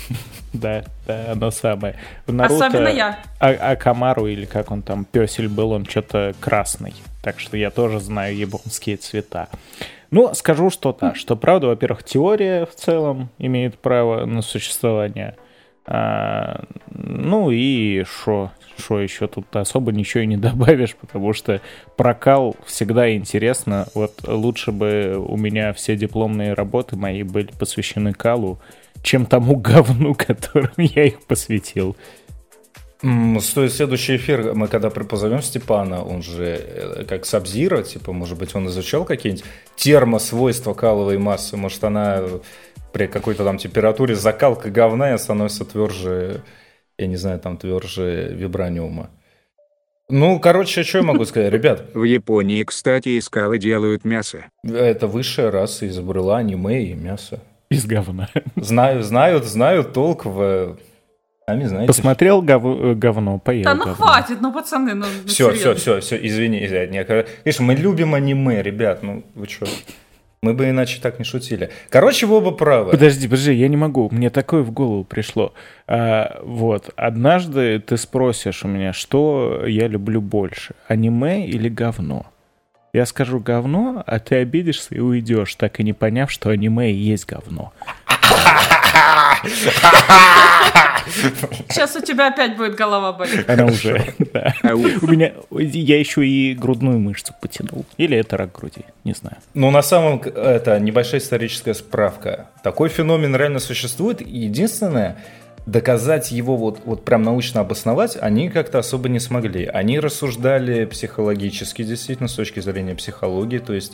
Да, 0.54 0.86
да, 1.06 1.34
оно 1.34 1.52
самое. 1.52 1.96
В 2.26 2.34
Наруто 2.34 2.66
Особенно 2.68 2.88
я. 2.88 3.20
А, 3.40 3.50
Акамару, 3.50 4.28
или 4.28 4.46
как 4.46 4.72
он 4.72 4.82
там, 4.82 5.06
песель 5.06 5.50
был, 5.50 5.72
он 5.72 5.86
что-то 5.86 6.34
красный. 6.40 6.96
Так 7.22 7.40
что 7.40 7.58
я 7.58 7.70
тоже 7.70 8.00
знаю 8.00 8.36
японские 8.36 8.98
цвета. 8.98 9.50
Ну, 10.12 10.34
скажу, 10.34 10.70
что 10.70 10.96
да, 11.00 11.14
что 11.16 11.36
правда, 11.36 11.68
во-первых, 11.68 12.04
теория 12.04 12.66
в 12.66 12.76
целом 12.76 13.30
имеет 13.38 13.78
право 13.78 14.26
на 14.26 14.42
существование. 14.42 15.36
А, 15.90 16.66
ну 16.92 17.50
и 17.50 18.04
что, 18.04 18.52
что 18.78 19.00
еще 19.00 19.28
тут 19.28 19.56
особо 19.56 19.94
ничего 19.94 20.24
и 20.24 20.28
не 20.28 20.38
добавишь, 20.38 20.96
потому 20.96 21.34
что 21.34 21.62
прокал 21.96 22.56
всегда 22.66 23.14
интересно. 23.14 23.88
Вот 23.94 24.28
лучше 24.28 24.72
бы 24.72 25.16
у 25.18 25.38
меня 25.38 25.74
все 25.74 25.96
дипломные 25.96 26.54
работы 26.54 26.96
мои 26.96 27.24
были 27.24 27.52
посвящены 27.58 28.14
калу, 28.14 28.60
чем 29.02 29.26
тому 29.26 29.56
говну, 29.60 30.14
которым 30.14 30.74
я 30.78 31.06
их 31.06 31.26
посвятил. 31.26 31.96
Стоит 33.42 33.74
следующий 33.74 34.16
эфир, 34.16 34.54
мы 34.56 34.68
когда 34.68 34.90
позовем 34.90 35.42
Степана, 35.42 36.04
он 36.04 36.24
же 36.24 36.44
э, 36.46 37.06
как 37.08 37.26
Сабзира, 37.28 37.84
типа, 37.84 38.12
может 38.12 38.40
быть, 38.40 38.56
он 38.56 38.68
изучал 38.68 39.06
какие-нибудь 39.06 39.46
термосвойства 39.76 40.74
каловой 40.74 41.20
массы, 41.20 41.58
может, 41.58 41.84
она 41.84 42.24
при 42.94 43.06
какой-то 43.06 43.44
там 43.44 43.60
температуре 43.60 44.16
закалка 44.16 44.72
говна 44.72 45.14
и 45.14 45.18
становится 45.20 45.64
тверже, 45.64 46.42
я 46.98 47.06
не 47.06 47.18
знаю, 47.18 47.40
там 47.40 47.58
тверже 47.58 48.34
вибраниума. 48.34 49.12
Ну, 50.10 50.40
короче, 50.40 50.84
что 50.84 51.00
я 51.00 51.04
могу 51.04 51.26
сказать? 51.26 51.52
Ребят, 51.52 51.92
В 51.94 52.04
Японии, 52.04 52.64
кстати, 52.64 53.10
из 53.10 53.26
скалы 53.26 53.60
делают 53.60 54.06
мясо. 54.06 54.46
это 54.64 55.06
высшая 55.06 55.52
раса 55.52 55.88
изобрела 55.88 56.38
аниме 56.38 56.84
и 56.84 56.94
мясо. 56.94 57.42
Из 57.70 57.86
говна. 57.86 58.30
Знаю, 58.56 59.04
знают, 59.04 59.44
знают 59.44 59.94
толк 59.94 60.26
в... 60.26 60.78
Сами 61.50 61.64
знаете. 61.64 61.88
Посмотрел 61.88 62.42
гов- 62.42 62.66
э, 62.82 62.94
говно, 62.96 63.40
поел 63.40 63.64
Да 63.64 63.76
ну 63.76 63.86
говно. 63.86 63.96
хватит, 63.96 64.42
ну 64.42 64.52
пацаны, 64.52 64.94
ну 64.96 65.06
Все, 65.26 65.54
все, 65.54 65.76
все, 65.76 66.02
все, 66.02 66.28
извини, 66.28 66.66
извини. 66.66 67.06
Конечно, 67.06 67.64
мы 67.64 67.76
любим 67.76 68.16
аниме, 68.16 68.62
ребят, 68.62 69.02
ну 69.02 69.24
вы 69.34 69.48
что? 69.48 69.66
Мы 70.42 70.54
бы 70.54 70.70
иначе 70.70 71.00
так 71.02 71.20
не 71.20 71.26
шутили. 71.26 71.70
Короче, 71.90 72.26
вы 72.26 72.36
оба 72.36 72.52
правы. 72.52 72.92
Подожди, 72.92 73.28
подожди, 73.30 73.54
я 73.54 73.70
не 73.70 73.78
могу. 73.78 74.10
Мне 74.12 74.30
такое 74.30 74.62
в 74.62 74.72
голову 74.72 75.06
пришло. 75.06 75.54
А, 75.88 76.42
вот, 76.44 76.90
однажды 76.98 77.80
ты 77.80 77.96
спросишь 77.96 78.66
у 78.66 78.68
меня, 78.68 78.92
что 78.92 79.64
я 79.66 79.88
люблю 79.88 80.20
больше, 80.20 80.76
аниме 80.90 81.48
или 81.48 81.70
говно? 81.70 82.26
Я 82.92 83.06
скажу 83.06 83.40
говно, 83.40 84.04
а 84.06 84.20
ты 84.20 84.36
обидишься 84.36 84.96
и 84.96 85.00
уйдешь, 85.00 85.56
так 85.56 85.80
и 85.80 85.84
не 85.84 85.94
поняв, 85.94 86.30
что 86.30 86.50
аниме 86.50 86.92
и 86.92 86.96
есть 86.96 87.26
говно. 87.26 87.72
Сейчас 91.70 91.96
у 91.96 92.02
тебя 92.02 92.28
опять 92.28 92.58
будет 92.58 92.76
голова 92.76 93.14
болеть. 93.14 93.48
Она 93.48 93.66
уже, 93.66 94.14
да. 94.34 94.54
Ау. 94.64 94.80
У 94.80 95.08
меня, 95.08 95.34
я 95.52 96.00
еще 96.00 96.28
и 96.28 96.54
грудную 96.54 97.00
мышцу 97.00 97.34
потянул. 97.42 97.86
Или 97.98 98.18
это 98.18 98.38
рак 98.38 98.52
груди, 98.52 98.86
не 99.04 99.14
знаю. 99.14 99.38
Ну, 99.54 99.72
на 99.72 99.82
самом 99.82 100.22
это 100.22 100.80
небольшая 100.80 101.22
историческая 101.22 101.74
справка. 101.74 102.48
Такой 102.64 102.90
феномен 102.90 103.36
реально 103.36 103.60
существует. 103.60 104.22
И 104.22 104.38
единственное, 104.38 105.18
доказать 105.66 106.32
его 106.32 106.58
вот, 106.58 106.82
вот 106.86 107.06
прям 107.06 107.24
научно 107.24 107.62
обосновать, 107.62 108.18
они 108.20 108.50
как-то 108.50 108.80
особо 108.80 109.10
не 109.10 109.20
смогли. 109.20 109.66
Они 109.66 110.00
рассуждали 110.00 110.86
психологически, 110.86 111.84
действительно, 111.84 112.28
с 112.28 112.34
точки 112.34 112.60
зрения 112.60 112.96
психологии. 112.96 113.60
То 113.60 113.74
есть 113.74 113.94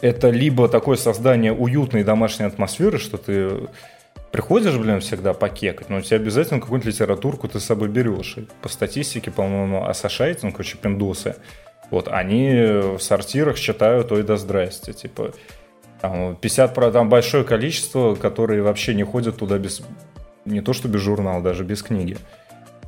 это 0.00 0.30
либо 0.30 0.68
такое 0.68 0.96
создание 0.96 1.52
уютной 1.52 2.04
домашней 2.04 2.46
атмосферы, 2.46 2.98
что 2.98 3.18
ты 3.18 3.68
приходишь, 4.32 4.76
блин, 4.76 5.00
всегда 5.00 5.34
покекать, 5.34 5.88
но 5.90 5.98
у 5.98 6.00
тебя 6.00 6.16
обязательно 6.16 6.60
какую-нибудь 6.60 6.92
литературку 6.92 7.48
ты 7.48 7.60
с 7.60 7.64
собой 7.64 7.88
берешь. 7.88 8.38
И 8.38 8.46
по 8.62 8.68
статистике, 8.68 9.30
по-моему, 9.30 9.86
Ассошайт, 9.86 10.42
ну, 10.42 10.50
короче, 10.50 10.78
пиндосы, 10.78 11.36
вот, 11.90 12.08
они 12.08 12.50
в 12.96 12.98
сортирах 12.98 13.58
читают 13.58 14.10
«Ой, 14.10 14.22
да 14.22 14.36
здрасте», 14.36 14.94
типа, 14.94 15.32
там, 16.00 16.36
50, 16.36 16.74
про- 16.74 16.90
там 16.90 17.08
большое 17.08 17.44
количество, 17.44 18.14
которые 18.14 18.62
вообще 18.62 18.94
не 18.94 19.04
ходят 19.04 19.36
туда 19.36 19.58
без, 19.58 19.82
не 20.46 20.62
то 20.62 20.72
что 20.72 20.88
без 20.88 21.00
журнала, 21.00 21.42
даже 21.42 21.62
без 21.62 21.82
книги. 21.82 22.16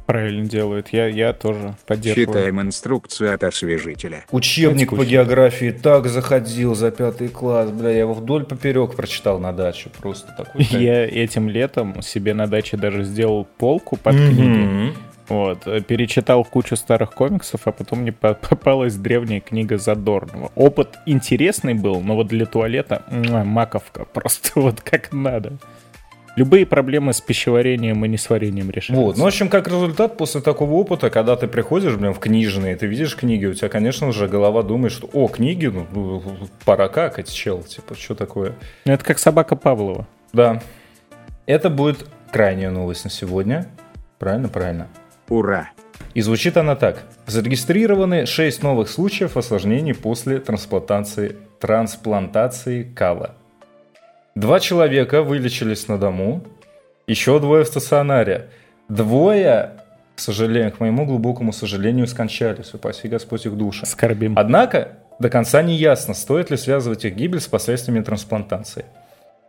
Правильно 0.06 0.44
делают. 0.46 0.88
Я, 0.92 1.06
я 1.06 1.32
тоже 1.32 1.74
поддерживаю. 1.86 2.26
Читаем 2.26 2.60
инструкцию 2.60 3.34
от 3.34 3.42
освежителя. 3.42 4.24
Учебник 4.30 4.90
по 4.90 5.04
географии 5.04 5.70
так 5.70 6.06
заходил 6.08 6.74
за 6.74 6.90
пятый 6.90 7.28
класс, 7.28 7.70
бля, 7.70 7.90
я 7.90 8.00
его 8.00 8.12
вдоль 8.14 8.44
поперек 8.44 8.94
прочитал 8.96 9.38
на 9.38 9.52
даче, 9.52 9.90
просто 10.00 10.32
такой. 10.36 10.62
Я 10.70 11.06
этим 11.06 11.48
летом 11.48 12.02
себе 12.02 12.34
на 12.34 12.46
даче 12.46 12.76
даже 12.76 13.04
сделал 13.04 13.46
полку 13.56 13.96
под 13.96 14.14
книги. 14.16 14.92
Вот, 15.26 15.64
перечитал 15.86 16.44
кучу 16.44 16.76
старых 16.76 17.12
комиксов, 17.14 17.62
а 17.64 17.72
потом 17.72 18.00
мне 18.00 18.12
по- 18.12 18.34
попалась 18.48 18.94
древняя 18.96 19.40
книга 19.40 19.78
Задорнова. 19.78 20.52
Опыт 20.54 20.98
интересный 21.06 21.72
был, 21.72 22.02
но 22.02 22.14
вот 22.14 22.26
для 22.26 22.44
туалета 22.44 23.02
маковка, 23.10 24.04
просто 24.12 24.50
вот 24.60 24.82
как 24.82 25.14
надо. 25.14 25.54
Любые 26.36 26.66
проблемы 26.66 27.12
с 27.12 27.20
пищеварением 27.20 28.04
и 28.04 28.08
несварением 28.08 28.70
решаются. 28.70 29.00
Вот, 29.00 29.16
ну, 29.16 29.24
в 29.24 29.26
общем, 29.26 29.48
как 29.48 29.68
результат, 29.68 30.16
после 30.16 30.40
такого 30.40 30.72
опыта, 30.72 31.08
когда 31.08 31.36
ты 31.36 31.46
приходишь, 31.46 31.94
блин, 31.94 32.12
в 32.12 32.18
книжные, 32.18 32.74
ты 32.74 32.86
видишь 32.86 33.14
книги, 33.16 33.46
у 33.46 33.54
тебя, 33.54 33.68
конечно 33.68 34.10
же, 34.12 34.26
голова 34.26 34.62
думает, 34.62 34.92
что, 34.92 35.08
о, 35.12 35.28
книги, 35.28 35.66
ну, 35.66 36.22
пора 36.64 36.88
какать, 36.88 37.32
чел, 37.32 37.62
типа, 37.62 37.94
что 37.94 38.16
такое? 38.16 38.54
Ну, 38.84 38.92
Это 38.92 39.04
как 39.04 39.18
собака 39.18 39.54
Павлова. 39.54 40.08
Да, 40.32 40.60
это 41.46 41.70
будет 41.70 42.06
крайняя 42.32 42.70
новость 42.70 43.04
на 43.04 43.10
сегодня. 43.10 43.68
Правильно, 44.18 44.48
правильно. 44.48 44.88
Ура! 45.28 45.70
И 46.14 46.20
звучит 46.20 46.56
она 46.56 46.74
так. 46.74 47.02
Зарегистрированы 47.26 48.26
6 48.26 48.62
новых 48.62 48.88
случаев 48.88 49.36
осложнений 49.36 49.94
после 49.94 50.38
трансплантации, 50.38 51.36
трансплантации 51.60 52.82
кала. 52.82 53.36
Два 54.34 54.58
человека 54.58 55.22
вылечились 55.22 55.86
на 55.86 55.96
дому, 55.96 56.42
еще 57.06 57.38
двое 57.38 57.62
в 57.62 57.68
стационаре. 57.68 58.48
Двое, 58.88 59.74
к 60.16 60.20
сожалению, 60.20 60.72
к 60.72 60.80
моему 60.80 61.06
глубокому 61.06 61.52
сожалению, 61.52 62.08
скончались. 62.08 62.74
Упаси 62.74 63.06
Господь 63.06 63.46
их 63.46 63.56
души. 63.56 63.86
Скорбим. 63.86 64.34
Однако 64.36 64.88
до 65.20 65.30
конца 65.30 65.62
не 65.62 65.76
ясно, 65.76 66.14
стоит 66.14 66.50
ли 66.50 66.56
связывать 66.56 67.04
их 67.04 67.14
гибель 67.14 67.40
с 67.40 67.46
последствиями 67.46 68.02
трансплантации. 68.02 68.86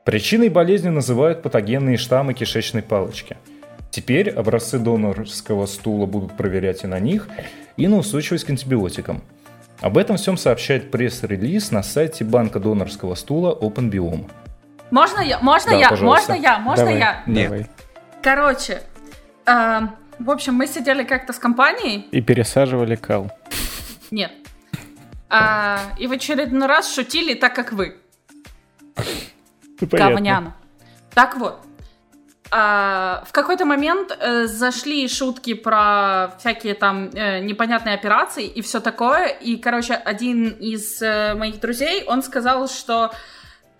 Причиной 0.04 0.50
болезни 0.50 0.90
называют 0.90 1.42
патогенные 1.42 1.98
штаммы 1.98 2.36
кишечной 2.36 2.84
палочки. 2.84 3.38
Теперь 3.90 4.30
образцы 4.30 4.78
донорского 4.78 5.66
стула 5.66 6.06
будут 6.06 6.38
проверять 6.38 6.84
и 6.84 6.88
на 6.88 7.00
них, 7.00 7.28
и 7.76 7.88
на 7.88 7.98
устойчивость 7.98 8.44
к 8.44 8.52
антибиотикам. 8.52 9.24
Об 9.80 9.98
этом 9.98 10.18
всем 10.18 10.38
сообщает 10.38 10.92
пресс-релиз 10.92 11.72
на 11.72 11.82
сайте 11.82 12.24
банка 12.24 12.60
донорского 12.60 13.16
стула 13.16 13.58
OpenBiome. 13.60 14.30
Можно 14.92 15.22
я? 15.22 15.40
Можно 15.40 15.72
Да, 15.72 15.78
я? 15.78 15.90
пожалуйста. 15.90 16.32
Можно 16.34 16.44
я? 16.44 16.60
Можно 16.60 16.86
Давай, 16.86 17.00
я? 17.00 17.24
Нет. 17.26 17.50
давай. 17.50 17.70
Короче, 18.22 18.82
эм, 19.46 19.96
в 20.20 20.30
общем, 20.32 20.54
мы 20.56 20.68
сидели 20.68 21.04
как-то 21.04 21.34
с 21.34 21.40
компанией. 21.40 22.08
И 22.12 22.22
пересаживали 22.22 22.96
кал. 22.96 23.32
Нет. 24.12 24.32
А, 25.30 25.80
и 26.00 26.08
в 26.08 26.12
очередной 26.12 26.68
раз 26.68 26.94
шутили 26.94 27.34
так, 27.34 27.56
как 27.56 27.72
вы. 27.74 27.98
Ну. 29.82 29.88
Говняно. 29.92 30.54
Так 31.14 31.36
вот. 31.36 31.60
а, 32.50 33.24
в 33.28 33.34
какой-то 33.34 33.66
момент 33.66 34.16
э, 34.18 34.46
зашли 34.48 35.06
шутки 35.10 35.54
про 35.54 36.34
всякие 36.40 36.76
там 36.76 37.10
э, 37.14 37.40
непонятные 37.42 37.96
операции 37.96 38.46
и 38.48 38.62
все 38.62 38.80
такое. 38.80 39.28
И, 39.28 39.58
короче, 39.58 39.94
один 39.96 40.50
из 40.50 41.02
э, 41.02 41.34
моих 41.36 41.60
друзей, 41.60 42.06
он 42.08 42.24
сказал, 42.24 42.70
что 42.70 43.12
э, 43.12 43.16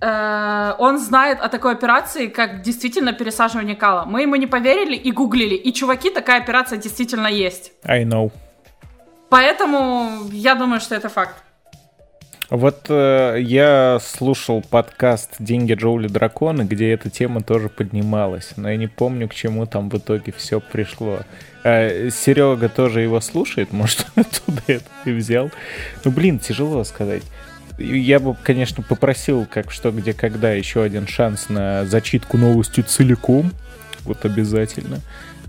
он 0.02 1.00
знает 1.00 1.40
о 1.40 1.48
такой 1.48 1.72
операции, 1.72 2.28
как 2.28 2.62
действительно 2.62 3.14
пересаживание 3.14 3.76
кала. 3.76 4.06
Мы 4.06 4.24
ему 4.24 4.36
не 4.36 4.48
поверили 4.48 4.96
и 4.96 5.12
гуглили. 5.12 5.56
И, 5.56 5.72
чуваки, 5.74 6.10
такая 6.10 6.42
операция 6.42 6.78
действительно 6.78 7.28
есть. 7.28 7.72
I 7.84 8.04
know. 8.04 8.32
Поэтому 9.30 10.28
я 10.32 10.56
думаю, 10.56 10.80
что 10.80 10.96
это 10.96 11.10
факт. 11.10 11.36
Вот 12.50 12.86
э, 12.90 13.38
я 13.42 13.98
слушал 14.02 14.62
подкаст 14.62 15.32
«Деньги 15.40 15.74
Джоули 15.74 16.08
Дракона», 16.08 16.64
где 16.64 16.92
эта 16.92 17.10
тема 17.10 17.42
тоже 17.42 17.70
поднималась, 17.70 18.54
но 18.56 18.70
я 18.70 18.78
не 18.78 18.86
помню, 18.86 19.28
к 19.28 19.34
чему 19.34 19.66
там 19.66 19.90
в 19.90 19.98
итоге 19.98 20.32
все 20.32 20.60
пришло. 20.60 21.20
Серега 21.64 22.70
тоже 22.70 23.02
его 23.02 23.20
слушает, 23.20 23.74
может, 23.74 24.06
оттуда 24.16 24.62
это 24.68 24.86
и 25.06 25.12
взял. 25.12 25.50
Ну, 26.04 26.12
блин, 26.12 26.38
тяжело 26.38 26.84
сказать. 26.84 27.24
Я 27.78 28.20
бы, 28.20 28.36
конечно, 28.42 28.84
попросил, 28.84 29.46
как 29.50 29.72
что, 29.72 29.92
где, 29.92 30.14
когда, 30.14 30.52
еще 30.52 30.84
один 30.84 31.08
шанс 31.08 31.50
на 31.50 31.86
зачитку 31.86 32.38
новости 32.38 32.82
целиком. 32.82 33.52
Вот 34.04 34.24
обязательно. 34.26 35.02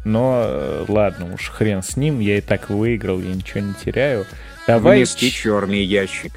Но 0.05 0.43
э, 0.47 0.85
ладно 0.89 1.35
уж, 1.35 1.51
хрен 1.51 1.83
с 1.83 1.97
ним, 1.97 2.20
я 2.20 2.39
и 2.39 2.41
так 2.41 2.70
выиграл, 2.70 3.20
я 3.20 3.35
ничего 3.35 3.61
не 3.61 3.74
теряю. 3.74 4.27
Давай 4.66 4.99
Внести 4.99 5.31
черный 5.31 5.83
ящик. 5.83 6.33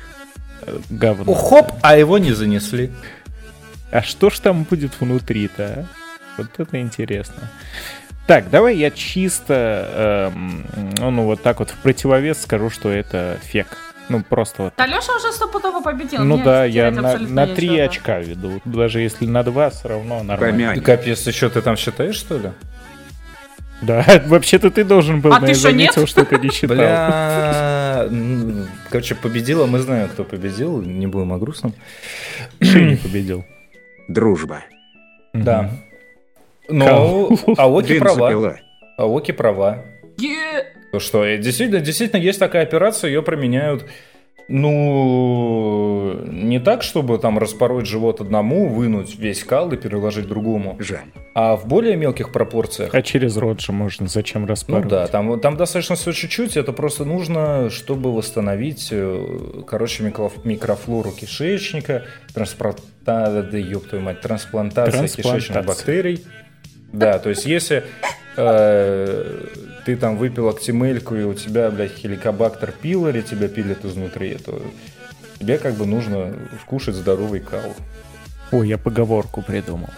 говно. 0.89 1.31
О, 1.31 1.35
хоп, 1.35 1.73
а 1.81 1.97
его 1.97 2.17
не 2.17 2.33
занесли. 2.33 2.91
А 3.91 4.01
что 4.03 4.29
ж 4.29 4.39
там 4.39 4.63
будет 4.63 4.99
внутри-то, 4.99 5.63
а? 5.63 5.85
Вот 6.37 6.47
это 6.57 6.79
интересно. 6.79 7.49
Так, 8.27 8.49
давай 8.49 8.77
я 8.77 8.91
чисто, 8.91 10.31
эм, 10.31 10.65
ну 10.99 11.23
вот 11.25 11.41
так 11.41 11.59
вот 11.59 11.71
в 11.71 11.75
противовес 11.77 12.41
скажу, 12.41 12.69
что 12.69 12.91
это 12.91 13.39
фек. 13.41 13.77
Ну 14.09 14.23
просто 14.27 14.63
вот. 14.63 14.73
Да 14.77 14.85
Леша 14.87 15.15
уже 15.15 15.31
стопудово 15.31 15.81
победил. 15.81 16.23
Ну 16.23 16.35
мне 16.35 16.43
да, 16.43 16.65
я 16.65 16.91
на, 16.91 17.17
на 17.17 17.45
нечего, 17.45 17.55
три 17.55 17.77
да. 17.77 17.83
очка 17.83 18.19
веду. 18.19 18.59
Даже 18.65 19.01
если 19.01 19.25
на 19.25 19.43
два, 19.43 19.69
все 19.69 19.87
равно 19.89 20.23
нормально. 20.23 20.37
Помянь. 20.51 20.81
Капец, 20.81 21.25
еще 21.27 21.49
ты 21.49 21.61
там 21.61 21.77
считаешь, 21.77 22.15
что 22.15 22.37
ли? 22.37 22.51
Да, 23.81 24.03
вообще-то 24.25 24.71
ты 24.71 24.83
должен 24.83 25.21
был, 25.21 25.31
А 25.31 25.39
ты 25.39 25.53
что, 25.53 25.71
нет? 25.71 25.93
заметил, 25.93 26.07
что 26.07 26.25
ты 26.25 26.37
не 26.39 26.49
считал. 26.53 26.75
Бля, 26.75 28.07
короче, 28.89 29.15
победила, 29.15 29.65
мы 29.67 29.79
знаем, 29.79 30.09
кто 30.09 30.23
победил, 30.23 30.81
не 30.81 31.07
будем 31.07 31.31
о 31.31 31.37
грустном. 31.37 31.73
Шини 32.61 32.95
победил. 32.95 33.45
Дружба. 34.07 34.63
Да. 35.33 35.71
Но 36.67 37.29
Аоки 37.57 37.99
права. 37.99 38.29
Бензопила. 38.29 38.57
Аоки 38.97 39.31
права. 39.31 39.85
То 40.91 40.99
что, 40.99 41.23
э, 41.23 41.37
действительно, 41.37 41.81
действительно 41.81 42.19
есть 42.19 42.39
такая 42.39 42.63
операция, 42.63 43.09
ее 43.09 43.21
применяют, 43.21 43.85
ну, 44.47 46.19
не 46.25 46.59
так, 46.59 46.81
чтобы 46.83 47.17
там 47.19 47.37
распороть 47.37 47.85
живот 47.85 48.21
одному, 48.21 48.67
вынуть 48.69 49.17
весь 49.19 49.43
кал 49.43 49.71
и 49.71 49.77
переложить 49.77 50.27
другому, 50.27 50.75
Жаль. 50.79 51.01
а 51.35 51.55
в 51.55 51.67
более 51.67 51.95
мелких 51.95 52.31
пропорциях. 52.31 52.93
А 52.95 53.01
через 53.01 53.37
рот 53.37 53.61
же 53.61 53.71
можно, 53.71 54.07
зачем 54.07 54.41
Ну 54.43 54.47
распарывать? 54.47 54.87
да, 54.89 55.07
там, 55.07 55.39
там 55.39 55.57
достаточно 55.57 55.95
все 55.95 56.11
чуть-чуть, 56.11 56.57
это 56.57 56.73
просто 56.73 57.05
нужно, 57.05 57.69
чтобы 57.69 58.11
восстановить, 58.13 58.89
э, 58.91 59.63
короче, 59.67 60.03
микро- 60.03 60.31
микрофлору 60.43 61.11
кишечника, 61.11 62.05
транспланта, 62.33 62.81
да 63.05 63.57
ёб 63.57 63.87
твою 63.87 64.03
мать, 64.03 64.21
трансплантация 64.21 64.91
Трансплантация. 64.99 65.39
кишечных 65.39 65.65
бактерий. 65.65 66.23
Да, 66.91 67.19
то 67.19 67.29
есть 67.29 67.45
если 67.45 67.83
э, 68.37 69.45
ты 69.85 69.95
там 69.95 70.17
выпил 70.17 70.49
актимельку 70.49 71.15
и 71.15 71.23
у 71.23 71.33
тебя, 71.33 71.69
блядь, 71.71 71.93
хеликобактер 71.95 72.71
пилори 72.71 73.21
тебя 73.21 73.47
пилит 73.47 73.83
изнутри, 73.85 74.35
то 74.35 74.61
тебе 75.39 75.57
как 75.57 75.73
бы 75.75 75.85
нужно 75.85 76.33
вкушать 76.61 76.95
здоровый 76.95 77.39
кал. 77.39 77.75
Ой, 78.51 78.67
я 78.67 78.77
поговорку 78.77 79.41
придумал. 79.41 79.89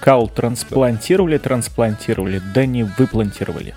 Кал 0.00 0.28
трансплантировали, 0.28 1.38
трансплантировали, 1.38 2.42
да 2.54 2.66
не 2.66 2.82
выплантировали. 2.84 3.74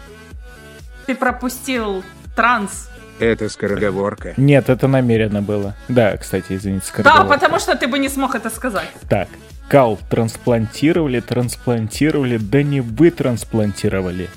Ты 1.05 1.13
пропустил 1.15 2.03
транс. 2.35 2.89
Это 3.19 3.47
скороговорка. 3.47 4.33
Нет, 4.35 4.69
это 4.69 4.87
намеренно 4.87 5.41
было. 5.41 5.75
Да, 5.87 6.17
кстати, 6.17 6.47
извините, 6.49 6.85
Да, 6.87 6.87
скороговорка. 7.03 7.33
потому 7.33 7.59
что 7.59 7.75
ты 7.77 7.87
бы 7.87 7.97
не 7.99 8.09
смог 8.09 8.35
это 8.35 8.49
сказать. 8.49 8.89
Так, 9.07 9.29
кал 9.67 9.99
трансплантировали, 10.09 11.19
трансплантировали, 11.19 12.37
да 12.37 12.63
не 12.63 12.81
вы 12.81 13.11
трансплантировали. 13.11 14.29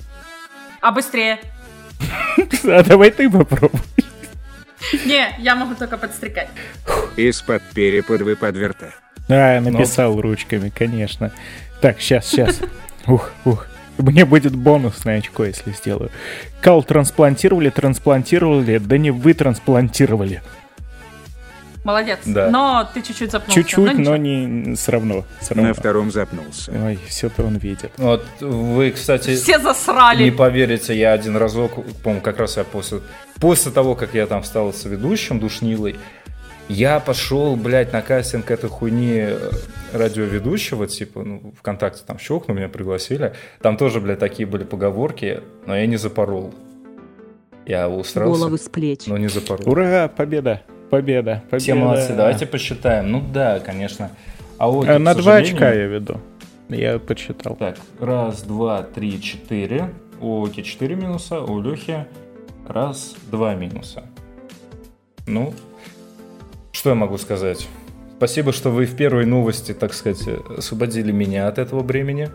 А 0.81 0.93
быстрее. 0.93 1.39
А 2.65 2.83
давай 2.85 3.11
ты 3.11 3.29
попробуй. 3.29 3.81
Не, 5.05 5.35
я 5.39 5.57
могу 5.57 5.75
только 5.75 5.99
подстрекать. 5.99 6.49
Из-под 7.17 7.63
переподвы 7.75 8.37
подверта. 8.37 8.95
А, 9.29 9.55
я 9.55 9.61
написал 9.61 10.21
ручками, 10.21 10.71
конечно. 10.71 11.33
Так, 11.81 12.01
сейчас, 12.01 12.27
сейчас. 12.27 12.61
Ух, 13.07 13.31
ух. 13.45 13.67
Мне 13.99 14.25
будет 14.25 14.55
бонусное 14.55 15.19
очко, 15.19 15.45
если 15.45 15.73
сделаю. 15.73 16.11
Кал 16.61 16.85
трансплантировали, 16.85 17.69
трансплантировали, 17.69 18.79
да 18.79 18.97
не 18.97 19.11
вы 19.11 19.35
трансплантировали. 19.35 20.41
Молодец. 21.85 22.19
Да. 22.27 22.51
Но 22.51 22.89
ты 22.93 23.03
чуть-чуть 23.03 23.31
запнулся. 23.31 23.61
Чуть-чуть, 23.61 23.99
ничего. 23.99 24.11
но 24.11 24.17
не 24.17 24.75
все 24.75 24.93
равно. 24.93 25.25
Все 25.41 25.55
равно. 25.55 25.69
На 25.69 25.75
втором 25.75 26.11
запнулся. 26.11 26.73
Ой, 26.73 26.99
все-то 27.07 27.45
он 27.45 27.57
видит. 27.57 27.93
Вот 27.97 28.25
вы, 28.41 28.91
кстати, 28.91 29.37
Все 29.37 29.59
засрали. 29.59 30.25
Не 30.25 30.31
поверите, 30.31 30.99
я 30.99 31.13
один 31.13 31.37
разок, 31.37 31.73
по-моему, 32.03 32.23
как 32.23 32.39
раз 32.39 32.57
я 32.57 32.65
после, 32.65 33.01
после 33.41 33.73
того, 33.73 33.95
как 33.95 34.15
я 34.15 34.27
там 34.27 34.45
стал 34.45 34.73
соведущим 34.73 35.41
душнилой, 35.41 35.97
я 36.69 37.01
пошел, 37.01 37.57
блядь, 37.57 37.93
на 37.95 38.03
кастинг 38.03 38.51
этой 38.51 38.69
хуйни 38.69 39.21
э, 39.21 39.51
радиоведущего, 39.95 40.87
типа, 40.87 41.23
ну, 41.23 41.55
ВКонтакте 41.59 42.03
там 42.07 42.19
щелкнул, 42.19 42.57
меня 42.57 42.69
пригласили. 42.69 43.33
Там 43.63 43.79
тоже, 43.79 44.01
блядь, 44.03 44.19
такие 44.19 44.47
были 44.47 44.65
поговорки, 44.65 45.41
но 45.65 45.75
я 45.75 45.87
не 45.87 45.97
запорол. 45.97 46.53
Я 47.65 47.89
устроился, 47.89 48.39
Головы 48.41 48.59
с 48.59 48.69
плеч. 48.69 49.07
но 49.07 49.17
не 49.17 49.29
запорол. 49.29 49.67
Ура, 49.71 50.09
победа, 50.09 50.63
победа, 50.91 51.43
победа. 51.51 51.59
Все 51.59 51.75
молодцы, 51.75 52.15
давайте 52.15 52.47
посчитаем. 52.47 53.11
Ну 53.13 53.23
да, 53.33 53.61
конечно. 53.61 54.11
А 54.59 54.69
вот, 54.69 54.89
А, 54.89 54.99
На 54.99 55.13
к 55.15 55.19
два 55.19 55.35
сожалению- 55.37 55.55
очка 55.55 55.73
я 55.73 55.87
веду. 55.87 56.21
Я 56.69 56.99
подсчитал. 56.99 57.57
Так, 57.57 57.77
раз, 58.01 58.43
два, 58.43 58.83
три, 58.83 59.21
четыре. 59.23 59.91
У 60.21 60.43
Оки 60.45 60.63
четыре 60.63 60.97
минуса, 60.97 61.41
у 61.41 61.61
Лехи 61.63 62.07
раз, 62.67 63.15
два 63.31 63.55
минуса. 63.55 64.05
Ну, 65.27 65.55
что 66.73 66.91
я 66.91 66.95
могу 66.97 67.17
сказать? 67.19 67.69
Спасибо, 68.17 68.53
что 68.53 68.71
вы 68.71 68.85
в 68.85 68.97
первой 68.97 69.27
новости, 69.27 69.73
так 69.73 69.95
сказать, 69.95 70.27
освободили 70.57 71.13
меня 71.13 71.47
от 71.47 71.59
этого 71.59 71.83
бремени. 71.83 72.31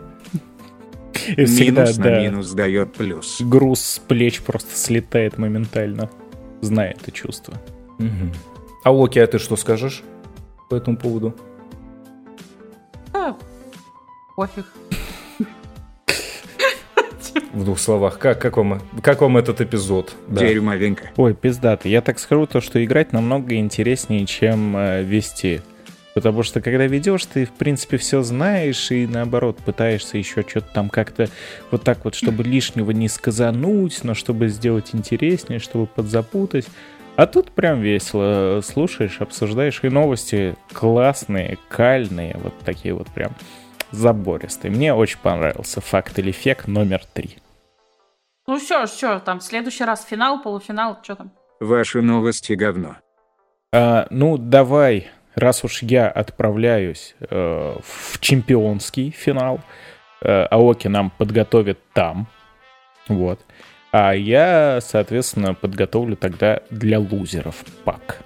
И 1.36 1.44
всегда, 1.44 1.82
минус 1.82 1.96
на 1.98 2.20
минус 2.20 2.50
дает 2.52 2.92
плюс. 2.94 3.40
груз 3.40 3.80
с 3.80 3.98
плеч 3.98 4.40
просто 4.40 4.74
слетает 4.76 5.38
моментально. 5.38 6.10
Знаю 6.62 6.94
это 6.98 7.10
чувство. 7.12 7.54
А 8.84 8.90
Оки, 8.92 9.18
а 9.18 9.26
ты 9.26 9.38
что 9.38 9.56
скажешь 9.56 10.02
по 10.68 10.74
этому 10.74 10.96
поводу? 10.96 11.34
Да, 13.12 13.36
Пофиг. 14.36 14.66
В 17.52 17.64
двух 17.64 17.78
словах, 17.78 18.18
как, 18.18 18.40
как, 18.40 18.56
вам, 18.56 18.82
как 19.00 19.20
вам 19.20 19.36
этот 19.36 19.60
эпизод? 19.60 20.14
Да. 20.28 20.40
Дерьмовенько. 20.40 21.10
Ой, 21.16 21.34
пиздато. 21.34 21.88
Я 21.88 22.00
так 22.00 22.18
скажу 22.18 22.46
то, 22.46 22.60
что 22.60 22.84
играть 22.84 23.12
намного 23.12 23.54
интереснее, 23.54 24.26
чем 24.26 24.76
э, 24.76 25.02
вести. 25.02 25.60
Потому 26.14 26.44
что 26.44 26.60
когда 26.60 26.86
ведешь, 26.86 27.26
ты, 27.26 27.44
в 27.44 27.52
принципе, 27.52 27.96
все 27.96 28.22
знаешь 28.22 28.90
и, 28.92 29.06
наоборот, 29.06 29.58
пытаешься 29.58 30.16
еще 30.16 30.44
что-то 30.46 30.68
там 30.72 30.88
как-то 30.88 31.28
вот 31.72 31.82
так 31.82 32.04
вот, 32.04 32.14
чтобы 32.14 32.44
лишнего 32.44 32.92
не 32.92 33.08
сказануть, 33.08 34.00
но 34.04 34.14
чтобы 34.14 34.48
сделать 34.48 34.90
интереснее, 34.92 35.58
чтобы 35.58 35.86
подзапутать. 35.86 36.66
А 37.16 37.26
тут 37.26 37.52
прям 37.52 37.80
весело. 37.80 38.60
Слушаешь, 38.60 39.20
обсуждаешь, 39.20 39.80
и 39.84 39.88
новости 39.88 40.56
классные, 40.72 41.58
кальные, 41.68 42.36
вот 42.42 42.58
такие 42.64 42.92
вот 42.92 43.06
прям 43.08 43.32
забористые. 43.92 44.72
Мне 44.72 44.94
очень 44.94 45.18
понравился 45.18 45.80
факт 45.80 46.18
или 46.18 46.32
фек 46.32 46.66
номер 46.66 47.02
три. 47.12 47.38
Ну 48.46 48.58
все, 48.58 48.86
что 48.86 49.20
там, 49.20 49.38
в 49.38 49.44
следующий 49.44 49.84
раз 49.84 50.04
финал, 50.04 50.42
полуфинал, 50.42 50.98
что 51.02 51.14
там? 51.14 51.32
Ваши 51.60 52.02
новости 52.02 52.52
говно. 52.54 52.96
А, 53.72 54.06
ну, 54.10 54.36
давай, 54.36 55.08
раз 55.34 55.64
уж 55.64 55.82
я 55.82 56.08
отправляюсь 56.08 57.14
э, 57.20 57.76
в 57.82 58.18
чемпионский 58.20 59.10
финал, 59.10 59.60
э, 60.20 60.44
Аоки 60.50 60.88
нам 60.88 61.10
подготовит 61.10 61.78
там, 61.92 62.26
вот, 63.08 63.40
а 63.96 64.12
я, 64.12 64.80
соответственно, 64.80 65.54
подготовлю 65.54 66.16
тогда 66.16 66.62
для 66.68 66.98
лузеров 66.98 67.64
пак. 67.84 68.24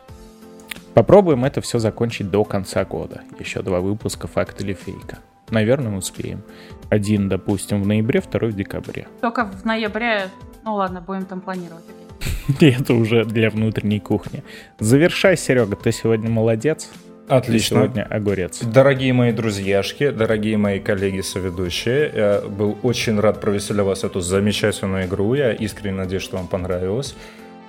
Попробуем 0.94 1.44
это 1.44 1.60
все 1.60 1.78
закончить 1.78 2.30
до 2.30 2.42
конца 2.42 2.86
года. 2.86 3.20
Еще 3.38 3.60
два 3.60 3.80
выпуска 3.80 4.28
«Факт 4.28 4.62
или 4.62 4.72
фейка». 4.72 5.18
Наверное, 5.50 5.94
успеем. 5.94 6.42
Один, 6.88 7.28
допустим, 7.28 7.82
в 7.82 7.86
ноябре, 7.86 8.22
второй 8.22 8.52
в 8.52 8.56
декабре. 8.56 9.08
Только 9.20 9.44
в 9.44 9.66
ноябре, 9.66 10.30
ну 10.64 10.76
ладно, 10.76 11.02
будем 11.02 11.26
там 11.26 11.42
планировать. 11.42 11.84
это 12.60 12.94
уже 12.94 13.26
для 13.26 13.50
внутренней 13.50 14.00
кухни. 14.00 14.42
Завершай, 14.78 15.36
Серега, 15.36 15.76
ты 15.76 15.92
сегодня 15.92 16.30
молодец. 16.30 16.88
Отлично. 17.28 17.82
сегодня 17.82 18.06
огурец. 18.08 18.60
Дорогие 18.62 19.12
мои 19.12 19.32
друзьяшки, 19.32 20.10
дорогие 20.10 20.56
мои 20.56 20.80
коллеги-соведущие, 20.80 22.10
я 22.14 22.40
был 22.48 22.78
очень 22.82 23.20
рад 23.20 23.40
провести 23.40 23.74
для 23.74 23.84
вас 23.84 24.04
эту 24.04 24.20
замечательную 24.20 25.06
игру. 25.06 25.34
Я 25.34 25.52
искренне 25.52 25.96
надеюсь, 25.96 26.22
что 26.22 26.36
вам 26.38 26.46
понравилось. 26.46 27.14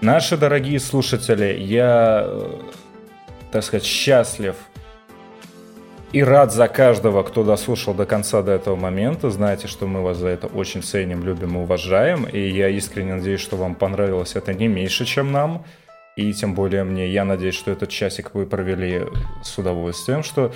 Наши 0.02 0.38
дорогие 0.38 0.80
слушатели, 0.80 1.58
я, 1.60 2.24
э, 2.26 2.58
так 3.52 3.64
сказать, 3.64 3.84
счастлив 3.84 4.56
и 6.12 6.24
рад 6.24 6.52
за 6.52 6.68
каждого, 6.68 7.22
кто 7.24 7.44
дослушал 7.44 7.94
до 7.94 8.06
конца 8.06 8.42
до 8.42 8.54
этого 8.54 8.76
момента. 8.76 9.30
Знаете, 9.30 9.68
что 9.68 9.86
мы 9.86 10.02
вас 10.02 10.18
за 10.18 10.30
это 10.30 10.48
очень 10.48 10.82
ценим, 10.82 11.24
любим 11.24 11.58
и 11.58 11.62
уважаем. 11.62 12.24
И 12.24 12.40
я 12.40 12.70
искренне 12.70 13.16
надеюсь, 13.16 13.42
что 13.42 13.58
вам 13.58 13.76
понравилось 13.76 14.36
это 14.36 14.54
не 14.54 14.68
меньше, 14.68 15.06
чем 15.06 15.32
нам. 15.32 15.66
И 16.20 16.34
тем 16.34 16.54
более 16.54 16.84
мне, 16.84 17.08
я 17.08 17.24
надеюсь, 17.24 17.56
что 17.56 17.72
этот 17.72 17.90
часик 17.90 18.34
вы 18.34 18.46
провели 18.46 19.04
с 19.42 19.58
удовольствием, 19.58 20.22
что 20.22 20.52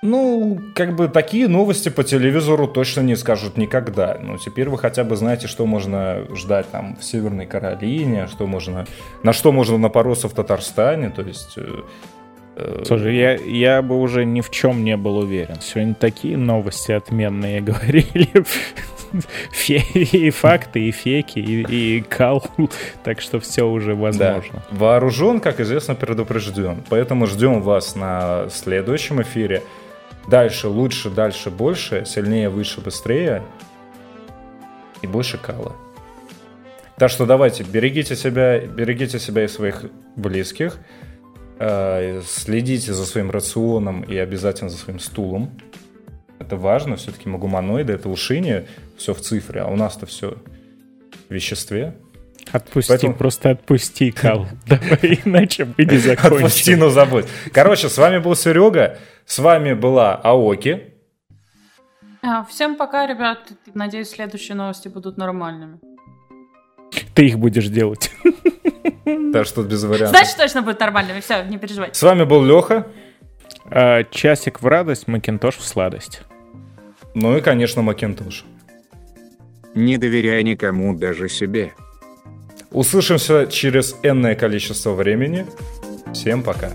ну, 0.00 0.60
как 0.74 0.94
бы 0.94 1.08
такие 1.08 1.48
новости 1.48 1.88
по 1.88 2.04
телевизору 2.04 2.68
точно 2.68 3.00
не 3.00 3.16
скажут 3.16 3.56
никогда. 3.56 4.16
Ну, 4.22 4.38
теперь 4.38 4.68
вы 4.68 4.78
хотя 4.78 5.02
бы 5.02 5.16
знаете, 5.16 5.48
что 5.48 5.66
можно 5.66 6.24
ждать 6.34 6.70
там 6.70 6.96
в 6.96 7.04
Северной 7.04 7.46
Каролине, 7.46 8.28
что 8.28 8.46
можно, 8.46 8.86
на 9.24 9.32
что 9.32 9.50
можно 9.50 9.76
напороться 9.76 10.28
в 10.28 10.34
Татарстане. 10.34 11.10
То 11.10 11.22
есть, 11.22 11.54
э, 11.56 11.82
Э, 12.58 12.82
Слушай, 12.84 13.16
я, 13.16 13.34
я 13.34 13.82
бы 13.82 14.00
уже 14.00 14.24
ни 14.24 14.40
в 14.40 14.50
чем 14.50 14.84
не 14.84 14.96
был 14.96 15.18
уверен. 15.18 15.60
Сегодня 15.60 15.94
такие 15.94 16.36
новости 16.36 16.90
отменные 16.90 17.60
говорили. 17.60 18.28
Фе- 19.52 19.82
И 19.92 20.30
факты, 20.30 20.80
и 20.88 20.90
феки, 20.90 21.38
и, 21.38 21.96
и 21.98 22.00
кал. 22.02 22.44
Так 23.04 23.20
что 23.20 23.40
все 23.40 23.62
уже 23.68 23.94
Да. 23.94 24.00
возможно. 24.00 24.62
Вооружен, 24.70 25.40
как 25.40 25.60
известно, 25.60 25.94
предупрежден. 25.94 26.82
Поэтому 26.88 27.26
ждем 27.26 27.62
вас 27.62 27.96
на 27.96 28.48
следующем 28.50 29.22
эфире. 29.22 29.62
Дальше, 30.28 30.68
лучше, 30.68 31.10
дальше, 31.10 31.50
больше, 31.50 32.04
сильнее, 32.06 32.48
выше, 32.50 32.80
быстрее. 32.80 33.42
И 35.02 35.06
больше 35.06 35.38
кала. 35.38 35.74
Так 36.96 37.10
что 37.10 37.26
давайте, 37.26 37.62
берегите 37.62 38.16
себя, 38.16 38.58
берегите 38.60 39.18
себя 39.18 39.44
и 39.44 39.48
своих 39.48 39.84
близких. 40.16 40.78
Э, 41.60 42.20
Следите 42.26 42.92
за 42.92 43.06
своим 43.06 43.30
рационом 43.30 44.02
и 44.02 44.16
обязательно 44.16 44.68
за 44.70 44.76
своим 44.78 44.98
стулом. 44.98 45.50
Это 46.38 46.56
важно, 46.56 46.96
все-таки 46.96 47.28
мы 47.28 47.38
гуманоиды, 47.38 47.92
это 47.92 48.08
ушине, 48.08 48.66
все 48.96 49.12
в 49.12 49.20
цифре, 49.20 49.60
а 49.62 49.66
у 49.66 49.76
нас-то 49.76 50.06
все 50.06 50.36
в 51.28 51.32
веществе. 51.34 51.94
Отпусти, 52.52 52.88
Поэтому- 52.92 53.14
просто 53.14 53.50
отпусти, 53.50 54.10
Кал. 54.10 54.46
Давай, 54.66 55.20
иначе 55.24 55.64
мы 55.66 55.74
не 55.84 55.96
Отпусти, 55.96 56.08
закончим. 56.08 56.78
но 56.78 56.90
забудь. 56.90 57.26
Короче, 57.52 57.88
с 57.88 57.98
вами 57.98 58.18
был 58.18 58.34
Серега, 58.34 58.98
с 59.26 59.38
вами 59.38 59.74
была 59.74 60.14
Аоки. 60.14 60.94
А, 62.22 62.44
Всем 62.44 62.76
пока, 62.76 63.06
ребят. 63.06 63.38
Надеюсь, 63.74 64.08
следующие 64.10 64.54
новости 64.56 64.88
будут 64.88 65.18
нормальными. 65.18 65.78
Ты 67.14 67.26
их 67.26 67.38
будешь 67.38 67.66
делать. 67.68 68.10
Так 69.32 69.46
что 69.46 69.62
без 69.62 69.84
вариантов. 69.84 70.16
Значит, 70.18 70.36
точно 70.36 70.62
будут 70.62 70.80
нормальными. 70.80 71.20
Все, 71.20 71.42
не 71.44 71.58
переживайте. 71.58 71.94
С 71.94 72.02
вами 72.02 72.24
был 72.24 72.42
Леха. 72.44 72.86
А, 73.70 74.04
Часик 74.04 74.62
в 74.62 74.66
радость, 74.66 75.08
Макинтош 75.08 75.56
в 75.56 75.64
сладость. 75.64 76.22
Ну 77.14 77.36
и, 77.36 77.40
конечно, 77.40 77.82
Макинтош. 77.82 78.44
Не 79.74 79.98
доверяй 79.98 80.42
никому, 80.42 80.96
даже 80.96 81.28
себе. 81.28 81.74
Услышимся 82.70 83.46
через 83.46 83.94
энное 84.02 84.34
количество 84.34 84.92
времени. 84.92 85.46
Всем 86.12 86.42
пока. 86.42 86.72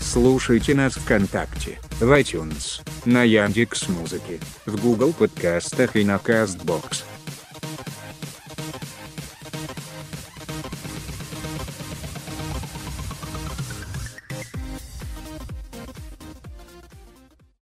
Слушайте 0.00 0.74
нас 0.74 0.94
ВКонтакте, 0.94 1.78
в 2.00 2.10
iTunes, 2.18 2.82
на 3.04 3.22
Яндекс.Музыке, 3.22 4.40
в 4.66 4.80
Google 4.82 5.12
подкастах 5.12 5.94
и 5.94 6.04
на 6.04 6.16
Castbox. 6.16 7.04